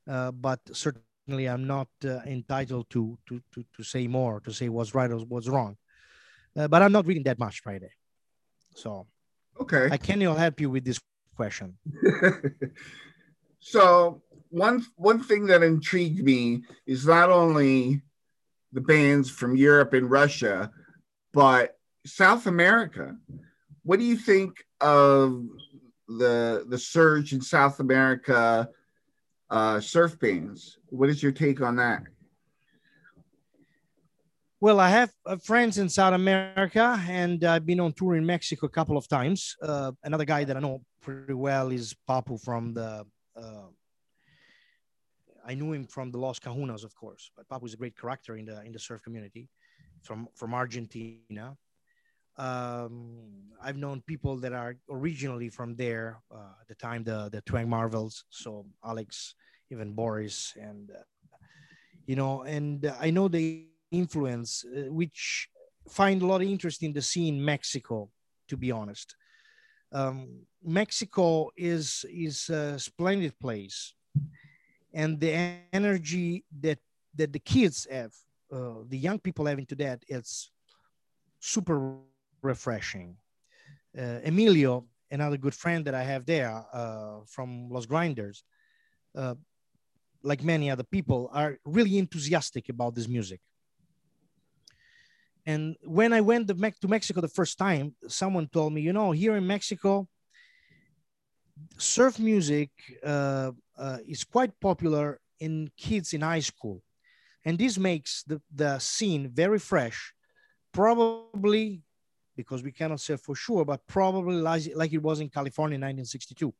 but 0.07 0.59
certainly 0.71 1.47
I'm 1.47 1.67
not 1.67 1.89
entitled 2.01 2.89
to, 2.89 3.19
to 3.27 3.39
to 3.53 3.63
to 3.75 3.83
say 3.83 4.07
more, 4.07 4.39
to 4.39 4.51
say 4.51 4.69
what's 4.69 4.95
right 4.95 5.11
or 5.11 5.19
what's 5.19 5.47
wrong. 5.47 5.77
Uh, 6.55 6.67
but 6.67 6.81
I'm 6.81 6.91
not 6.91 7.05
reading 7.05 7.23
that 7.23 7.39
much 7.39 7.61
Friday, 7.61 7.91
so 8.75 9.07
okay, 9.59 9.89
I 9.91 9.97
cannot 9.97 10.37
help 10.37 10.59
you 10.59 10.69
with 10.69 10.85
this 10.85 10.99
question. 11.35 11.77
so 13.59 14.21
one 14.49 14.85
one 14.95 15.21
thing 15.23 15.45
that 15.47 15.63
intrigued 15.63 16.23
me 16.23 16.63
is 16.85 17.05
not 17.05 17.29
only 17.29 18.01
the 18.71 18.81
bands 18.81 19.29
from 19.29 19.55
Europe 19.55 19.93
and 19.93 20.09
Russia, 20.09 20.71
but 21.33 21.77
South 22.05 22.47
America. 22.47 23.15
What 23.83 23.99
do 23.99 24.05
you 24.05 24.17
think 24.17 24.63
of 24.81 25.45
the 26.07 26.65
the 26.67 26.77
surge 26.77 27.33
in 27.33 27.41
South 27.41 27.79
America 27.79 28.69
uh, 29.49 29.79
surf 29.79 30.19
bands. 30.19 30.77
What 30.87 31.09
is 31.09 31.21
your 31.21 31.31
take 31.31 31.61
on 31.61 31.75
that? 31.77 32.03
Well, 34.61 34.81
I 34.81 34.89
have 34.89 35.13
uh, 35.25 35.37
friends 35.37 35.77
in 35.77 35.87
South 35.87 36.13
America, 36.13 37.01
and 37.07 37.41
I've 37.45 37.65
been 37.65 37.79
on 37.79 37.93
tour 37.93 38.17
in 38.17 38.25
Mexico 38.25 38.65
a 38.65 38.69
couple 38.69 38.97
of 38.97 39.07
times. 39.07 39.55
Uh, 39.61 39.93
another 40.03 40.25
guy 40.25 40.43
that 40.43 40.57
I 40.57 40.59
know 40.59 40.81
pretty 41.01 41.33
well 41.33 41.71
is 41.71 41.95
Papu 42.05 42.37
from 42.43 42.73
the. 42.73 43.05
Uh, 43.37 43.67
I 45.47 45.53
knew 45.53 45.71
him 45.71 45.87
from 45.87 46.11
the 46.11 46.17
Los 46.17 46.39
Cajunas, 46.39 46.83
of 46.83 46.93
course, 46.93 47.31
but 47.37 47.47
Papu 47.47 47.67
is 47.67 47.73
a 47.73 47.77
great 47.77 47.97
character 47.97 48.35
in 48.35 48.43
the 48.43 48.61
in 48.65 48.73
the 48.73 48.79
surf 48.79 49.01
community, 49.01 49.47
from 50.03 50.27
from 50.35 50.53
Argentina. 50.53 51.55
Um, 52.35 53.53
I've 53.63 53.77
known 53.77 54.01
people 54.07 54.35
that 54.39 54.51
are 54.51 54.75
originally 54.91 55.47
from 55.47 55.77
there 55.77 56.21
uh, 56.35 56.59
at 56.59 56.67
the 56.67 56.75
time 56.75 57.05
the 57.05 57.29
the 57.31 57.39
Twang 57.43 57.69
Marvels. 57.69 58.25
So 58.29 58.65
Alex, 58.83 59.35
even 59.71 59.93
Boris, 59.93 60.51
and 60.59 60.91
uh, 60.91 61.03
you 62.07 62.17
know, 62.17 62.41
and 62.41 62.93
I 62.99 63.09
know 63.09 63.29
the 63.29 63.69
influence, 63.91 64.65
uh, 64.65 64.91
which 64.91 65.49
find 65.89 66.21
a 66.21 66.25
lot 66.25 66.41
of 66.41 66.47
interest 66.47 66.83
in 66.83 66.93
the 66.93 67.01
scene 67.01 67.35
in 67.35 67.45
Mexico. 67.45 68.09
To 68.47 68.57
be 68.57 68.71
honest, 68.71 69.15
um, 69.91 70.47
Mexico 70.63 71.51
is 71.55 72.05
is 72.09 72.49
a 72.49 72.79
splendid 72.79 73.37
place, 73.39 73.93
and 74.93 75.19
the 75.19 75.31
energy 75.73 76.45
that 76.61 76.79
that 77.15 77.31
the 77.31 77.39
kids 77.39 77.87
have, 77.91 78.13
uh, 78.51 78.83
the 78.87 78.97
young 78.97 79.19
people 79.19 79.45
have 79.45 79.59
into 79.59 79.75
that, 79.75 80.03
it's 80.07 80.51
super 81.39 81.97
refreshing. 82.41 83.17
uh, 83.97 84.19
Emilio, 84.25 84.85
another 85.11 85.37
good 85.37 85.53
friend 85.53 85.85
that 85.85 85.95
I 85.95 86.03
have 86.03 86.25
there 86.25 86.63
uh, 86.73 87.19
from 87.27 87.69
Los 87.69 87.85
Grinders, 87.85 88.43
uh, 89.15 89.35
like 90.23 90.43
many 90.43 90.69
other 90.69 90.83
people, 90.83 91.29
are 91.33 91.57
really 91.65 91.97
enthusiastic 91.97 92.69
about 92.69 92.95
this 92.95 93.07
music. 93.07 93.39
And 95.49 95.75
when 95.81 96.13
I 96.13 96.21
went 96.21 96.47
to 96.47 96.87
Mexico 96.87 97.21
the 97.21 97.35
first 97.39 97.57
time, 97.57 97.95
someone 98.07 98.47
told 98.47 98.71
me, 98.71 98.81
you 98.81 98.93
know, 98.93 99.09
here 99.11 99.35
in 99.35 99.47
Mexico, 99.47 100.07
surf 101.75 102.19
music 102.19 102.69
uh, 103.03 103.51
uh, 103.75 103.97
is 104.07 104.23
quite 104.23 104.53
popular 104.59 105.19
in 105.39 105.71
kids 105.75 106.13
in 106.13 106.21
high 106.21 106.45
school. 106.51 106.83
And 107.43 107.57
this 107.57 107.79
makes 107.79 108.23
the, 108.27 108.39
the 108.53 108.77
scene 108.77 109.31
very 109.33 109.57
fresh, 109.57 110.13
probably 110.71 111.81
because 112.35 112.61
we 112.61 112.71
cannot 112.71 112.99
say 112.99 113.17
for 113.17 113.35
sure, 113.35 113.65
but 113.65 113.81
probably 113.87 114.35
like, 114.35 114.93
it 114.93 115.01
was 115.01 115.19
in 115.19 115.29
California 115.29 115.77
in 115.77 115.81
1962. 115.81 116.53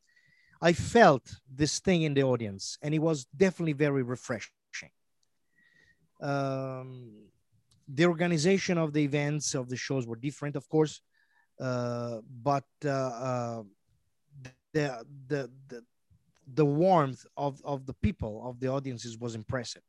I 0.64 0.74
felt 0.74 1.26
this 1.62 1.78
thing 1.78 2.02
in 2.02 2.16
the 2.16 2.24
audience, 2.24 2.80
and 2.82 2.96
it 2.96 3.00
was 3.00 3.26
definitely 3.38 3.74
very 3.74 4.02
refreshing. 4.02 4.50
Um, 6.20 7.29
the 7.94 8.06
organization 8.06 8.78
of 8.78 8.94
the 8.94 9.02
events 9.02 9.56
of 9.56 9.70
the 9.70 9.76
shows 9.76 10.06
were 10.06 10.16
different, 10.16 10.56
of 10.56 10.68
course, 10.70 11.02
uh, 11.60 12.20
but 12.44 12.66
uh, 12.86 12.90
uh, 12.90 13.64
the, 14.74 15.06
the 15.28 15.50
the 15.68 15.84
the 16.54 16.66
warmth 16.66 17.26
of 17.36 17.62
of 17.64 17.86
the 17.86 17.94
people 17.94 18.48
of 18.48 18.60
the 18.60 18.68
audiences 18.68 19.18
was 19.18 19.36
impressive. 19.36 19.82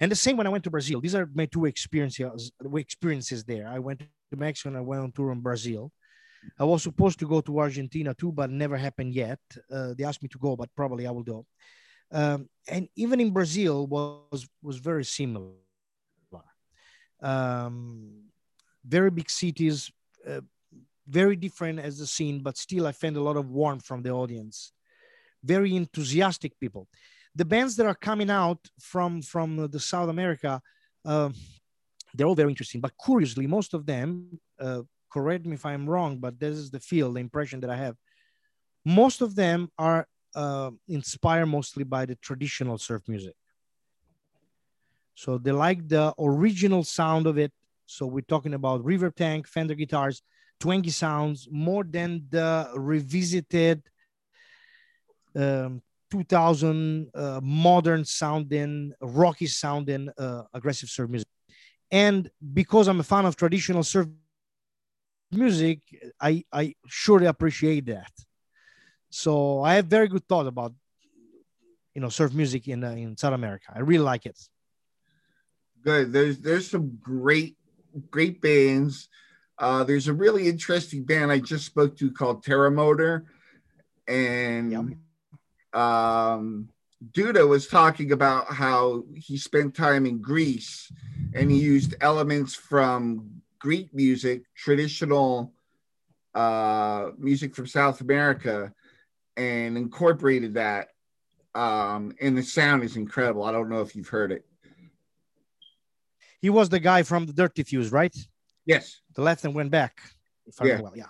And 0.00 0.10
the 0.10 0.16
same 0.16 0.36
when 0.36 0.46
I 0.46 0.50
went 0.50 0.64
to 0.64 0.70
Brazil. 0.70 1.00
These 1.00 1.14
are 1.14 1.28
my 1.34 1.46
two 1.46 1.66
experiences 1.66 2.50
experiences 2.74 3.44
there. 3.44 3.68
I 3.68 3.78
went 3.78 4.00
to 4.00 4.36
Mexico 4.36 4.70
and 4.70 4.78
I 4.78 4.80
went 4.80 5.02
on 5.02 5.12
tour 5.12 5.30
in 5.30 5.40
Brazil. 5.40 5.92
I 6.58 6.64
was 6.64 6.82
supposed 6.82 7.18
to 7.20 7.28
go 7.28 7.40
to 7.40 7.58
Argentina 7.58 8.12
too, 8.12 8.32
but 8.32 8.50
never 8.50 8.76
happened 8.76 9.14
yet. 9.14 9.38
Uh, 9.70 9.94
they 9.96 10.04
asked 10.04 10.22
me 10.22 10.28
to 10.28 10.38
go, 10.38 10.56
but 10.56 10.68
probably 10.76 11.06
I 11.06 11.10
will 11.10 11.22
go. 11.22 11.46
Um, 12.12 12.48
and 12.68 12.88
even 12.96 13.20
in 13.20 13.30
Brazil 13.30 13.86
was 13.86 14.46
was 14.62 14.78
very 14.78 15.04
similar. 15.04 15.63
Um, 17.24 18.24
very 18.86 19.10
big 19.10 19.30
cities, 19.30 19.90
uh, 20.28 20.42
very 21.08 21.36
different 21.36 21.78
as 21.78 21.98
the 21.98 22.06
scene, 22.06 22.42
but 22.42 22.56
still 22.56 22.86
I 22.86 22.92
found 22.92 23.16
a 23.16 23.22
lot 23.22 23.36
of 23.36 23.50
warmth 23.50 23.84
from 23.84 24.02
the 24.02 24.10
audience. 24.10 24.72
Very 25.42 25.74
enthusiastic 25.74 26.52
people. 26.60 26.86
The 27.34 27.44
bands 27.44 27.76
that 27.76 27.86
are 27.86 27.94
coming 27.94 28.30
out 28.30 28.60
from 28.78 29.22
from 29.22 29.68
the 29.74 29.80
South 29.80 30.08
America, 30.08 30.60
uh, 31.04 31.30
they're 32.14 32.26
all 32.26 32.34
very 32.42 32.50
interesting. 32.50 32.80
But 32.80 32.92
curiously, 33.04 33.46
most 33.46 33.74
of 33.74 33.86
them, 33.86 34.38
uh, 34.60 34.82
correct 35.10 35.44
me 35.46 35.54
if 35.54 35.66
I'm 35.66 35.88
wrong, 35.88 36.18
but 36.18 36.38
this 36.38 36.56
is 36.56 36.70
the 36.70 36.80
feel, 36.80 37.12
the 37.12 37.20
impression 37.20 37.60
that 37.60 37.70
I 37.70 37.76
have. 37.76 37.96
Most 38.84 39.22
of 39.22 39.34
them 39.34 39.70
are 39.78 40.06
uh, 40.34 40.70
inspired 40.88 41.46
mostly 41.46 41.84
by 41.84 42.06
the 42.06 42.16
traditional 42.16 42.78
surf 42.78 43.02
music. 43.08 43.34
So 45.14 45.38
they 45.38 45.52
like 45.52 45.88
the 45.88 46.12
original 46.18 46.84
sound 46.84 47.26
of 47.26 47.38
it. 47.38 47.52
So 47.86 48.06
we're 48.06 48.22
talking 48.22 48.54
about 48.54 48.84
reverb 48.84 49.14
tank, 49.14 49.46
Fender 49.46 49.74
guitars, 49.74 50.22
twangy 50.58 50.90
sounds 50.90 51.48
more 51.50 51.84
than 51.84 52.26
the 52.30 52.70
revisited 52.76 53.82
um, 55.36 55.82
2000 56.10 57.10
uh, 57.14 57.40
modern 57.42 58.04
sounding, 58.04 58.92
rocky 59.00 59.46
sounding, 59.46 60.08
uh, 60.18 60.42
aggressive 60.52 60.88
surf 60.88 61.10
music. 61.10 61.28
And 61.90 62.30
because 62.52 62.88
I'm 62.88 63.00
a 63.00 63.04
fan 63.04 63.26
of 63.26 63.36
traditional 63.36 63.82
surf 63.82 64.06
music, 65.30 65.80
I, 66.20 66.44
I 66.52 66.74
surely 66.86 67.26
appreciate 67.26 67.86
that. 67.86 68.12
So 69.10 69.62
I 69.62 69.74
have 69.74 69.86
very 69.86 70.08
good 70.08 70.26
thought 70.28 70.46
about, 70.46 70.72
you 71.94 72.00
know, 72.00 72.08
surf 72.08 72.32
music 72.32 72.68
in, 72.68 72.82
uh, 72.82 72.90
in 72.90 73.16
South 73.16 73.34
America. 73.34 73.72
I 73.74 73.80
really 73.80 74.04
like 74.04 74.26
it. 74.26 74.38
Good. 75.84 76.12
There's, 76.12 76.38
there's 76.38 76.70
some 76.70 76.98
great, 77.02 77.56
great 78.10 78.40
bands 78.40 79.08
uh, 79.58 79.84
there's 79.84 80.08
a 80.08 80.12
really 80.12 80.48
interesting 80.48 81.04
band 81.04 81.30
I 81.30 81.38
just 81.38 81.64
spoke 81.64 81.96
to 81.98 82.10
called 82.10 82.44
Terremotor, 82.44 83.24
and 84.08 84.72
yep. 84.72 85.80
um, 85.80 86.68
Duda 87.12 87.46
was 87.48 87.68
talking 87.68 88.12
about 88.12 88.52
how 88.52 89.04
he 89.14 89.36
spent 89.36 89.74
time 89.74 90.06
in 90.06 90.20
Greece 90.20 90.90
and 91.34 91.50
he 91.50 91.58
used 91.58 91.94
elements 92.00 92.54
from 92.54 93.42
Greek 93.58 93.94
music, 93.94 94.42
traditional 94.56 95.52
uh, 96.34 97.10
music 97.18 97.54
from 97.54 97.66
South 97.66 98.00
America, 98.00 98.72
and 99.36 99.76
incorporated 99.76 100.54
that. 100.54 100.88
Um, 101.54 102.12
and 102.20 102.36
the 102.36 102.42
sound 102.42 102.82
is 102.82 102.96
incredible. 102.96 103.44
I 103.44 103.52
don't 103.52 103.68
know 103.68 103.80
if 103.80 103.94
you've 103.94 104.08
heard 104.08 104.32
it. 104.32 104.44
He 106.44 106.50
was 106.50 106.68
the 106.68 106.78
guy 106.78 107.02
from 107.04 107.24
the 107.24 107.32
Dirty 107.32 107.62
Fuse, 107.62 107.90
right? 107.90 108.14
Yes. 108.66 109.00
The 109.14 109.22
left 109.22 109.46
and 109.46 109.54
went 109.54 109.70
back. 109.70 110.02
If 110.44 110.60
I 110.60 110.66
yeah. 110.66 110.80
well, 110.82 110.92
yeah. 110.94 111.06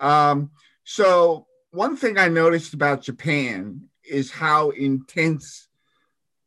Um, 0.00 0.50
so 0.82 1.46
one 1.70 1.96
thing 1.96 2.18
I 2.18 2.26
noticed 2.26 2.74
about 2.74 3.02
Japan 3.02 3.82
is 4.02 4.32
how 4.32 4.70
intense 4.70 5.68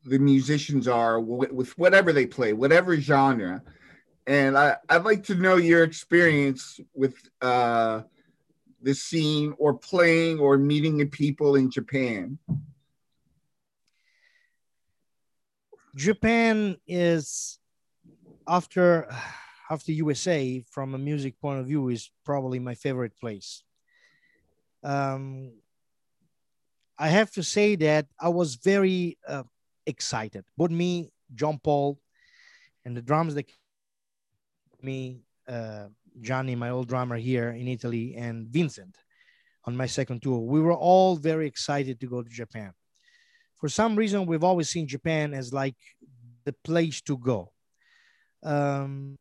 the 0.04 0.20
musicians 0.20 0.90
are 0.90 1.22
with 1.22 1.78
whatever 1.78 2.12
they 2.12 2.26
play, 2.26 2.52
whatever 2.52 3.00
genre. 3.00 3.64
And 4.26 4.58
I, 4.58 4.76
I'd 4.90 5.06
like 5.06 5.24
to 5.28 5.36
know 5.36 5.56
your 5.56 5.84
experience 5.84 6.82
with 6.96 7.16
uh, 7.42 8.02
the 8.82 8.94
scene 8.94 9.56
or 9.58 9.74
playing 9.74 10.40
or 10.40 10.58
meeting 10.58 10.98
the 10.98 11.06
people 11.06 11.56
in 11.56 11.72
Japan. 11.72 12.38
Japan 15.96 16.78
is 16.88 17.60
after 18.48 19.08
after 19.70 19.92
USA, 19.92 20.64
from 20.72 20.96
a 20.96 20.98
music 20.98 21.40
point 21.42 21.60
of 21.60 21.68
view, 21.68 21.90
is 21.90 22.10
probably 22.24 22.60
my 22.60 22.74
favorite 22.74 23.18
place. 23.20 23.64
Um, 24.84 25.52
I 26.98 27.10
have 27.10 27.32
to 27.32 27.44
say 27.44 27.76
that 27.76 28.08
I 28.20 28.30
was 28.30 28.56
very 28.56 29.18
uh, 29.28 29.44
excited. 29.86 30.46
Both 30.56 30.72
me, 30.72 31.12
John 31.36 31.60
Paul, 31.62 32.00
and 32.86 32.96
the 32.96 33.02
drums 33.02 33.36
that 33.36 33.52
me, 34.82 35.20
uh, 35.48 35.88
Johnny, 36.22 36.56
my 36.56 36.70
old 36.70 36.88
drummer 36.88 37.18
here 37.18 37.50
in 37.50 37.68
Italy, 37.68 38.16
and 38.16 38.48
Vincent 38.48 38.96
on 39.66 39.76
my 39.76 39.86
second 39.86 40.22
tour. 40.22 40.40
We 40.40 40.62
were 40.62 40.74
all 40.74 41.18
very 41.18 41.46
excited 41.46 42.00
to 42.00 42.08
go 42.08 42.24
to 42.24 42.30
Japan. 42.30 42.72
For 43.58 43.70
some 43.70 43.96
reason, 43.96 44.26
we've 44.26 44.44
always 44.44 44.70
seen 44.70 44.88
Japan 44.88 45.34
as 45.34 45.54
like 45.54 45.76
the 46.46 46.54
place 46.64 47.02
to 47.02 47.18
go 47.18 47.52
um, 48.44 49.18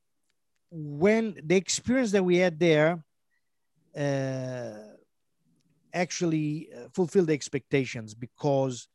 when 0.70 1.36
the 1.44 1.56
experience 1.56 2.12
that 2.12 2.24
we 2.24 2.36
had 2.36 2.58
there 2.58 3.02
uh, 3.96 4.74
actually 5.92 6.68
uh, 6.76 6.88
fulfilled 6.94 7.28
the 7.28 7.32
expectations 7.32 8.14
because 8.14 8.88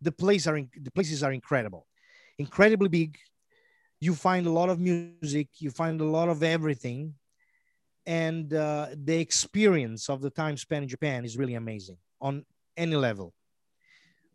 the 0.00 0.12
place 0.12 0.46
are 0.46 0.56
in, 0.56 0.70
the 0.80 0.90
places 0.90 1.22
are 1.22 1.32
incredible, 1.32 1.86
incredibly 2.38 2.88
big. 2.88 3.18
You 4.00 4.14
find 4.14 4.46
a 4.46 4.50
lot 4.50 4.68
of 4.68 4.78
music, 4.78 5.48
you 5.58 5.70
find 5.70 6.00
a 6.00 6.04
lot 6.04 6.28
of 6.28 6.42
everything, 6.42 7.14
and 8.04 8.52
uh, 8.52 8.88
the 8.94 9.18
experience 9.18 10.08
of 10.08 10.20
the 10.20 10.30
time 10.30 10.56
spent 10.56 10.84
in 10.84 10.88
Japan 10.88 11.24
is 11.24 11.36
really 11.36 11.54
amazing 11.54 11.96
on 12.20 12.44
any 12.76 12.96
level. 12.96 13.32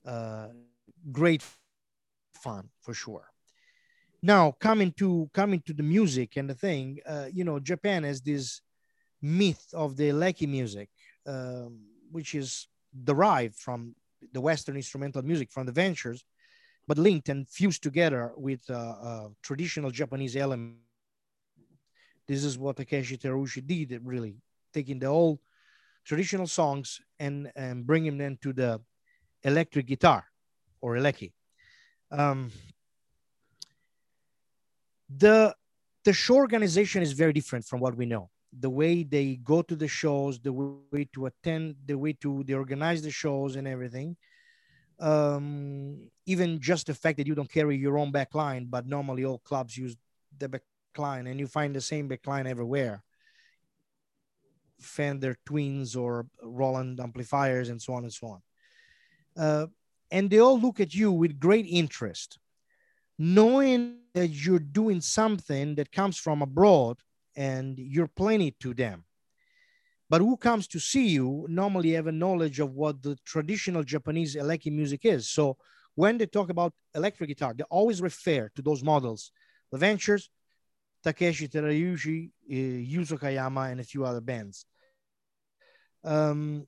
Uh, 0.05 0.47
great 1.11 1.43
fun 1.43 2.69
for 2.81 2.93
sure. 2.93 3.31
Now 4.23 4.51
coming 4.59 4.91
to 4.93 5.29
coming 5.33 5.61
to 5.65 5.73
the 5.73 5.83
music 5.83 6.37
and 6.37 6.49
the 6.49 6.55
thing 6.55 6.99
uh, 7.07 7.27
you 7.31 7.43
know 7.43 7.59
japan 7.59 8.03
has 8.03 8.21
this 8.21 8.61
myth 9.21 9.65
of 9.73 9.97
the 9.97 10.09
eleki 10.09 10.47
music 10.47 10.89
um, 11.25 11.79
which 12.11 12.35
is 12.35 12.67
derived 13.03 13.55
from 13.55 13.95
the 14.33 14.41
western 14.41 14.75
instrumental 14.75 15.23
music 15.23 15.51
from 15.51 15.65
the 15.65 15.71
ventures 15.71 16.23
but 16.87 16.97
linked 16.97 17.29
and 17.29 17.47
fused 17.47 17.81
together 17.81 18.31
with 18.37 18.61
uh, 18.69 18.73
uh, 18.73 19.29
traditional 19.41 19.89
japanese 19.91 20.35
element. 20.35 20.77
This 22.27 22.43
is 22.43 22.57
what 22.57 22.77
takeshi 22.77 23.17
terauchi 23.17 23.65
did 23.65 23.99
really 24.03 24.35
taking 24.73 24.99
the 24.99 25.07
old 25.07 25.39
traditional 26.05 26.47
songs 26.47 27.01
and 27.19 27.51
and 27.55 27.85
bringing 27.85 28.17
them 28.17 28.37
to 28.41 28.53
the 28.53 28.81
electric 29.43 29.87
guitar 29.87 30.25
or 30.81 30.95
eleki 30.95 31.31
um, 32.11 32.51
the 35.09 35.55
the 36.03 36.13
show 36.13 36.35
organization 36.35 37.01
is 37.01 37.13
very 37.13 37.33
different 37.33 37.65
from 37.65 37.79
what 37.79 37.95
we 37.95 38.05
know. 38.05 38.29
The 38.59 38.69
way 38.69 39.03
they 39.03 39.35
go 39.43 39.61
to 39.61 39.75
the 39.75 39.87
shows 39.87 40.39
the 40.39 40.51
way 40.51 41.07
to 41.13 41.27
attend 41.27 41.75
the 41.85 41.97
way 41.97 42.13
to 42.13 42.43
they 42.43 42.53
organize 42.53 43.01
the 43.01 43.11
shows 43.11 43.55
and 43.55 43.67
everything. 43.67 44.17
Um, 44.99 46.09
even 46.25 46.59
just 46.59 46.87
the 46.87 46.93
fact 46.93 47.17
that 47.17 47.27
you 47.27 47.33
don't 47.33 47.51
carry 47.51 47.75
your 47.75 47.97
own 47.97 48.11
back 48.11 48.35
line 48.35 48.67
but 48.69 48.85
normally 48.85 49.25
all 49.25 49.39
clubs 49.39 49.75
use 49.75 49.95
the 50.37 50.47
back 50.47 50.61
line 50.95 51.25
and 51.25 51.39
you 51.39 51.47
find 51.47 51.75
the 51.75 51.81
same 51.81 52.07
back 52.07 52.27
line 52.27 52.45
everywhere. 52.45 53.03
Fender 54.79 55.37
Twins 55.45 55.95
or 55.95 56.27
Roland 56.43 56.99
amplifiers 56.99 57.69
and 57.69 57.81
so 57.81 57.93
on 57.93 58.03
and 58.03 58.13
so 58.13 58.27
on. 58.27 58.41
Uh, 59.37 59.67
and 60.11 60.29
they 60.29 60.39
all 60.39 60.59
look 60.59 60.79
at 60.79 60.93
you 60.93 61.11
with 61.11 61.39
great 61.39 61.65
interest, 61.65 62.37
knowing 63.17 63.99
that 64.13 64.27
you're 64.27 64.59
doing 64.59 65.01
something 65.01 65.75
that 65.75 65.91
comes 65.91 66.17
from 66.17 66.41
abroad 66.41 66.97
and 67.35 67.77
you're 67.77 68.07
playing 68.07 68.41
it 68.41 68.59
to 68.59 68.73
them. 68.73 69.05
But 70.09 70.19
who 70.19 70.35
comes 70.35 70.67
to 70.67 70.79
see 70.79 71.07
you 71.07 71.45
normally 71.49 71.91
have 71.91 72.07
a 72.07 72.11
knowledge 72.11 72.59
of 72.59 72.73
what 72.73 73.01
the 73.01 73.15
traditional 73.23 73.83
Japanese 73.83 74.35
eleki 74.35 74.69
music 74.71 75.05
is. 75.05 75.29
So 75.29 75.55
when 75.95 76.17
they 76.17 76.25
talk 76.25 76.49
about 76.49 76.73
electric 76.93 77.29
guitar, 77.29 77.53
they 77.53 77.63
always 77.69 78.01
refer 78.01 78.49
to 78.55 78.61
those 78.61 78.83
models, 78.83 79.31
the 79.71 79.77
Ventures, 79.77 80.29
Takeshi 81.03 81.47
Terauchi, 81.47 82.29
uh, 82.49 82.53
Yuzo 82.53 83.17
Kayama, 83.17 83.71
and 83.71 83.79
a 83.79 83.83
few 83.83 84.03
other 84.03 84.21
bands. 84.21 84.65
Um, 86.03 86.67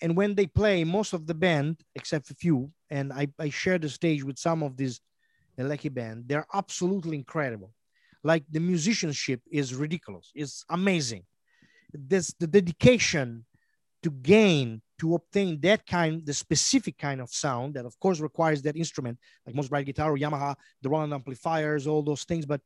and 0.00 0.16
when 0.16 0.34
they 0.34 0.46
play, 0.46 0.84
most 0.84 1.12
of 1.12 1.26
the 1.26 1.34
band, 1.34 1.80
except 1.94 2.30
a 2.30 2.34
few, 2.34 2.70
and 2.90 3.12
I, 3.12 3.28
I 3.38 3.50
share 3.50 3.78
the 3.78 3.88
stage 3.88 4.22
with 4.22 4.38
some 4.38 4.62
of 4.62 4.76
these 4.76 5.00
Eleki 5.58 5.92
band, 5.92 6.24
they're 6.26 6.46
absolutely 6.54 7.16
incredible. 7.16 7.72
Like 8.22 8.44
the 8.50 8.60
musicianship 8.60 9.40
is 9.50 9.74
ridiculous. 9.74 10.30
It's 10.34 10.64
amazing. 10.68 11.24
This 11.92 12.34
the 12.38 12.46
dedication 12.46 13.44
to 14.02 14.10
gain 14.10 14.82
to 15.00 15.14
obtain 15.14 15.60
that 15.60 15.86
kind, 15.86 16.24
the 16.26 16.34
specific 16.34 16.98
kind 16.98 17.20
of 17.20 17.30
sound 17.30 17.74
that 17.74 17.86
of 17.86 17.98
course 18.00 18.20
requires 18.20 18.62
that 18.62 18.76
instrument, 18.76 19.18
like 19.46 19.54
Mosrite 19.54 19.86
guitar, 19.86 20.16
Yamaha, 20.16 20.54
the 20.82 20.88
Roland 20.88 21.12
amplifiers, 21.12 21.86
all 21.86 22.02
those 22.02 22.24
things, 22.24 22.44
but 22.44 22.60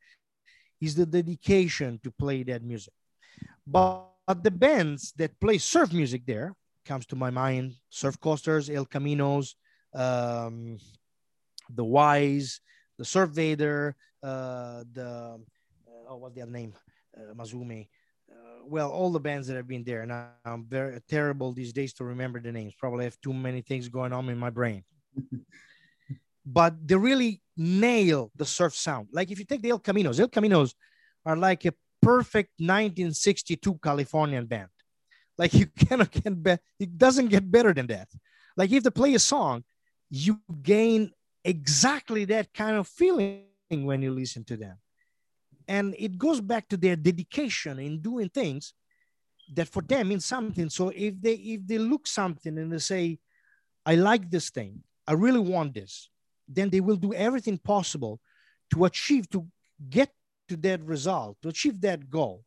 is 0.81 0.95
the 0.95 1.05
dedication 1.05 1.99
to 2.03 2.11
play 2.11 2.43
that 2.43 2.63
music. 2.63 2.93
But, 3.65 4.07
but 4.27 4.43
the 4.43 4.51
bands 4.51 5.13
that 5.17 5.39
play 5.39 5.57
surf 5.59 5.93
music 5.93 6.25
there 6.25 6.55
comes 6.85 7.05
to 7.07 7.15
my 7.15 7.29
mind, 7.29 7.73
Surf 7.89 8.19
Coasters, 8.19 8.69
El 8.69 8.85
Caminos, 8.85 9.55
um, 9.93 10.77
the 11.69 11.83
Wise, 11.83 12.61
the 12.97 13.05
Surf 13.05 13.29
Vader, 13.29 13.95
uh, 14.21 14.83
the, 14.91 15.39
uh, 15.87 16.09
oh, 16.09 16.17
what's 16.17 16.35
their 16.35 16.45
name? 16.45 16.73
Uh, 17.15 17.33
Mazumi. 17.33 17.87
Uh, 18.31 18.65
well, 18.65 18.91
all 18.91 19.11
the 19.11 19.19
bands 19.19 19.47
that 19.47 19.55
have 19.55 19.67
been 19.67 19.83
there. 19.83 20.01
And 20.01 20.11
I'm 20.45 20.65
very 20.67 20.99
terrible 21.07 21.51
these 21.51 21.73
days 21.73 21.93
to 21.95 22.03
remember 22.03 22.39
the 22.39 22.51
names. 22.51 22.73
Probably 22.77 23.05
have 23.05 23.19
too 23.21 23.33
many 23.33 23.61
things 23.61 23.87
going 23.89 24.13
on 24.13 24.29
in 24.29 24.37
my 24.37 24.49
brain. 24.49 24.83
but 26.45 26.75
they 26.87 26.95
really 26.95 27.41
nail 27.55 28.31
the 28.35 28.45
surf 28.45 28.75
sound. 28.75 29.07
Like 29.11 29.31
if 29.31 29.39
you 29.39 29.45
take 29.45 29.61
the 29.61 29.69
El 29.69 29.79
Caminos, 29.79 30.19
El 30.19 30.29
Caminos 30.29 30.73
are 31.25 31.37
like 31.37 31.65
a 31.65 31.73
perfect 32.01 32.51
1962 32.59 33.79
Californian 33.81 34.45
band. 34.45 34.69
Like 35.37 35.53
you 35.59 35.67
cannot 35.67 36.11
get 36.11 36.41
better. 36.41 36.61
It 36.79 36.97
doesn't 36.97 37.27
get 37.27 37.49
better 37.49 37.73
than 37.73 37.87
that. 37.87 38.09
Like 38.55 38.71
if 38.71 38.83
they 38.83 38.89
play 38.89 39.13
a 39.15 39.19
song, 39.19 39.63
you 40.09 40.39
gain 40.61 41.11
exactly 41.43 42.25
that 42.25 42.53
kind 42.53 42.77
of 42.77 42.87
feeling 42.87 43.45
when 43.69 44.01
you 44.01 44.11
listen 44.11 44.43
to 44.45 44.57
them. 44.57 44.77
And 45.67 45.95
it 45.97 46.17
goes 46.17 46.41
back 46.41 46.67
to 46.69 46.77
their 46.77 46.95
dedication 46.95 47.79
in 47.79 48.01
doing 48.01 48.29
things 48.29 48.73
that 49.53 49.67
for 49.67 49.81
them 49.81 50.09
means 50.09 50.25
something. 50.25 50.69
So 50.69 50.89
if 50.89 51.19
they 51.21 51.33
if 51.33 51.65
they 51.65 51.77
look 51.77 52.07
something 52.07 52.57
and 52.57 52.71
they 52.71 52.79
say, 52.79 53.19
I 53.85 53.95
like 53.95 54.29
this 54.29 54.49
thing, 54.49 54.83
I 55.07 55.13
really 55.13 55.39
want 55.39 55.73
this, 55.73 56.09
then 56.47 56.69
they 56.69 56.79
will 56.79 56.95
do 56.95 57.13
everything 57.13 57.57
possible 57.57 58.19
to 58.73 58.85
achieve, 58.85 59.29
to 59.31 59.45
get 59.89 60.11
to 60.49 60.57
that 60.57 60.83
result, 60.83 61.37
to 61.41 61.49
achieve 61.49 61.81
that 61.81 62.09
goal. 62.09 62.43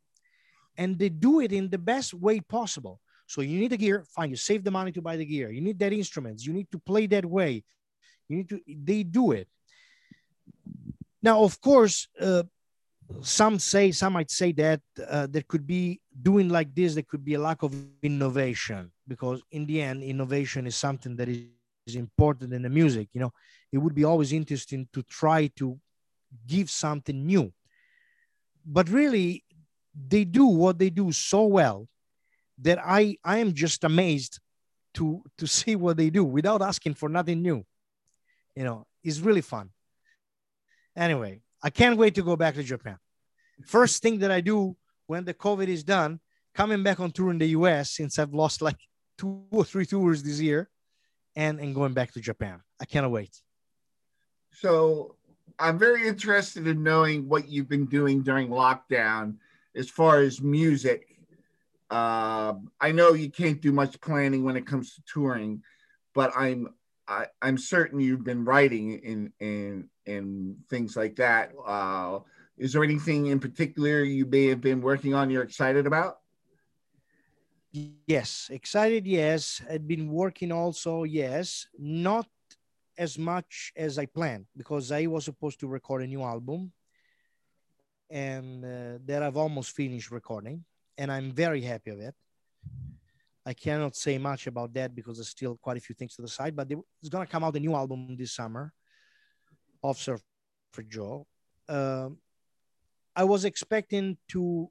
And 0.76 0.98
they 0.98 1.08
do 1.08 1.40
it 1.40 1.52
in 1.52 1.70
the 1.70 1.78
best 1.78 2.14
way 2.14 2.40
possible. 2.40 3.00
So 3.26 3.40
you 3.40 3.58
need 3.58 3.72
the 3.72 3.76
gear, 3.76 4.04
fine, 4.14 4.30
you 4.30 4.36
save 4.36 4.62
the 4.62 4.70
money 4.70 4.92
to 4.92 5.02
buy 5.02 5.16
the 5.16 5.24
gear. 5.24 5.50
You 5.50 5.60
need 5.60 5.78
that 5.80 5.92
instruments, 5.92 6.46
you 6.46 6.52
need 6.52 6.70
to 6.70 6.78
play 6.78 7.06
that 7.08 7.24
way. 7.24 7.64
You 8.28 8.36
need 8.38 8.48
to, 8.50 8.60
they 8.66 9.02
do 9.02 9.32
it. 9.32 9.48
Now, 11.22 11.42
of 11.42 11.60
course, 11.60 12.08
uh, 12.20 12.44
some 13.20 13.58
say, 13.58 13.92
some 13.92 14.12
might 14.12 14.30
say 14.30 14.52
that 14.52 14.80
uh, 15.08 15.26
there 15.30 15.44
could 15.46 15.66
be 15.66 16.00
doing 16.22 16.48
like 16.48 16.74
this, 16.74 16.94
there 16.94 17.04
could 17.08 17.24
be 17.24 17.34
a 17.34 17.40
lack 17.40 17.62
of 17.62 17.74
innovation 18.02 18.92
because 19.08 19.42
in 19.50 19.66
the 19.66 19.80
end, 19.80 20.02
innovation 20.02 20.66
is 20.66 20.76
something 20.76 21.16
that 21.16 21.28
is 21.28 21.42
is 21.86 21.96
important 21.96 22.52
in 22.52 22.62
the 22.62 22.68
music 22.68 23.08
you 23.12 23.20
know 23.20 23.32
it 23.72 23.78
would 23.78 23.94
be 23.94 24.04
always 24.04 24.32
interesting 24.32 24.88
to 24.92 25.02
try 25.04 25.46
to 25.56 25.78
give 26.46 26.68
something 26.68 27.24
new 27.24 27.52
but 28.64 28.88
really 28.88 29.44
they 30.08 30.24
do 30.24 30.46
what 30.46 30.78
they 30.78 30.90
do 30.90 31.12
so 31.12 31.44
well 31.44 31.88
that 32.58 32.78
i 32.84 33.16
i 33.24 33.38
am 33.38 33.52
just 33.52 33.84
amazed 33.84 34.40
to 34.94 35.22
to 35.38 35.46
see 35.58 35.76
what 35.76 35.96
they 35.96 36.10
do 36.10 36.24
without 36.24 36.62
asking 36.62 36.94
for 36.94 37.08
nothing 37.08 37.42
new 37.42 37.64
you 38.54 38.64
know 38.64 38.86
it's 39.02 39.20
really 39.20 39.40
fun 39.40 39.70
anyway 40.96 41.40
i 41.62 41.70
can't 41.70 41.98
wait 41.98 42.14
to 42.14 42.22
go 42.22 42.36
back 42.36 42.54
to 42.54 42.62
japan 42.62 42.98
first 43.66 44.02
thing 44.02 44.18
that 44.18 44.30
i 44.30 44.40
do 44.40 44.76
when 45.06 45.24
the 45.24 45.34
covid 45.34 45.68
is 45.68 45.84
done 45.84 46.20
coming 46.54 46.82
back 46.82 47.00
on 47.00 47.10
tour 47.10 47.30
in 47.30 47.38
the 47.38 47.48
us 47.48 47.90
since 47.90 48.18
i've 48.18 48.34
lost 48.34 48.62
like 48.62 48.78
two 49.18 49.44
or 49.50 49.64
three 49.64 49.86
tours 49.86 50.22
this 50.22 50.40
year 50.40 50.68
and 51.36 51.60
and 51.60 51.74
going 51.74 51.92
back 51.92 52.12
to 52.12 52.20
Japan. 52.20 52.60
I 52.80 52.86
cannot 52.86 53.12
wait. 53.12 53.40
So 54.52 55.16
I'm 55.58 55.78
very 55.78 56.08
interested 56.08 56.66
in 56.66 56.82
knowing 56.82 57.28
what 57.28 57.48
you've 57.48 57.68
been 57.68 57.86
doing 57.86 58.22
during 58.22 58.48
lockdown 58.48 59.36
as 59.76 59.88
far 59.88 60.20
as 60.20 60.40
music. 60.40 61.06
Uh, 61.90 62.54
I 62.80 62.90
know 62.92 63.12
you 63.12 63.30
can't 63.30 63.60
do 63.60 63.70
much 63.70 64.00
planning 64.00 64.42
when 64.42 64.56
it 64.56 64.66
comes 64.66 64.94
to 64.94 65.02
touring, 65.06 65.62
but 66.14 66.32
I'm 66.36 66.74
I, 67.08 67.26
I'm 67.40 67.56
certain 67.56 68.00
you've 68.00 68.24
been 68.24 68.44
writing 68.44 68.98
in 68.98 69.32
in 69.38 69.88
in 70.06 70.56
things 70.68 70.96
like 70.96 71.16
that. 71.16 71.52
Uh, 71.64 72.20
is 72.58 72.72
there 72.72 72.82
anything 72.82 73.26
in 73.26 73.38
particular 73.38 74.02
you 74.02 74.26
may 74.26 74.46
have 74.46 74.60
been 74.60 74.80
working 74.80 75.14
on 75.14 75.30
you're 75.30 75.44
excited 75.44 75.86
about? 75.86 76.18
Yes, 78.06 78.48
excited. 78.50 79.06
Yes, 79.06 79.60
I've 79.70 79.86
been 79.86 80.10
working 80.10 80.50
also. 80.50 81.04
Yes, 81.04 81.66
not 81.78 82.26
as 82.98 83.18
much 83.18 83.72
as 83.76 83.98
I 83.98 84.06
planned 84.06 84.46
because 84.56 84.90
I 84.90 85.06
was 85.06 85.24
supposed 85.26 85.60
to 85.60 85.68
record 85.68 86.02
a 86.02 86.06
new 86.06 86.22
album, 86.22 86.72
and 88.10 88.64
uh, 88.64 88.98
that 89.04 89.22
I've 89.22 89.36
almost 89.36 89.70
finished 89.70 90.10
recording, 90.10 90.64
and 90.98 91.10
I'm 91.10 91.32
very 91.32 91.60
happy 91.60 91.90
of 91.90 92.00
it. 92.00 92.14
I 93.44 93.54
cannot 93.54 93.94
say 93.94 94.18
much 94.18 94.46
about 94.46 94.74
that 94.74 94.94
because 94.94 95.18
there's 95.18 95.28
still 95.28 95.56
quite 95.56 95.76
a 95.76 95.80
few 95.80 95.94
things 95.94 96.16
to 96.16 96.22
the 96.22 96.28
side, 96.28 96.56
but 96.56 96.68
it's 97.00 97.08
gonna 97.08 97.26
come 97.26 97.44
out 97.44 97.56
a 97.56 97.60
new 97.60 97.74
album 97.74 98.16
this 98.16 98.32
summer, 98.32 98.72
of 99.82 99.98
Surfer 99.98 100.22
Joe. 100.88 101.26
Uh, 101.68 102.10
I 103.14 103.24
was 103.24 103.44
expecting 103.44 104.18
to 104.28 104.68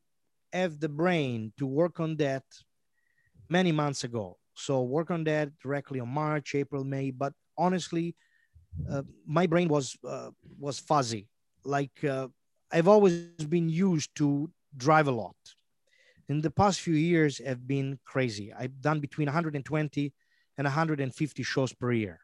have 0.54 0.80
the 0.80 0.90
brain 0.90 1.52
to 1.58 1.66
work 1.66 2.00
on 2.00 2.16
that 2.18 2.44
many 3.50 3.72
months 3.72 4.04
ago. 4.04 4.38
So 4.54 4.84
work 4.84 5.12
on 5.12 5.24
that 5.26 5.58
directly 5.60 6.00
on 6.00 6.10
March, 6.10 6.56
April, 6.56 6.84
May. 6.84 7.12
But 7.12 7.34
honestly, 7.58 8.16
uh, 8.90 9.04
my 9.26 9.48
brain 9.48 9.68
was 9.68 9.98
uh, 10.08 10.32
was 10.60 10.80
fuzzy. 10.80 11.28
Like 11.64 12.04
uh, 12.04 12.28
I've 12.72 12.88
always 12.88 13.28
been 13.48 13.70
used 13.70 14.16
to 14.16 14.50
drive 14.76 15.08
a 15.08 15.12
lot. 15.12 15.36
In 16.28 16.42
the 16.42 16.50
past 16.50 16.82
few 16.82 16.96
years, 16.96 17.38
have 17.46 17.68
been 17.68 18.00
crazy. 18.04 18.52
I've 18.52 18.82
done 18.82 19.00
between 19.00 19.28
120 19.28 20.14
and 20.58 20.66
150 20.66 21.44
shows 21.44 21.74
per 21.74 21.92
year, 21.92 22.20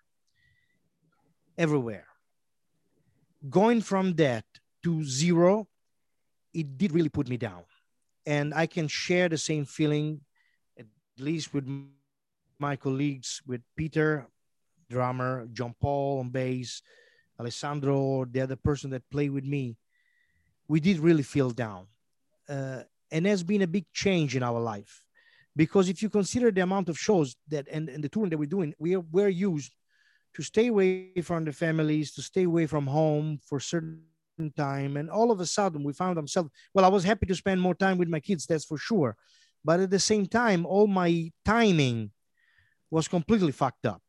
everywhere. 1.58 2.08
Going 3.50 3.82
from 3.82 4.14
that 4.16 4.46
to 4.84 5.04
zero, 5.04 5.68
it 6.54 6.78
did 6.78 6.92
really 6.92 7.10
put 7.10 7.28
me 7.30 7.38
down. 7.38 7.64
And 8.26 8.54
I 8.54 8.66
can 8.66 8.88
share 8.88 9.30
the 9.30 9.38
same 9.38 9.66
feeling 9.66 10.22
at 10.78 10.86
least 11.18 11.54
with 11.54 11.68
my 12.60 12.76
colleagues, 12.76 13.42
with 13.46 13.62
Peter, 13.76 14.28
drummer, 14.90 15.48
John 15.54 15.76
Paul 15.80 16.20
on 16.20 16.30
bass, 16.30 16.82
Alessandro, 17.40 18.26
the 18.26 18.42
other 18.42 18.56
person 18.56 18.90
that 18.92 19.10
played 19.10 19.32
with 19.32 19.46
me, 19.46 19.78
we 20.68 20.80
did 20.80 21.00
really 21.00 21.24
feel 21.24 21.52
down. 21.52 21.88
Uh, 22.48 22.84
and 23.12 23.26
has 23.26 23.44
been 23.44 23.62
a 23.62 23.68
big 23.68 23.86
change 23.92 24.36
in 24.36 24.44
our 24.44 24.60
life. 24.60 25.06
Because 25.56 25.90
if 25.90 26.02
you 26.02 26.10
consider 26.10 26.50
the 26.50 26.62
amount 26.62 26.88
of 26.88 26.98
shows 26.98 27.36
that 27.50 27.68
and, 27.70 27.90
and 27.90 28.04
the 28.04 28.10
touring 28.10 28.30
that 28.30 28.38
we're 28.38 28.46
doing, 28.46 28.74
we 28.80 28.96
are, 28.96 29.04
we're 29.12 29.28
used 29.28 29.74
to 30.34 30.44
stay 30.44 30.68
away 30.68 31.12
from 31.22 31.44
the 31.44 31.52
families, 31.52 32.14
to 32.14 32.22
stay 32.22 32.44
away 32.44 32.66
from 32.68 32.88
home 32.88 33.38
for 33.46 33.60
certain 33.60 34.02
time. 34.56 34.96
And 34.96 35.10
all 35.10 35.30
of 35.30 35.42
a 35.42 35.46
sudden 35.46 35.84
we 35.84 35.92
found 35.92 36.18
ourselves, 36.18 36.50
well, 36.74 36.86
I 36.86 36.88
was 36.88 37.04
happy 37.04 37.26
to 37.26 37.36
spend 37.36 37.60
more 37.60 37.76
time 37.76 37.98
with 37.98 38.08
my 38.08 38.22
kids, 38.22 38.46
that's 38.46 38.64
for 38.64 38.78
sure. 38.78 39.18
But 39.64 39.82
at 39.82 39.92
the 39.92 40.00
same 40.00 40.26
time, 40.26 40.66
all 40.66 40.88
my 40.88 41.32
timing 41.44 42.12
was 42.90 43.10
completely 43.10 43.52
fucked 43.52 43.86
up. 43.86 44.02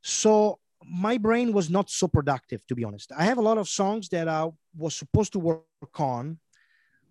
So 0.00 0.60
my 0.88 1.18
brain 1.18 1.52
was 1.52 1.70
not 1.70 1.90
so 1.90 2.08
productive, 2.08 2.66
to 2.66 2.74
be 2.74 2.84
honest. 2.84 3.12
I 3.16 3.24
have 3.24 3.38
a 3.38 3.42
lot 3.42 3.58
of 3.58 3.68
songs 3.68 4.08
that 4.10 4.28
I 4.28 4.48
was 4.76 4.94
supposed 4.96 5.32
to 5.32 5.38
work 5.38 6.00
on, 6.00 6.38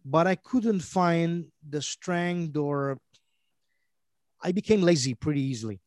but 0.06 0.28
I 0.28 0.36
couldn't 0.36 0.82
find 0.82 1.46
the 1.68 1.82
strength 1.82 2.58
or 2.58 3.00
I 4.42 4.52
became 4.52 4.82
lazy 4.82 5.14
pretty 5.14 5.42
easily. 5.42 5.80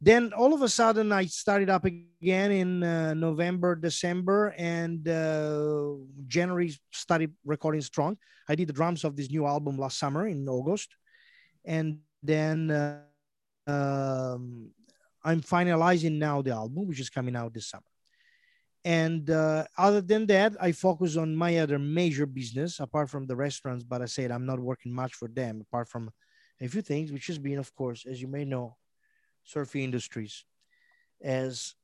Then 0.00 0.32
all 0.34 0.52
of 0.52 0.60
a 0.60 0.68
sudden, 0.68 1.12
I 1.12 1.24
started 1.26 1.70
up 1.70 1.84
again 1.86 2.50
in 2.50 2.82
uh, 2.82 3.14
November, 3.14 3.74
December, 3.74 4.52
and 4.58 5.08
uh, 5.08 5.94
January 6.26 6.76
started 6.92 7.32
recording 7.44 7.80
strong. 7.80 8.18
I 8.48 8.54
did 8.54 8.68
the 8.68 8.74
drums 8.74 9.04
of 9.04 9.16
this 9.16 9.30
new 9.30 9.46
album 9.46 9.78
last 9.78 9.98
summer 9.98 10.26
in 10.26 10.46
August, 10.46 10.94
and 11.64 12.00
then 12.22 12.70
uh, 12.70 13.00
um, 13.66 14.72
I'm 15.24 15.40
finalizing 15.40 16.18
now 16.18 16.42
the 16.42 16.52
album, 16.52 16.86
which 16.86 17.00
is 17.00 17.10
coming 17.10 17.36
out 17.36 17.54
this 17.54 17.68
summer. 17.68 17.82
And 18.84 19.30
uh, 19.30 19.64
other 19.78 20.02
than 20.02 20.26
that, 20.26 20.52
I 20.60 20.72
focus 20.72 21.16
on 21.16 21.34
my 21.34 21.58
other 21.58 21.78
major 21.78 22.26
business 22.26 22.80
apart 22.80 23.08
from 23.08 23.26
the 23.26 23.34
restaurants. 23.34 23.82
But 23.82 24.02
I 24.02 24.04
said 24.04 24.30
I'm 24.30 24.44
not 24.44 24.60
working 24.60 24.92
much 24.92 25.14
for 25.14 25.28
them 25.28 25.62
apart 25.62 25.88
from 25.88 26.10
a 26.60 26.68
few 26.68 26.82
things, 26.82 27.10
which 27.10 27.26
has 27.28 27.38
been, 27.38 27.58
of 27.58 27.74
course, 27.74 28.04
as 28.04 28.20
you 28.20 28.28
may 28.28 28.44
know, 28.44 28.76
Surfy 29.44 29.82
Industries. 29.82 30.44
As 31.22 31.74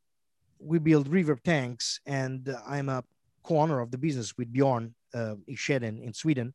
we 0.58 0.78
build 0.78 1.10
reverb 1.10 1.42
tanks, 1.42 2.00
and 2.04 2.46
uh, 2.48 2.58
I'm 2.66 2.90
a 2.90 3.02
co-owner 3.42 3.80
of 3.80 3.90
the 3.90 3.98
business 3.98 4.36
with 4.36 4.52
Bjorn 4.52 4.94
uh, 5.14 5.36
in 5.46 6.12
Sweden, 6.12 6.54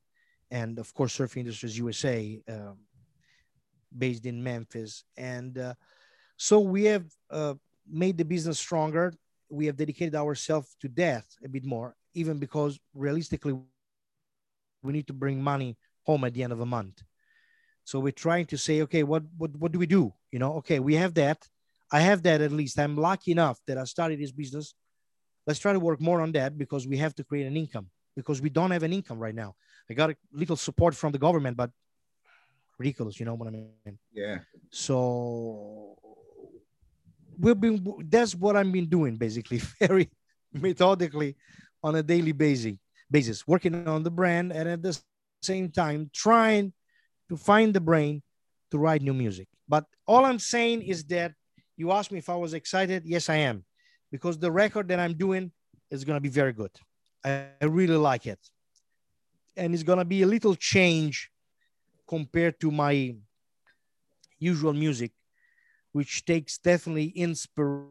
and 0.52 0.78
of 0.78 0.94
course 0.94 1.14
Surfy 1.14 1.40
Industries 1.40 1.78
USA, 1.78 2.40
um, 2.48 2.78
based 3.98 4.28
in 4.28 4.44
Memphis. 4.44 5.04
And 5.18 5.58
uh, 5.58 5.74
so 6.38 6.60
we 6.60 6.86
have 6.86 7.06
uh, 7.30 7.54
made 7.88 8.18
the 8.18 8.26
business 8.26 8.60
stronger 8.60 9.14
we 9.50 9.66
have 9.68 9.78
dedicated 9.78 10.16
ourselves 10.16 10.76
to 10.82 10.88
death 10.88 11.26
a 11.44 11.50
bit 11.50 11.66
more, 11.66 11.96
even 12.14 12.38
because 12.38 12.80
realistically, 12.94 13.54
we 14.84 14.94
need 14.94 15.08
to 15.08 15.14
bring 15.14 15.42
money 15.42 15.78
home 16.04 16.24
at 16.24 16.34
the 16.34 16.44
end 16.44 16.54
of 16.54 16.60
the 16.60 16.66
month. 16.66 17.02
So 17.84 18.00
we're 18.00 18.12
trying 18.12 18.48
to 18.48 18.58
say, 18.58 18.82
okay, 18.82 19.04
what 19.04 19.24
what 19.38 19.56
what 19.56 19.72
do 19.72 19.80
we 19.80 19.86
do? 19.86 20.14
You 20.32 20.40
know, 20.40 20.54
okay, 20.56 20.80
we 20.80 20.96
have 20.96 21.14
that. 21.16 21.48
I 21.92 22.00
have 22.00 22.24
that 22.24 22.42
at 22.42 22.52
least. 22.52 22.80
I'm 22.80 22.98
lucky 22.98 23.32
enough 23.32 23.60
that 23.68 23.78
I 23.78 23.84
started 23.84 24.20
this 24.20 24.32
business. 24.32 24.74
Let's 25.46 25.60
try 25.60 25.74
to 25.74 25.80
work 25.80 26.02
more 26.02 26.22
on 26.22 26.32
that 26.32 26.58
because 26.58 26.88
we 26.88 26.98
have 26.98 27.14
to 27.16 27.24
create 27.24 27.46
an 27.46 27.56
income 27.56 27.90
because 28.16 28.42
we 28.42 28.50
don't 28.50 28.72
have 28.72 28.82
an 28.82 28.94
income 28.94 29.20
right 29.20 29.36
now. 29.36 29.56
I 29.90 29.94
got 29.94 30.10
a 30.10 30.16
little 30.32 30.56
support 30.56 30.96
from 30.96 31.12
the 31.12 31.20
government, 31.20 31.56
but 31.56 31.70
ridiculous, 32.80 33.20
you 33.20 33.26
know 33.28 33.36
what 33.36 33.48
I 33.48 33.52
mean? 33.52 34.00
Yeah. 34.12 34.40
So 34.72 35.96
we've 37.38 37.60
been 37.60 37.86
that's 38.10 38.36
what 38.36 38.56
I've 38.56 38.72
been 38.72 38.88
doing 38.88 39.16
basically, 39.18 39.58
very 39.80 40.10
methodically 40.54 41.36
on 41.84 41.96
a 41.96 42.04
daily 42.04 42.32
basis, 42.32 42.74
basis, 43.10 43.48
working 43.48 43.88
on 43.88 44.04
the 44.04 44.12
brand 44.12 44.52
and 44.52 44.68
at 44.68 44.82
the 44.82 45.00
same 45.42 45.70
time 45.70 46.10
trying 46.14 46.74
to 47.30 47.38
find 47.38 47.74
the 47.74 47.82
brain 47.82 48.22
to 48.72 48.78
write 48.78 49.02
new 49.02 49.14
music. 49.14 49.48
But 49.68 49.86
all 50.08 50.26
I'm 50.26 50.40
saying 50.40 50.84
is 50.84 51.04
that 51.06 51.34
you 51.78 51.92
asked 51.92 52.12
me 52.12 52.20
if 52.20 52.30
I 52.30 52.36
was 52.36 52.54
excited. 52.54 53.04
Yes, 53.06 53.30
I 53.30 53.36
am, 53.36 53.66
because 54.12 54.38
the 54.38 54.52
record 54.52 54.88
that 54.90 55.00
I'm 55.00 55.14
doing 55.14 55.52
is 55.90 56.04
going 56.04 56.16
to 56.18 56.22
be 56.22 56.30
very 56.30 56.54
good. 56.54 56.72
I, 57.24 57.48
I 57.62 57.66
really 57.66 57.98
like 57.98 58.26
it. 58.28 58.40
And 59.58 59.74
it's 59.74 59.84
going 59.84 60.00
to 60.00 60.06
be 60.06 60.22
a 60.22 60.28
little 60.28 60.56
change 60.56 61.30
compared 62.08 62.60
to 62.60 62.72
my 62.72 63.16
usual 64.38 64.74
music 64.74 65.12
which 65.96 66.26
takes 66.26 66.58
definitely 66.58 67.08
inspiration 67.16 67.88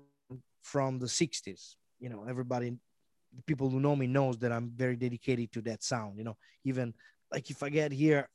from 0.60 0.98
the 0.98 1.06
60s. 1.06 1.76
You 1.98 2.10
know, 2.10 2.26
everybody, 2.28 2.76
people 3.46 3.70
who 3.70 3.80
know 3.80 3.96
me 3.96 4.06
knows 4.06 4.36
that 4.40 4.52
I'm 4.52 4.70
very 4.76 4.94
dedicated 4.94 5.50
to 5.52 5.62
that 5.62 5.82
sound. 5.82 6.18
You 6.18 6.24
know, 6.24 6.36
even 6.64 6.92
like 7.32 7.50
if 7.50 7.62
I 7.62 7.70
get 7.70 7.92
here, 7.92 8.28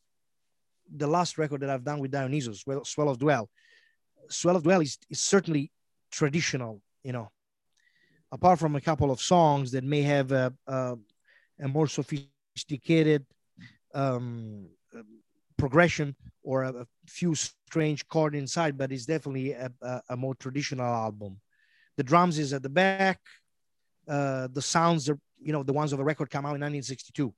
the 0.92 1.06
last 1.06 1.38
record 1.38 1.62
that 1.62 1.70
I've 1.70 1.84
done 1.84 2.00
with 2.00 2.10
Dionysus, 2.10 2.64
well, 2.66 2.84
Swell 2.84 3.10
of 3.10 3.20
Dwell, 3.20 3.48
Swell 4.28 4.56
of 4.56 4.64
Dwell 4.64 4.82
is, 4.82 4.98
is 5.08 5.20
certainly 5.20 5.72
traditional, 6.12 6.82
you 7.04 7.14
know, 7.14 7.30
apart 8.32 8.58
from 8.58 8.76
a 8.76 8.82
couple 8.82 9.12
of 9.12 9.22
songs 9.22 9.70
that 9.74 9.84
may 9.84 10.02
have 10.02 10.32
a, 10.32 10.52
a, 10.66 10.98
a 11.62 11.68
more 11.68 11.88
sophisticated 11.88 13.24
um, 13.94 14.66
progression 15.60 16.16
or 16.50 16.64
a, 16.64 16.70
a, 16.70 16.86
few 17.06 17.36
strange 17.36 18.08
chord 18.08 18.34
inside, 18.34 18.76
but 18.76 18.92
it's 18.92 19.06
definitely 19.06 19.52
a, 19.52 19.72
a, 19.84 20.02
a, 20.10 20.18
more 20.18 20.34
traditional 20.34 20.92
album. 21.06 21.40
The 21.96 22.04
drums 22.04 22.40
is 22.40 22.54
at 22.54 22.64
the 22.64 22.70
back. 22.70 23.20
Uh, 24.08 24.48
the 24.52 24.62
sounds 24.62 25.10
are, 25.10 25.20
you 25.40 25.54
know, 25.54 25.62
the 25.62 25.78
ones 25.82 25.94
of 25.94 26.00
a 26.00 26.04
record 26.04 26.32
come 26.32 26.46
out 26.48 26.58
in 26.58 26.62
1962. 26.62 27.32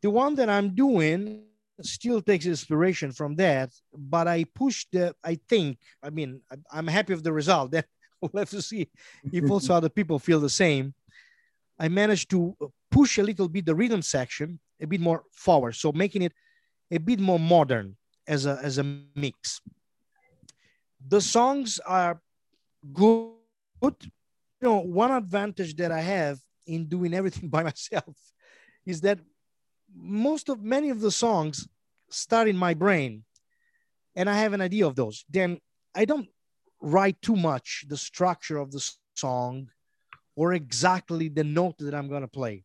The 0.00 0.10
one 0.10 0.36
that 0.36 0.48
I'm 0.48 0.76
doing 0.76 1.42
still 1.82 2.22
takes 2.22 2.46
inspiration 2.46 3.10
from 3.10 3.34
that, 3.34 3.70
but 3.92 4.28
I 4.28 4.44
pushed 4.44 4.92
the, 4.92 5.12
I 5.24 5.40
think, 5.48 5.78
I 6.00 6.10
mean, 6.10 6.40
I'm 6.70 6.86
happy 6.86 7.14
with 7.14 7.24
the 7.24 7.32
result. 7.32 7.72
Then 7.72 7.84
we'll 8.20 8.42
have 8.42 8.50
to 8.50 8.62
see 8.62 8.88
if 9.32 9.50
also 9.54 9.74
other 9.74 9.88
people 9.88 10.20
feel 10.20 10.38
the 10.38 10.56
same. 10.64 10.94
I 11.80 11.88
managed 11.88 12.30
to 12.30 12.56
push 12.92 13.18
a 13.18 13.24
little 13.24 13.48
bit 13.48 13.66
the 13.66 13.74
rhythm 13.74 14.02
section 14.02 14.60
a 14.80 14.86
bit 14.86 15.00
more 15.00 15.24
forward. 15.32 15.74
So 15.74 15.90
making 15.90 16.22
it 16.22 16.32
a 16.90 16.98
bit 16.98 17.20
more 17.20 17.38
modern 17.38 17.96
as 18.26 18.46
a 18.46 18.58
as 18.62 18.78
a 18.78 18.84
mix. 19.14 19.60
The 21.06 21.20
songs 21.20 21.78
are 21.86 22.20
good. 22.92 23.34
You 24.60 24.66
know, 24.68 24.80
one 24.80 25.12
advantage 25.12 25.76
that 25.76 25.92
I 25.92 26.00
have 26.00 26.38
in 26.66 26.86
doing 26.86 27.14
everything 27.14 27.48
by 27.56 27.62
myself 27.62 28.16
is 28.84 29.00
that 29.02 29.18
most 29.94 30.48
of 30.48 30.62
many 30.62 30.90
of 30.90 31.00
the 31.00 31.10
songs 31.10 31.68
start 32.10 32.48
in 32.48 32.56
my 32.56 32.74
brain 32.74 33.24
and 34.16 34.28
I 34.28 34.38
have 34.38 34.52
an 34.52 34.60
idea 34.60 34.86
of 34.86 34.96
those. 34.96 35.24
Then 35.28 35.60
I 35.94 36.04
don't 36.04 36.28
write 36.80 37.20
too 37.22 37.36
much 37.36 37.84
the 37.88 37.96
structure 37.96 38.58
of 38.58 38.72
the 38.72 38.82
song 39.14 39.68
or 40.36 40.52
exactly 40.52 41.28
the 41.28 41.44
note 41.44 41.78
that 41.78 41.94
I'm 41.94 42.08
going 42.08 42.22
to 42.22 42.28
play. 42.28 42.64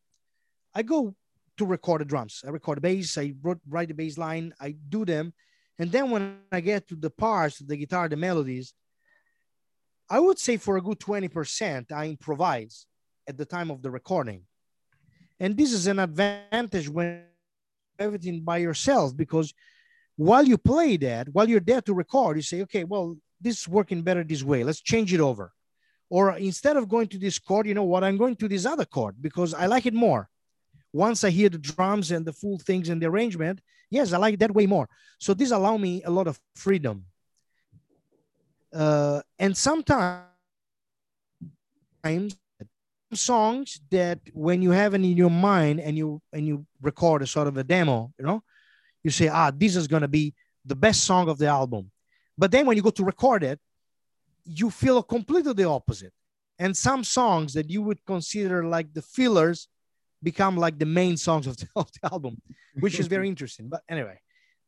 I 0.74 0.84
go 0.84 1.16
to 1.58 1.66
record 1.66 2.02
the 2.02 2.06
drums. 2.06 2.44
I 2.46 2.50
record 2.50 2.78
the 2.78 2.82
bass, 2.82 3.18
I 3.18 3.34
wrote, 3.42 3.60
write 3.68 3.90
the 3.90 3.94
bass 3.94 4.18
line, 4.18 4.54
I 4.60 4.76
do 4.90 5.06
them. 5.06 5.34
And 5.80 5.92
then 5.92 6.10
when 6.10 6.40
I 6.52 6.62
get 6.62 6.88
to 6.90 6.96
the 6.96 7.10
parts, 7.10 7.60
the 7.60 7.78
guitar, 7.78 8.08
the 8.08 8.16
melodies, 8.16 8.74
I 10.10 10.20
would 10.20 10.40
say 10.40 10.58
for 10.58 10.78
a 10.78 10.82
good 10.82 11.00
20%, 11.00 11.92
I 11.92 12.08
improvise 12.08 12.86
at 13.28 13.38
the 13.38 13.46
time 13.46 13.72
of 13.72 13.82
the 13.82 13.90
recording. 13.90 14.44
And 15.40 15.58
this 15.58 15.74
is 15.74 15.88
an 15.88 16.00
advantage 16.00 16.90
when 16.90 17.24
everything 18.00 18.42
by 18.42 18.58
yourself 18.58 19.16
because 19.16 19.54
while 20.16 20.44
you 20.44 20.58
play 20.58 20.98
that, 20.98 21.30
while 21.30 21.50
you're 21.50 21.60
there 21.60 21.82
to 21.82 21.94
record, 21.94 22.38
you 22.38 22.44
say, 22.44 22.62
okay, 22.64 22.84
well, 22.84 23.18
this 23.42 23.62
is 23.62 23.68
working 23.68 24.02
better 24.02 24.24
this 24.24 24.44
way. 24.44 24.64
Let's 24.64 24.82
change 24.82 25.14
it 25.14 25.20
over. 25.20 25.52
Or 26.10 26.38
instead 26.38 26.78
of 26.78 26.88
going 26.88 27.08
to 27.08 27.18
this 27.18 27.40
chord, 27.40 27.66
you 27.66 27.74
know 27.74 27.84
what? 27.84 28.04
I'm 28.04 28.18
going 28.18 28.36
to 28.38 28.48
this 28.48 28.66
other 28.66 28.86
chord 28.86 29.16
because 29.20 29.54
I 29.54 29.66
like 29.66 29.86
it 29.86 29.94
more 29.94 30.30
once 30.94 31.24
I 31.24 31.32
hear 31.32 31.50
the 31.50 31.58
drums 31.58 32.12
and 32.12 32.26
the 32.26 32.32
full 32.32 32.60
things 32.60 32.88
and 32.90 33.02
the 33.02 33.08
arrangement, 33.08 33.60
yes, 33.90 34.14
I 34.14 34.18
like 34.18 34.40
that 34.40 34.54
way 34.54 34.68
more. 34.68 34.88
So 35.20 35.34
this 35.34 35.52
allow 35.52 35.76
me 35.78 36.04
a 36.04 36.12
lot 36.12 36.28
of 36.28 36.40
freedom. 36.56 37.06
Uh, 38.72 39.22
and 39.40 39.58
sometimes 39.58 40.24
songs 43.14 43.80
that 43.92 44.20
when 44.34 44.62
you 44.62 44.72
have 44.72 44.94
it 44.94 44.98
in 44.98 45.18
your 45.18 45.30
mind 45.30 45.80
and 45.80 45.98
you 45.98 46.22
and 46.32 46.48
you 46.48 46.66
record 46.82 47.22
a 47.22 47.28
sort 47.28 47.48
of 47.48 47.58
a 47.58 47.64
demo, 47.64 48.12
you 48.18 48.26
know, 48.26 48.44
you 49.04 49.12
say, 49.12 49.28
ah, 49.28 49.52
this 49.52 49.76
is 49.76 49.88
gonna 49.88 50.08
be 50.08 50.34
the 50.66 50.76
best 50.76 51.04
song 51.04 51.28
of 51.30 51.38
the 51.38 51.48
album. 51.48 51.92
But 52.38 52.52
then 52.52 52.66
when 52.66 52.78
you 52.78 52.84
go 52.84 52.90
to 52.92 53.04
record 53.04 53.44
it, 53.44 53.60
you 54.46 54.70
feel 54.70 55.04
completely 55.04 55.54
the 55.54 55.68
opposite. 55.68 56.14
And 56.60 56.76
some 56.76 57.04
songs 57.04 57.54
that 57.54 57.70
you 57.70 57.82
would 57.82 58.04
consider 58.06 58.66
like 58.66 58.94
the 58.94 59.02
fillers 59.02 59.68
become 60.24 60.58
like 60.58 60.80
the 60.80 60.86
main 60.86 61.18
songs 61.18 61.48
of 61.48 61.58
the, 61.58 61.68
of 61.76 61.92
the 61.92 62.12
album, 62.12 62.42
which 62.80 63.00
is 63.00 63.08
very 63.08 63.28
interesting. 63.34 63.70
But 63.70 63.82
anyway, 63.90 64.20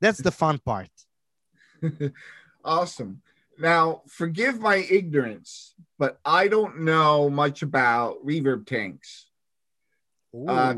that's 0.02 0.20
the 0.20 0.32
fun 0.32 0.60
part. 0.60 0.90
awesome. 2.66 3.22
Now, 3.58 4.02
forgive 4.08 4.60
my 4.60 4.86
ignorance, 4.92 5.76
but 5.98 6.20
I 6.26 6.50
don't 6.50 6.82
know 6.82 7.30
much 7.30 7.62
about 7.62 8.18
reverb 8.26 8.68
tanks. 8.68 9.28
Uh, 10.48 10.76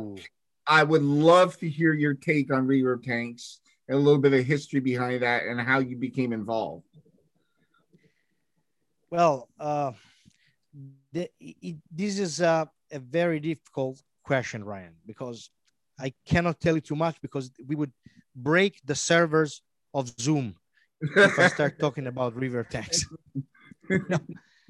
I 0.68 0.84
would 0.84 1.02
love 1.02 1.58
to 1.58 1.70
hear 1.70 1.94
your 1.94 2.14
take 2.14 2.54
on 2.54 2.68
reverb 2.68 3.02
tanks 3.02 3.62
and 3.88 3.98
a 3.98 4.00
little 4.00 4.22
bit 4.22 4.34
of 4.34 4.46
history 4.46 4.80
behind 4.80 5.24
that 5.24 5.46
and 5.46 5.60
how 5.60 5.80
you 5.80 5.98
became 5.98 6.34
involved. 6.34 6.86
Well, 9.10 9.50
uh, 9.60 9.94
the, 11.14 11.30
it, 11.40 11.78
this 11.90 12.20
is 12.20 12.42
a 12.42 12.70
very 12.92 13.40
difficult 13.40 14.04
question, 14.28 14.64
Ryan, 14.64 14.96
because 15.06 15.50
I 16.00 16.14
cannot 16.26 16.60
tell 16.60 16.76
you 16.76 16.82
too 16.82 17.00
much 17.06 17.16
because 17.22 17.52
we 17.66 17.76
would 17.76 17.94
break 18.36 18.74
the 18.86 18.96
servers 18.96 19.62
of 19.94 20.14
Zoom 20.20 20.56
if 21.02 21.40
I 21.40 21.48
start 21.48 21.80
talking 21.86 22.08
about 22.08 22.36
reverb 22.36 22.70
tanks. 22.70 23.00
no, 23.90 24.20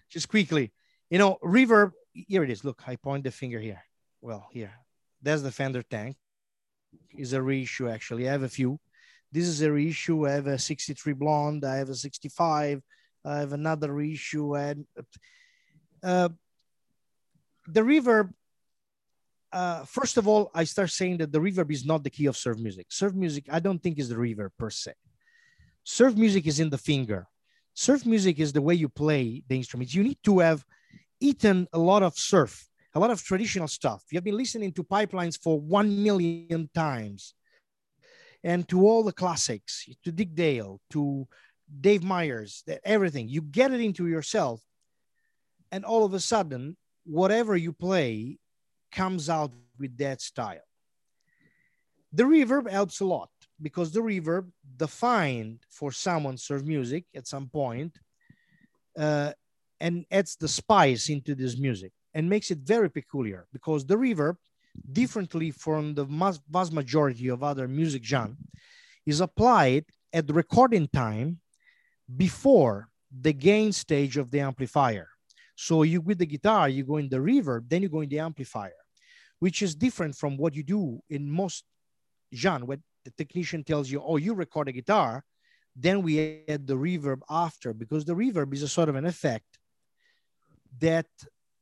just 0.09 0.29
quickly, 0.29 0.71
you 1.09 1.17
know, 1.17 1.37
reverb. 1.43 1.91
Here 2.13 2.43
it 2.43 2.49
is. 2.49 2.63
Look, 2.63 2.81
I 2.87 2.95
point 2.95 3.23
the 3.23 3.31
finger 3.31 3.59
here. 3.59 3.83
Well, 4.21 4.47
here, 4.51 4.73
there's 5.21 5.43
the 5.43 5.51
Fender 5.51 5.83
tank. 5.83 6.15
is 7.17 7.33
a 7.33 7.41
reissue 7.41 7.89
actually. 7.89 8.29
I 8.29 8.31
have 8.31 8.43
a 8.43 8.49
few. 8.49 8.79
This 9.31 9.47
is 9.47 9.61
a 9.61 9.71
reissue. 9.71 10.27
I 10.27 10.31
have 10.31 10.47
a 10.47 10.57
63 10.57 11.13
blonde. 11.13 11.65
I 11.65 11.75
have 11.77 11.89
a 11.89 11.95
65. 11.95 12.81
I 13.25 13.37
have 13.39 13.53
another 13.53 13.91
reissue. 13.91 14.55
And 14.55 14.85
uh, 16.01 16.29
the 17.67 17.81
reverb, 17.81 18.31
uh, 19.51 19.85
first 19.85 20.17
of 20.17 20.27
all, 20.27 20.51
I 20.53 20.63
start 20.65 20.89
saying 20.91 21.17
that 21.17 21.31
the 21.31 21.39
reverb 21.39 21.71
is 21.71 21.85
not 21.85 22.03
the 22.03 22.09
key 22.09 22.25
of 22.25 22.35
surf 22.35 22.57
music. 22.57 22.87
Surf 22.89 23.13
music, 23.13 23.45
I 23.51 23.59
don't 23.59 23.81
think 23.81 23.97
is 23.97 24.09
the 24.09 24.15
reverb 24.15 24.49
per 24.57 24.69
se. 24.69 24.93
Surf 25.83 26.15
music 26.15 26.47
is 26.47 26.59
in 26.59 26.69
the 26.69 26.77
finger. 26.77 27.27
Surf 27.73 28.05
music 28.05 28.39
is 28.39 28.51
the 28.51 28.61
way 28.61 28.73
you 28.73 28.89
play 28.89 29.43
the 29.47 29.55
instruments. 29.55 29.93
You 29.93 30.03
need 30.03 30.17
to 30.23 30.39
have 30.39 30.65
eaten 31.19 31.67
a 31.71 31.79
lot 31.79 32.03
of 32.03 32.17
surf, 32.17 32.67
a 32.93 32.99
lot 32.99 33.11
of 33.11 33.23
traditional 33.23 33.67
stuff. 33.67 34.03
You 34.11 34.17
have 34.17 34.23
been 34.23 34.37
listening 34.37 34.73
to 34.73 34.83
pipelines 34.83 35.39
for 35.41 35.59
one 35.59 36.03
million 36.03 36.69
times 36.73 37.33
and 38.43 38.67
to 38.69 38.85
all 38.85 39.03
the 39.03 39.13
classics, 39.13 39.87
to 40.03 40.11
Dick 40.11 40.35
Dale, 40.35 40.81
to 40.91 41.27
Dave 41.81 42.03
Myers, 42.03 42.63
everything. 42.83 43.29
You 43.29 43.41
get 43.41 43.71
it 43.71 43.81
into 43.81 44.07
yourself. 44.07 44.61
And 45.71 45.83
all 45.83 46.05
of 46.05 46.13
a 46.13 46.19
sudden, 46.19 46.77
whatever 47.05 47.55
you 47.57 47.73
play 47.73 48.37
comes 48.91 49.29
out 49.29 49.51
with 49.79 49.97
that 49.97 50.21
style. 50.21 50.67
The 52.13 52.23
reverb 52.23 52.69
helps 52.69 52.99
a 52.99 53.05
lot 53.05 53.29
because 53.61 53.91
the 53.91 53.99
reverb 53.99 54.49
defined 54.77 55.59
for 55.69 55.91
someone 55.91 56.37
surf 56.37 56.63
music 56.63 57.05
at 57.15 57.27
some 57.27 57.47
point 57.49 57.97
uh, 58.97 59.33
and 59.79 60.05
adds 60.09 60.35
the 60.35 60.47
spice 60.47 61.09
into 61.09 61.35
this 61.35 61.57
music 61.57 61.91
and 62.13 62.29
makes 62.29 62.49
it 62.49 62.59
very 62.59 62.89
peculiar 62.89 63.47
because 63.53 63.85
the 63.85 63.95
reverb 63.95 64.37
differently 64.91 65.51
from 65.51 65.93
the 65.93 66.05
vast 66.49 66.73
majority 66.73 67.27
of 67.27 67.43
other 67.43 67.67
music 67.67 68.03
genre 68.03 68.37
is 69.05 69.21
applied 69.21 69.85
at 70.13 70.29
recording 70.29 70.87
time 70.87 71.39
before 72.15 72.89
the 73.21 73.33
gain 73.33 73.71
stage 73.71 74.17
of 74.17 74.31
the 74.31 74.39
amplifier 74.39 75.09
so 75.57 75.83
you 75.83 75.99
with 75.99 76.19
the 76.19 76.25
guitar 76.25 76.69
you 76.69 76.83
go 76.85 76.97
in 76.97 77.09
the 77.09 77.17
reverb 77.17 77.67
then 77.67 77.81
you 77.81 77.89
go 77.89 78.01
in 78.01 78.09
the 78.09 78.19
amplifier 78.19 78.81
which 79.39 79.61
is 79.61 79.75
different 79.75 80.15
from 80.15 80.37
what 80.37 80.55
you 80.55 80.63
do 80.63 80.99
in 81.09 81.29
most 81.29 81.63
genre 82.33 82.65
where 82.65 82.77
the 83.03 83.11
technician 83.17 83.63
tells 83.63 83.89
you 83.89 84.01
oh 84.01 84.17
you 84.17 84.33
record 84.33 84.69
a 84.69 84.71
guitar 84.71 85.23
then 85.75 86.01
we 86.01 86.43
add 86.47 86.65
the 86.65 86.75
reverb 86.75 87.21
after 87.29 87.73
because 87.73 88.05
the 88.05 88.13
reverb 88.13 88.53
is 88.53 88.63
a 88.63 88.67
sort 88.67 88.89
of 88.89 88.95
an 88.95 89.05
effect 89.05 89.59
that 90.79 91.07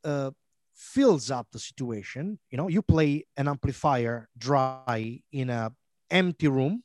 uh, 0.03 0.31
fills 0.75 1.31
up 1.31 1.47
the 1.51 1.59
situation. 1.59 2.37
You 2.51 2.57
know, 2.57 2.67
you 2.67 2.81
play 2.81 3.25
an 3.37 3.47
amplifier 3.47 4.27
dry 4.37 5.21
in 5.31 5.49
a 5.49 5.71
empty 6.11 6.47
room, 6.47 6.83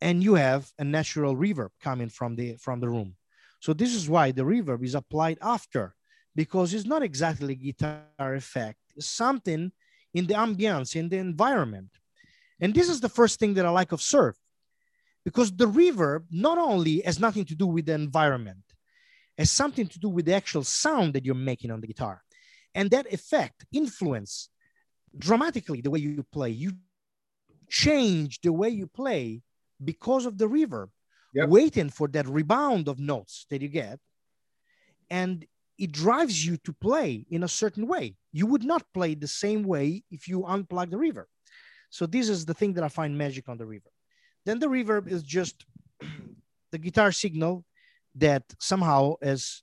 and 0.00 0.22
you 0.22 0.34
have 0.34 0.70
a 0.78 0.84
natural 0.84 1.34
reverb 1.34 1.70
coming 1.82 2.08
from 2.08 2.36
the 2.36 2.56
from 2.56 2.80
the 2.80 2.88
room. 2.88 3.16
So 3.64 3.72
this 3.72 3.94
is 3.94 4.10
why 4.10 4.30
the 4.30 4.42
reverb 4.42 4.84
is 4.84 4.94
applied 4.94 5.38
after, 5.40 5.94
because 6.36 6.74
it's 6.74 6.84
not 6.84 7.02
exactly 7.02 7.54
guitar 7.54 8.34
effect. 8.34 8.78
It's 8.94 9.06
something 9.06 9.72
in 10.12 10.26
the 10.26 10.34
ambience, 10.34 10.94
in 10.94 11.08
the 11.08 11.16
environment. 11.16 11.88
And 12.60 12.74
this 12.74 12.90
is 12.90 13.00
the 13.00 13.08
first 13.08 13.40
thing 13.40 13.54
that 13.54 13.64
I 13.64 13.70
like 13.70 13.92
of 13.92 14.02
surf, 14.02 14.36
because 15.24 15.50
the 15.50 15.64
reverb 15.64 16.24
not 16.30 16.58
only 16.58 17.00
has 17.06 17.18
nothing 17.18 17.46
to 17.46 17.54
do 17.54 17.66
with 17.66 17.86
the 17.86 17.94
environment, 17.94 18.66
has 19.38 19.50
something 19.50 19.86
to 19.86 19.98
do 19.98 20.10
with 20.10 20.26
the 20.26 20.34
actual 20.34 20.62
sound 20.62 21.14
that 21.14 21.24
you're 21.24 21.34
making 21.34 21.70
on 21.70 21.80
the 21.80 21.86
guitar. 21.86 22.22
And 22.74 22.90
that 22.90 23.10
effect 23.10 23.64
influence 23.72 24.50
dramatically 25.16 25.80
the 25.80 25.90
way 25.90 26.00
you 26.00 26.22
play. 26.30 26.50
You 26.50 26.72
change 27.70 28.42
the 28.42 28.52
way 28.52 28.68
you 28.68 28.88
play 28.88 29.40
because 29.82 30.26
of 30.26 30.36
the 30.36 30.50
reverb, 30.50 30.90
yep. 31.34 31.48
waiting 31.48 31.90
for 31.90 32.08
that 32.08 32.28
rebound 32.28 32.88
of 32.88 32.98
notes 32.98 33.46
that 33.50 33.60
you 33.60 33.68
get. 33.68 33.98
And 35.10 35.44
it 35.78 35.92
drives 35.92 36.46
you 36.46 36.56
to 36.58 36.72
play 36.72 37.26
in 37.30 37.42
a 37.42 37.48
certain 37.48 37.86
way. 37.86 38.16
You 38.32 38.46
would 38.46 38.64
not 38.64 38.84
play 38.94 39.14
the 39.14 39.28
same 39.28 39.64
way 39.64 40.04
if 40.10 40.28
you 40.28 40.42
unplug 40.42 40.90
the 40.90 40.96
reverb. 40.96 41.26
So 41.90 42.06
this 42.06 42.28
is 42.28 42.44
the 42.44 42.54
thing 42.54 42.72
that 42.74 42.84
I 42.84 42.88
find 42.88 43.16
magic 43.16 43.48
on 43.48 43.58
the 43.58 43.64
reverb. 43.64 43.94
Then 44.44 44.58
the 44.58 44.66
reverb 44.66 45.08
is 45.08 45.22
just 45.22 45.64
the 46.72 46.78
guitar 46.78 47.12
signal 47.12 47.64
that 48.16 48.42
somehow 48.60 49.14
is 49.20 49.62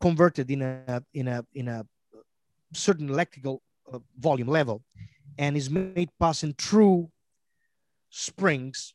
converted 0.00 0.50
in 0.50 0.62
a 0.62 1.02
in 1.12 1.28
a 1.28 1.44
in 1.54 1.68
a 1.68 1.84
certain 2.72 3.08
electrical 3.08 3.62
uh, 3.92 3.98
volume 4.18 4.48
level 4.48 4.82
and 5.38 5.56
is 5.56 5.68
made 5.68 6.10
passing 6.18 6.54
through 6.54 7.10
springs 8.10 8.94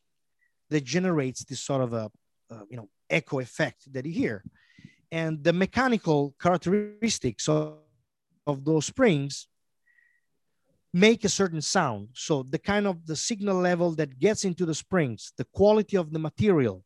that 0.70 0.84
generates 0.84 1.44
this 1.44 1.60
sort 1.60 1.82
of 1.82 1.92
a 1.92 2.10
you 2.68 2.76
know 2.76 2.88
echo 3.10 3.40
effect 3.40 3.92
that 3.92 4.04
you 4.04 4.12
hear 4.12 4.44
and 5.12 5.42
the 5.42 5.52
mechanical 5.52 6.34
characteristics 6.40 7.48
of, 7.48 7.78
of 8.46 8.64
those 8.64 8.86
springs 8.86 9.48
make 10.92 11.24
a 11.24 11.28
certain 11.28 11.60
sound 11.60 12.08
so 12.14 12.42
the 12.42 12.58
kind 12.58 12.86
of 12.86 13.06
the 13.06 13.16
signal 13.16 13.58
level 13.58 13.90
that 13.92 14.18
gets 14.18 14.44
into 14.44 14.64
the 14.64 14.74
springs 14.74 15.32
the 15.36 15.44
quality 15.44 15.96
of 15.96 16.12
the 16.12 16.18
material 16.18 16.84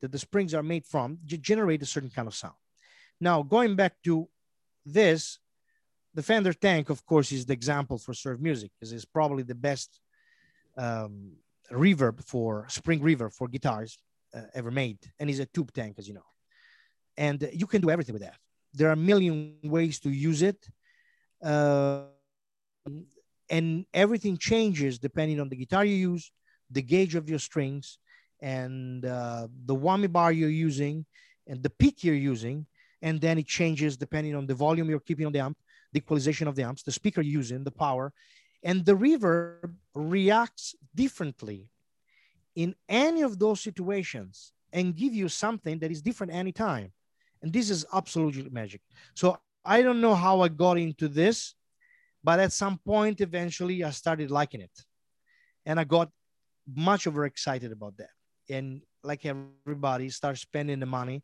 that 0.00 0.12
the 0.12 0.18
springs 0.18 0.54
are 0.54 0.62
made 0.62 0.84
from 0.86 1.18
generate 1.26 1.82
a 1.82 1.86
certain 1.86 2.10
kind 2.10 2.28
of 2.28 2.34
sound. 2.34 2.54
Now, 3.20 3.42
going 3.42 3.76
back 3.76 3.94
to 4.04 4.28
this, 4.84 5.38
the 6.14 6.22
Fender 6.22 6.52
Tank, 6.52 6.90
of 6.90 7.04
course, 7.04 7.32
is 7.32 7.46
the 7.46 7.52
example 7.52 7.98
for 7.98 8.14
surf 8.14 8.38
music 8.40 8.70
because 8.74 8.92
it's 8.92 9.04
probably 9.04 9.42
the 9.42 9.54
best 9.54 10.00
um, 10.76 11.32
reverb 11.72 12.22
for 12.24 12.66
spring 12.68 13.00
reverb 13.00 13.32
for 13.34 13.48
guitars 13.48 13.98
uh, 14.34 14.42
ever 14.54 14.70
made. 14.70 14.98
And 15.18 15.30
it's 15.30 15.38
a 15.38 15.46
tube 15.46 15.72
tank, 15.72 15.96
as 15.98 16.08
you 16.08 16.14
know. 16.14 16.28
And 17.16 17.42
uh, 17.42 17.48
you 17.52 17.66
can 17.66 17.80
do 17.80 17.90
everything 17.90 18.12
with 18.12 18.22
that. 18.22 18.36
There 18.74 18.88
are 18.88 18.92
a 18.92 18.96
million 18.96 19.56
ways 19.64 20.00
to 20.00 20.10
use 20.10 20.42
it. 20.42 20.68
Uh, 21.42 22.02
and 23.48 23.86
everything 23.94 24.36
changes 24.36 24.98
depending 24.98 25.40
on 25.40 25.48
the 25.48 25.56
guitar 25.56 25.84
you 25.84 25.94
use, 25.94 26.32
the 26.70 26.82
gauge 26.82 27.14
of 27.14 27.28
your 27.28 27.38
strings, 27.38 27.98
and 28.40 29.04
uh, 29.04 29.46
the 29.64 29.74
whammy 29.74 30.10
bar 30.10 30.32
you're 30.32 30.48
using 30.48 31.06
and 31.46 31.62
the 31.62 31.70
peak 31.70 32.04
you're 32.04 32.14
using. 32.14 32.66
And 33.02 33.20
then 33.20 33.38
it 33.38 33.46
changes 33.46 33.96
depending 33.96 34.34
on 34.34 34.46
the 34.46 34.54
volume 34.54 34.90
you're 34.90 35.00
keeping 35.00 35.26
on 35.26 35.32
the 35.32 35.40
amp, 35.40 35.58
the 35.92 35.98
equalization 35.98 36.48
of 36.48 36.56
the 36.56 36.64
amps, 36.64 36.82
the 36.82 36.92
speaker 36.92 37.20
using, 37.20 37.62
the 37.62 37.70
power. 37.70 38.12
And 38.66 38.84
the 38.84 38.96
reverb 38.96 39.72
reacts 39.94 40.74
differently 40.94 41.70
in 42.56 42.74
any 42.88 43.22
of 43.22 43.38
those 43.38 43.60
situations 43.60 44.52
and 44.72 44.96
give 44.96 45.14
you 45.14 45.28
something 45.28 45.78
that 45.78 45.92
is 45.92 46.02
different 46.02 46.34
anytime. 46.34 46.92
And 47.42 47.52
this 47.52 47.70
is 47.70 47.86
absolutely 47.92 48.50
magic. 48.50 48.80
So 49.14 49.38
I 49.64 49.82
don't 49.82 50.00
know 50.00 50.16
how 50.16 50.40
I 50.40 50.48
got 50.48 50.78
into 50.78 51.06
this, 51.06 51.54
but 52.24 52.40
at 52.40 52.52
some 52.52 52.78
point, 52.84 53.20
eventually, 53.20 53.84
I 53.84 53.90
started 53.90 54.32
liking 54.32 54.60
it. 54.60 54.76
And 55.64 55.78
I 55.78 55.84
got 55.84 56.10
much 56.66 57.06
overexcited 57.06 57.70
about 57.70 57.96
that 57.98 58.10
and 58.50 58.82
like 59.02 59.24
everybody 59.24 60.08
start 60.08 60.36
spending 60.38 60.80
the 60.80 60.86
money 60.86 61.22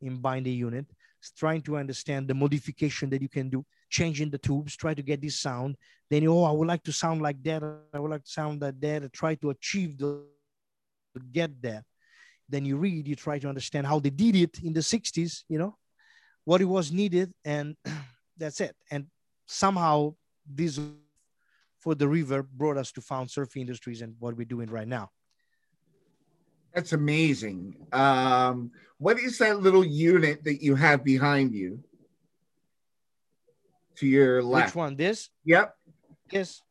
in 0.00 0.16
buying 0.18 0.42
the 0.42 0.50
unit 0.50 0.86
trying 1.30 1.62
to 1.62 1.76
understand 1.76 2.28
the 2.28 2.34
modification 2.34 3.08
that 3.10 3.22
you 3.22 3.28
can 3.28 3.48
do 3.48 3.64
changing 3.90 4.30
the 4.30 4.38
tubes 4.38 4.74
try 4.74 4.94
to 4.94 5.02
get 5.02 5.20
this 5.20 5.38
sound. 5.38 5.76
Then 6.10 6.26
oh 6.26 6.44
i 6.44 6.50
would 6.50 6.66
like 6.66 6.82
to 6.84 6.92
sound 6.92 7.22
like 7.22 7.42
that. 7.44 7.62
I 7.94 7.98
would 7.98 8.10
like 8.10 8.24
to 8.24 8.30
sound 8.30 8.62
like 8.62 8.80
that. 8.80 9.12
Try 9.12 9.34
to 9.36 9.50
achieve 9.50 9.98
the 9.98 10.24
to 11.14 11.20
get 11.30 11.50
there. 11.60 11.84
then 12.48 12.64
you 12.64 12.76
read 12.76 13.06
you 13.06 13.14
try 13.14 13.38
to 13.38 13.48
understand 13.48 13.86
how 13.86 13.98
they 13.98 14.10
did 14.10 14.34
it 14.34 14.58
in 14.62 14.72
the 14.72 14.80
60s 14.80 15.44
you 15.48 15.58
know 15.58 15.76
what 16.44 16.60
it 16.60 16.70
was 16.76 16.90
needed 16.90 17.32
and 17.44 17.76
that's 18.36 18.60
it. 18.60 18.74
And 18.90 19.06
somehow 19.46 20.14
this 20.46 20.80
for 21.78 21.94
the 21.94 22.06
reverb 22.06 22.46
brought 22.48 22.76
us 22.76 22.90
to 22.92 23.00
found 23.00 23.30
Surfy 23.30 23.60
Industries 23.60 24.02
and 24.02 24.14
what 24.18 24.36
we're 24.36 24.52
doing 24.56 24.70
right 24.70 24.88
now 24.88 25.10
that's 26.74 26.92
amazing. 26.92 27.76
Um, 27.92 28.70
what 28.98 29.18
is 29.18 29.38
that 29.38 29.60
little 29.60 29.84
unit 29.84 30.44
that 30.44 30.62
you 30.62 30.74
have 30.74 31.04
behind 31.04 31.54
you? 31.54 31.80
To 33.96 34.06
your 34.06 34.42
left. 34.42 34.68
Which 34.68 34.76
one? 34.76 34.96
This? 34.96 35.30
Yep. 35.44 35.76
Yes. 36.30 36.62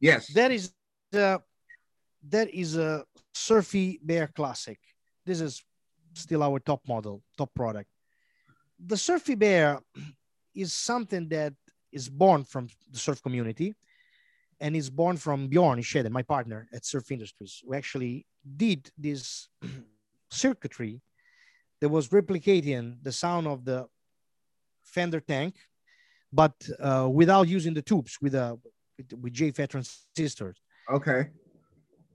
Yes. 0.00 0.26
That 0.34 0.50
is 0.50 0.72
the 1.12 1.40
that 2.28 2.50
is 2.50 2.76
a 2.76 3.04
Surfy 3.32 4.00
Bear 4.02 4.26
Classic. 4.28 4.78
This 5.24 5.40
is 5.40 5.62
still 6.14 6.42
our 6.42 6.58
top 6.58 6.86
model, 6.86 7.22
top 7.38 7.54
product. 7.54 7.88
The 8.84 8.96
Surfy 8.96 9.34
Bear 9.34 9.80
is 10.54 10.72
something 10.72 11.28
that 11.28 11.54
is 11.92 12.08
born 12.08 12.44
from 12.44 12.68
the 12.90 12.98
surf 12.98 13.22
community 13.22 13.74
and 14.60 14.76
is 14.76 14.90
born 14.90 15.16
from 15.16 15.48
Bjorn 15.48 15.80
Schede, 15.82 16.10
my 16.10 16.22
partner 16.22 16.68
at 16.72 16.84
Surfy 16.84 17.14
Industries, 17.14 17.62
who 17.64 17.74
actually 17.74 18.26
did 18.56 18.90
this 18.98 19.48
circuitry 20.30 21.00
that 21.80 21.88
was 21.88 22.08
replicating 22.08 22.96
the 23.02 23.12
sound 23.12 23.46
of 23.46 23.64
the 23.64 23.86
Fender 24.82 25.20
tank, 25.20 25.54
but 26.32 26.52
uh, 26.80 27.08
without 27.10 27.48
using 27.48 27.74
the 27.74 27.82
tubes, 27.82 28.18
with 28.20 28.34
a 28.34 28.58
with, 28.98 29.12
with 29.20 29.32
JFET 29.32 29.68
transistors. 29.68 30.56
Okay. 30.90 31.28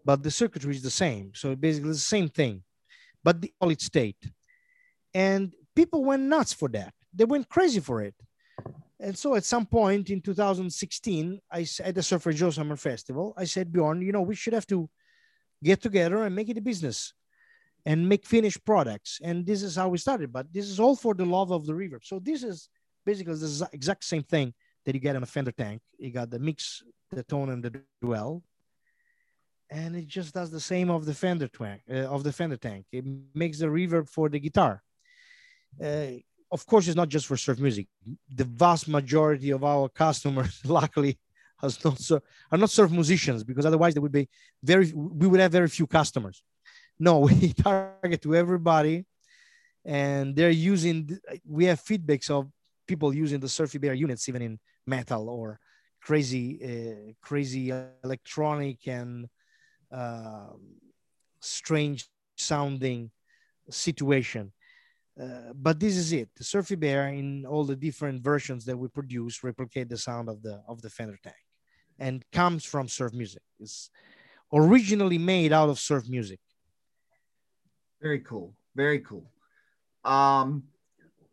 But 0.03 0.21
the 0.21 0.31
circuitry 0.31 0.75
is 0.75 0.83
the 0.83 0.91
same. 0.91 1.31
So 1.33 1.55
basically 1.55 1.91
the 1.91 1.97
same 1.97 2.29
thing, 2.29 2.63
but 3.23 3.41
the 3.41 3.51
solid 3.61 3.81
state. 3.81 4.17
And 5.13 5.53
people 5.75 6.03
went 6.03 6.23
nuts 6.23 6.53
for 6.53 6.69
that. 6.69 6.93
They 7.13 7.25
went 7.25 7.49
crazy 7.49 7.79
for 7.79 8.01
it. 8.01 8.13
And 8.99 9.17
so 9.17 9.35
at 9.35 9.43
some 9.43 9.65
point 9.65 10.09
in 10.09 10.21
2016, 10.21 11.39
I 11.51 11.67
at 11.83 11.95
the 11.95 12.03
Surfer 12.03 12.31
Joe 12.31 12.49
Summer 12.49 12.77
Festival, 12.77 13.33
I 13.37 13.45
said, 13.45 13.71
Bjorn, 13.71 14.01
you 14.01 14.11
know, 14.11 14.21
we 14.21 14.35
should 14.35 14.53
have 14.53 14.67
to 14.67 14.89
get 15.63 15.81
together 15.81 16.23
and 16.23 16.35
make 16.35 16.49
it 16.49 16.57
a 16.57 16.61
business 16.61 17.13
and 17.85 18.07
make 18.07 18.25
finished 18.25 18.63
products. 18.65 19.19
And 19.23 19.45
this 19.45 19.63
is 19.63 19.75
how 19.75 19.89
we 19.89 19.97
started. 19.97 20.31
But 20.31 20.51
this 20.51 20.67
is 20.67 20.79
all 20.79 20.95
for 20.95 21.13
the 21.13 21.25
love 21.25 21.51
of 21.51 21.65
the 21.65 21.73
reverb. 21.73 22.03
So 22.03 22.19
this 22.19 22.43
is 22.43 22.69
basically 23.05 23.35
the 23.35 23.69
exact 23.73 24.03
same 24.05 24.23
thing 24.23 24.53
that 24.85 24.95
you 24.95 25.01
get 25.01 25.15
on 25.15 25.23
a 25.23 25.27
Fender 25.27 25.51
tank. 25.51 25.81
You 25.99 26.11
got 26.11 26.29
the 26.29 26.39
mix, 26.39 26.83
the 27.11 27.23
tone, 27.23 27.49
and 27.49 27.63
the 27.63 27.81
dwell. 28.01 28.43
And 29.69 29.95
it 29.95 30.07
just 30.07 30.33
does 30.33 30.51
the 30.51 30.59
same 30.59 30.89
of 30.89 31.05
the 31.05 31.13
Fender 31.13 31.47
tank. 31.47 31.81
Uh, 31.89 32.07
of 32.07 32.23
the 32.23 32.31
Fender 32.31 32.57
tank, 32.57 32.85
it 32.91 33.03
makes 33.33 33.59
the 33.59 33.67
reverb 33.67 34.09
for 34.09 34.29
the 34.29 34.39
guitar. 34.39 34.81
Uh, 35.83 36.07
of 36.55 36.65
course, 36.65 36.87
it's 36.87 37.01
not 37.01 37.09
just 37.15 37.25
for 37.29 37.37
surf 37.45 37.59
music. 37.67 37.85
The 38.41 38.47
vast 38.63 38.85
majority 38.87 39.49
of 39.57 39.61
our 39.73 39.85
customers, 40.03 40.53
luckily, 40.79 41.13
has 41.61 41.73
not 41.85 41.97
are 42.51 42.59
not 42.63 42.69
surf 42.77 42.91
musicians 43.01 43.41
because 43.49 43.65
otherwise 43.69 43.93
there 43.93 44.05
would 44.05 44.17
be 44.21 44.27
very 44.71 44.87
we 45.21 45.27
would 45.29 45.41
have 45.43 45.51
very 45.59 45.69
few 45.77 45.87
customers. 45.99 46.37
No, 47.07 47.13
we 47.27 47.53
target 47.67 48.21
to 48.25 48.31
everybody, 48.43 48.95
and 49.83 50.25
they're 50.35 50.59
using. 50.73 50.97
We 51.57 51.63
have 51.69 51.79
feedbacks 51.89 52.29
of 52.37 52.41
people 52.91 53.09
using 53.25 53.39
the 53.45 53.51
Surfy 53.57 53.77
Bear 53.83 53.95
units 54.05 54.23
even 54.29 54.41
in 54.47 54.53
metal 54.95 55.23
or 55.37 55.59
crazy, 56.07 56.47
uh, 56.69 57.13
crazy 57.27 57.65
electronic 58.03 58.79
and 58.87 59.27
uh, 59.91 60.53
strange 61.39 61.99
sounding 62.37 63.11
situation 63.69 64.51
uh, 65.21 65.53
but 65.53 65.79
this 65.79 65.95
is 65.95 66.11
it. 66.11 66.29
The 66.35 66.43
Surfy 66.43 66.75
Bear 66.75 67.07
in 67.07 67.45
all 67.45 67.63
the 67.63 67.75
different 67.75 68.21
versions 68.21 68.65
that 68.65 68.77
we 68.77 68.87
produce 68.89 69.43
replicate 69.43 69.87
the 69.89 69.97
sound 69.97 70.27
of 70.29 70.41
the 70.41 70.61
of 70.67 70.81
the 70.81 70.89
Fender 70.89 71.17
tank, 71.23 71.35
and 71.99 72.23
comes 72.31 72.65
from 72.65 72.87
surf 72.87 73.13
music. 73.13 73.41
It's 73.59 73.89
originally 74.51 75.17
made 75.17 75.53
out 75.53 75.69
of 75.69 75.79
surf 75.79 76.09
music. 76.09 76.39
Very 78.01 78.19
cool. 78.19 78.53
Very 78.75 78.99
cool. 78.99 79.31
Um, 80.03 80.63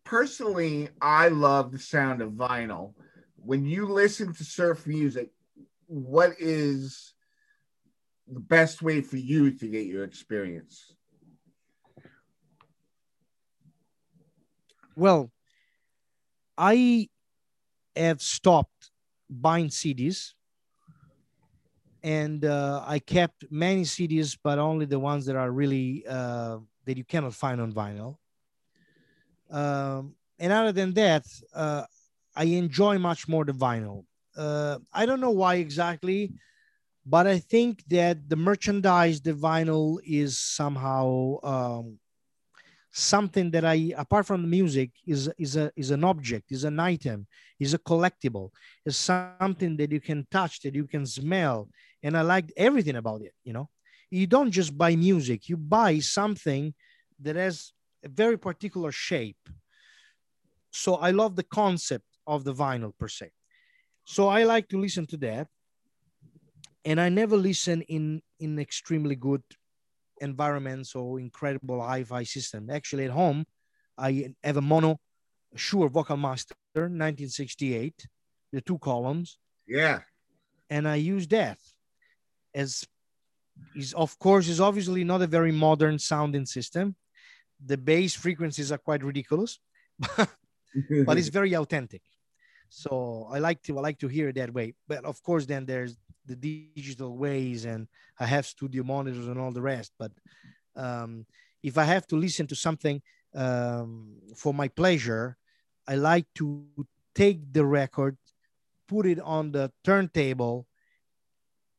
personally, 0.04 0.88
I 1.00 1.28
love 1.28 1.72
the 1.72 1.78
sound 1.78 2.22
of 2.22 2.32
vinyl. 2.32 2.94
When 3.36 3.66
you 3.66 3.86
listen 3.86 4.32
to 4.32 4.44
surf 4.44 4.86
music, 4.86 5.30
what 5.86 6.34
is 6.38 7.14
the 8.28 8.40
best 8.40 8.80
way 8.80 9.00
for 9.00 9.16
you 9.16 9.50
to 9.50 9.66
get 9.66 9.86
your 9.86 10.04
experience? 10.04 10.94
Well, 14.96 15.32
I 16.56 17.08
have 17.96 18.22
stopped 18.22 18.92
buying 19.30 19.70
CDs 19.70 20.34
and 22.02 22.44
uh, 22.44 22.82
I 22.86 22.98
kept 22.98 23.44
many 23.50 23.84
CDs, 23.84 24.36
but 24.42 24.58
only 24.58 24.86
the 24.86 24.98
ones 24.98 25.26
that 25.26 25.36
are 25.36 25.50
really 25.50 26.04
uh, 26.06 26.58
that 26.84 26.96
you 26.96 27.04
cannot 27.04 27.34
find 27.34 27.60
on 27.60 27.72
vinyl. 27.72 28.18
Um, 29.50 30.16
and 30.38 30.52
other 30.52 30.72
than 30.72 30.94
that, 30.94 31.24
uh, 31.54 31.84
I 32.34 32.44
enjoy 32.44 32.98
much 32.98 33.28
more 33.28 33.44
the 33.44 33.52
vinyl. 33.52 34.04
Uh, 34.36 34.78
I 34.92 35.04
don't 35.06 35.20
know 35.20 35.30
why 35.30 35.56
exactly, 35.56 36.32
but 37.06 37.26
I 37.26 37.38
think 37.38 37.84
that 37.88 38.28
the 38.28 38.36
merchandise, 38.36 39.20
the 39.22 39.34
vinyl, 39.34 39.98
is 40.04 40.38
somehow 40.38 41.38
um, 41.44 41.98
something 42.92 43.50
that 43.50 43.64
I, 43.64 43.92
apart 43.96 44.26
from 44.26 44.42
the 44.42 44.48
music, 44.48 44.90
is 45.06 45.28
is 45.38 45.56
a 45.56 45.72
is 45.74 45.90
an 45.90 46.04
object, 46.04 46.52
is 46.52 46.64
an 46.64 46.78
item, 46.78 47.26
is 47.58 47.74
a 47.74 47.78
collectible, 47.78 48.50
is 48.84 48.96
something 48.96 49.76
that 49.78 49.90
you 49.90 50.00
can 50.00 50.26
touch, 50.30 50.60
that 50.60 50.74
you 50.74 50.86
can 50.86 51.06
smell, 51.06 51.68
and 52.02 52.16
I 52.16 52.20
liked 52.20 52.52
everything 52.56 52.96
about 52.96 53.22
it. 53.22 53.32
You 53.44 53.54
know, 53.54 53.68
you 54.10 54.26
don't 54.26 54.50
just 54.50 54.76
buy 54.76 54.94
music; 54.94 55.48
you 55.48 55.56
buy 55.56 55.98
something 56.00 56.74
that 57.20 57.36
has 57.36 57.72
a 58.04 58.08
very 58.08 58.38
particular 58.38 58.92
shape. 58.92 59.48
So 60.70 60.96
I 60.96 61.10
love 61.10 61.36
the 61.36 61.44
concept 61.44 62.06
of 62.26 62.44
the 62.44 62.54
vinyl 62.54 62.92
per 62.96 63.08
se. 63.08 63.30
So 64.04 64.28
I 64.28 64.44
like 64.44 64.68
to 64.68 64.78
listen 64.78 65.06
to 65.08 65.16
that, 65.18 65.48
and 66.84 67.00
I 67.00 67.08
never 67.08 67.36
listen 67.36 67.80
in 67.82 68.22
in 68.38 68.58
extremely 68.58 69.16
good 69.16 69.42
environments 70.22 70.94
or 70.94 71.20
incredible 71.20 71.82
hi-fi 71.82 72.22
system. 72.22 72.70
Actually, 72.70 73.04
at 73.04 73.10
home, 73.10 73.44
I 73.98 74.34
have 74.42 74.56
a 74.56 74.62
mono 74.62 74.98
Shure 75.54 75.88
Vocal 75.88 76.16
Master 76.16 76.54
1968, 76.74 78.06
the 78.52 78.60
two 78.62 78.78
columns. 78.78 79.38
Yeah. 79.66 80.00
And 80.70 80.88
I 80.88 80.96
use 80.96 81.26
that 81.28 81.58
as 82.54 82.86
is 83.76 83.92
of 83.94 84.18
course 84.18 84.48
is 84.48 84.60
obviously 84.60 85.04
not 85.04 85.22
a 85.22 85.26
very 85.26 85.52
modern 85.52 85.98
sounding 85.98 86.46
system. 86.46 86.96
The 87.64 87.76
bass 87.76 88.14
frequencies 88.14 88.72
are 88.72 88.78
quite 88.78 89.04
ridiculous, 89.04 89.60
but 90.16 91.18
it's 91.18 91.28
very 91.40 91.54
authentic. 91.54 92.02
So 92.68 93.28
I 93.30 93.38
like 93.38 93.62
to 93.64 93.78
I 93.78 93.82
like 93.82 93.98
to 93.98 94.08
hear 94.08 94.28
it 94.28 94.36
that 94.36 94.52
way. 94.52 94.74
But 94.88 95.04
of 95.04 95.22
course, 95.22 95.46
then 95.46 95.66
there's 95.66 95.96
the 96.26 96.36
digital 96.36 97.16
ways 97.16 97.64
and 97.64 97.88
I 98.18 98.26
have 98.26 98.46
studio 98.46 98.82
monitors 98.82 99.28
and 99.28 99.38
all 99.38 99.52
the 99.52 99.62
rest. 99.62 99.92
But 99.98 100.12
um, 100.76 101.26
if 101.62 101.78
I 101.78 101.84
have 101.84 102.06
to 102.08 102.16
listen 102.16 102.46
to 102.48 102.54
something 102.54 103.02
um, 103.34 104.16
for 104.36 104.54
my 104.54 104.68
pleasure, 104.68 105.36
I 105.86 105.96
like 105.96 106.26
to 106.36 106.64
take 107.14 107.52
the 107.52 107.64
record, 107.64 108.16
put 108.88 109.06
it 109.06 109.20
on 109.20 109.52
the 109.52 109.72
turntable, 109.84 110.66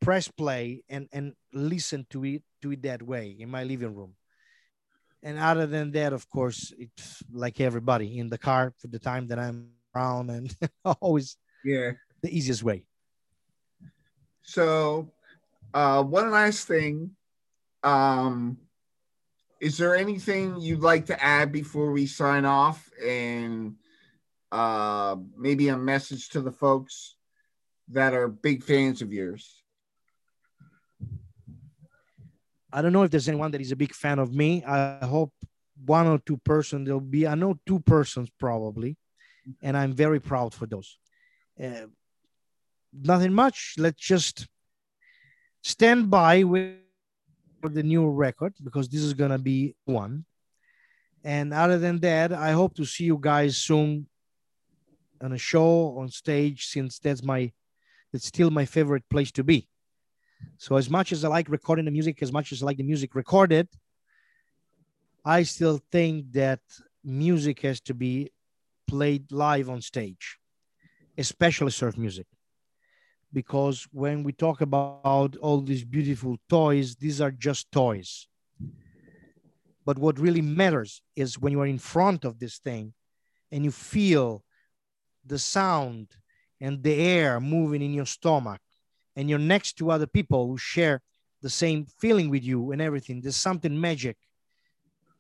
press 0.01 0.27
play, 0.27 0.83
and 0.89 1.07
and 1.11 1.33
listen 1.53 2.05
to 2.09 2.25
it 2.25 2.43
to 2.61 2.71
it 2.71 2.81
that 2.83 3.01
way 3.01 3.35
in 3.39 3.49
my 3.49 3.63
living 3.63 3.95
room. 3.95 4.15
And 5.21 5.39
other 5.39 5.65
than 5.65 5.91
that, 5.91 6.11
of 6.11 6.29
course, 6.29 6.73
it's 6.77 7.23
like 7.31 7.61
everybody 7.61 8.19
in 8.19 8.29
the 8.29 8.37
car 8.37 8.73
for 8.77 8.87
the 8.87 8.99
time 8.99 9.27
that 9.27 9.39
I'm 9.39 9.71
around, 9.95 10.29
and 10.29 10.55
always 11.01 11.37
yeah 11.63 11.91
the 12.21 12.35
easiest 12.35 12.63
way. 12.63 12.83
So, 14.43 15.11
uh, 15.73 16.03
one 16.03 16.31
last 16.31 16.67
thing. 16.67 17.11
Um, 17.81 18.57
is 19.59 19.77
there 19.77 19.95
anything 19.95 20.59
you'd 20.59 20.81
like 20.81 21.05
to 21.07 21.23
add 21.23 21.51
before 21.51 21.91
we 21.91 22.05
sign 22.05 22.45
off 22.45 22.89
and 23.03 23.75
uh, 24.51 25.15
maybe 25.37 25.69
a 25.69 25.77
message 25.77 26.29
to 26.29 26.41
the 26.41 26.51
folks 26.51 27.15
that 27.89 28.13
are 28.13 28.27
big 28.27 28.63
fans 28.63 29.01
of 29.01 29.11
yours? 29.11 29.63
I 32.71 32.81
don't 32.81 32.91
know 32.91 33.03
if 33.03 33.11
there's 33.11 33.29
anyone 33.29 33.51
that 33.51 33.61
is 33.61 33.71
a 33.71 33.75
big 33.75 33.93
fan 33.93 34.19
of 34.19 34.33
me. 34.33 34.63
I 34.65 35.05
hope 35.05 35.31
one 35.85 36.07
or 36.07 36.19
two 36.19 36.37
person 36.37 36.83
there'll 36.83 36.99
be. 36.99 37.27
I 37.27 37.35
know 37.35 37.59
two 37.65 37.79
persons 37.79 38.29
probably, 38.39 38.97
and 39.61 39.77
I'm 39.77 39.93
very 39.93 40.19
proud 40.19 40.53
for 40.53 40.65
those. 40.65 40.97
Uh, 41.61 41.87
nothing 42.93 43.33
much. 43.33 43.75
Let's 43.77 44.01
just 44.01 44.47
stand 45.61 46.09
by 46.09 46.43
with 46.43 46.77
the 47.63 47.83
new 47.83 48.09
record 48.09 48.53
because 48.63 48.89
this 48.89 49.01
is 49.01 49.13
gonna 49.13 49.39
be 49.39 49.75
one. 49.85 50.25
And 51.23 51.53
other 51.53 51.79
than 51.79 51.99
that, 51.99 52.33
I 52.33 52.51
hope 52.51 52.75
to 52.75 52.85
see 52.85 53.05
you 53.05 53.17
guys 53.19 53.57
soon 53.57 54.07
on 55.21 55.31
a 55.31 55.37
show 55.37 55.97
on 55.97 56.09
stage 56.09 56.67
since 56.67 56.99
that's 56.99 57.23
my 57.23 57.51
it's 58.11 58.27
still 58.27 58.51
my 58.51 58.65
favorite 58.65 59.07
place 59.09 59.31
to 59.31 59.43
be. 59.43 59.67
So 60.57 60.75
as 60.75 60.89
much 60.89 61.11
as 61.11 61.23
I 61.23 61.29
like 61.29 61.49
recording 61.49 61.85
the 61.85 61.91
music, 61.91 62.21
as 62.21 62.31
much 62.31 62.51
as 62.51 62.61
I 62.61 62.65
like 62.65 62.77
the 62.77 62.83
music 62.83 63.15
recorded, 63.15 63.67
I 65.25 65.43
still 65.43 65.79
think 65.91 66.33
that 66.33 66.59
music 67.03 67.61
has 67.61 67.79
to 67.81 67.93
be 67.93 68.31
played 68.85 69.31
live 69.31 69.69
on 69.69 69.81
stage, 69.81 70.37
especially 71.17 71.71
surf 71.71 71.97
music 71.97 72.27
because 73.33 73.87
when 73.91 74.23
we 74.23 74.31
talk 74.31 74.61
about 74.61 75.35
all 75.41 75.59
these 75.59 75.83
beautiful 75.83 76.37
toys, 76.47 76.95
these 76.95 77.19
are 77.19 77.31
just 77.31 77.71
toys. 77.71 78.27
But 79.85 79.97
what 79.97 80.19
really 80.19 80.41
matters 80.41 81.01
is 81.15 81.39
when 81.39 81.51
you 81.51 81.59
are 81.59 81.67
in 81.67 81.79
front 81.79 82.23
of 82.23 82.39
this 82.39 82.59
thing 82.59 82.93
and 83.51 83.65
you 83.65 83.71
feel 83.71 84.43
the 85.25 85.39
sound 85.39 86.09
and 86.61 86.81
the 86.83 86.93
air 86.93 87.39
moving 87.39 87.81
in 87.81 87.93
your 87.93 88.05
stomach 88.05 88.61
and 89.15 89.29
you're 89.29 89.39
next 89.39 89.73
to 89.77 89.91
other 89.91 90.07
people 90.07 90.47
who 90.47 90.57
share 90.57 91.01
the 91.41 91.49
same 91.49 91.85
feeling 91.85 92.29
with 92.29 92.43
you 92.43 92.71
and 92.71 92.81
everything. 92.81 93.19
There's 93.19 93.35
something 93.35 93.79
magic 93.79 94.17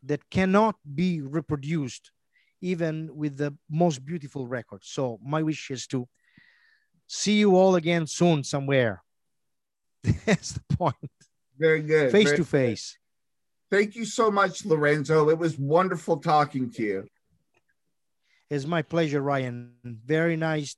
that 0.03 0.29
cannot 0.29 0.75
be 0.95 1.21
reproduced 1.21 2.11
even 2.61 3.09
with 3.13 3.37
the 3.37 3.53
most 3.69 4.05
beautiful 4.05 4.47
record. 4.47 4.81
So 4.83 5.19
my 5.21 5.43
wish 5.43 5.69
is 5.69 5.85
to 5.87 6.07
see 7.07 7.33
you 7.39 7.55
all 7.55 7.75
again 7.75 8.07
soon 8.07 8.43
somewhere. 8.43 9.03
That's 10.25 10.53
the 10.53 10.61
point. 10.75 10.95
Very 11.57 11.81
good. 11.81 12.11
Face 12.11 12.25
Very 12.25 12.37
to 12.37 12.43
good. 12.43 12.49
face. 12.49 12.97
Thank 13.71 13.95
you 13.95 14.05
so 14.05 14.29
much, 14.29 14.65
Lorenzo. 14.65 15.29
It 15.29 15.37
was 15.37 15.57
wonderful 15.57 16.17
talking 16.17 16.69
to 16.71 16.83
you. 16.83 17.07
It's 18.49 18.65
my 18.67 18.81
pleasure, 18.83 19.21
Ryan. 19.21 19.73
Very 19.83 20.35
nice, 20.35 20.75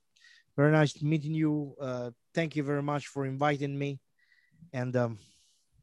very 0.55 0.71
nice 0.71 1.01
meeting 1.01 1.33
you. 1.33 1.75
Uh, 1.81 2.11
thank 2.33 2.55
you 2.55 2.63
very 2.63 2.81
much 2.83 3.07
for 3.07 3.25
inviting 3.25 3.77
me, 3.77 3.99
and 4.71 4.95
um, 4.95 5.17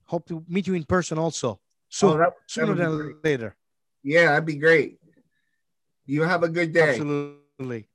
hope 0.07 0.27
to 0.29 0.43
meet 0.49 0.67
you 0.67 0.75
in 0.75 0.85
person 0.85 1.19
also 1.19 1.61
soon, 1.91 2.11
Oh, 2.13 2.19
that 2.19 2.33
sooner 2.47 2.75
than 2.75 2.97
great. 2.97 3.25
later. 3.25 3.57
Yeah, 4.03 4.31
that'd 4.31 4.47
be 4.47 4.57
great. 4.57 4.99
You 6.07 6.23
have 6.23 6.43
a 6.45 6.49
good 6.49 6.73
day. 6.73 6.91
Absolutely. 6.91 7.89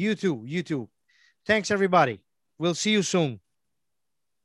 You 0.00 0.14
too. 0.14 0.42
You 0.46 0.62
too. 0.62 0.88
Thanks, 1.46 1.70
everybody. 1.70 2.20
We'll 2.58 2.74
see 2.74 2.90
you 2.90 3.02
soon. 3.02 3.38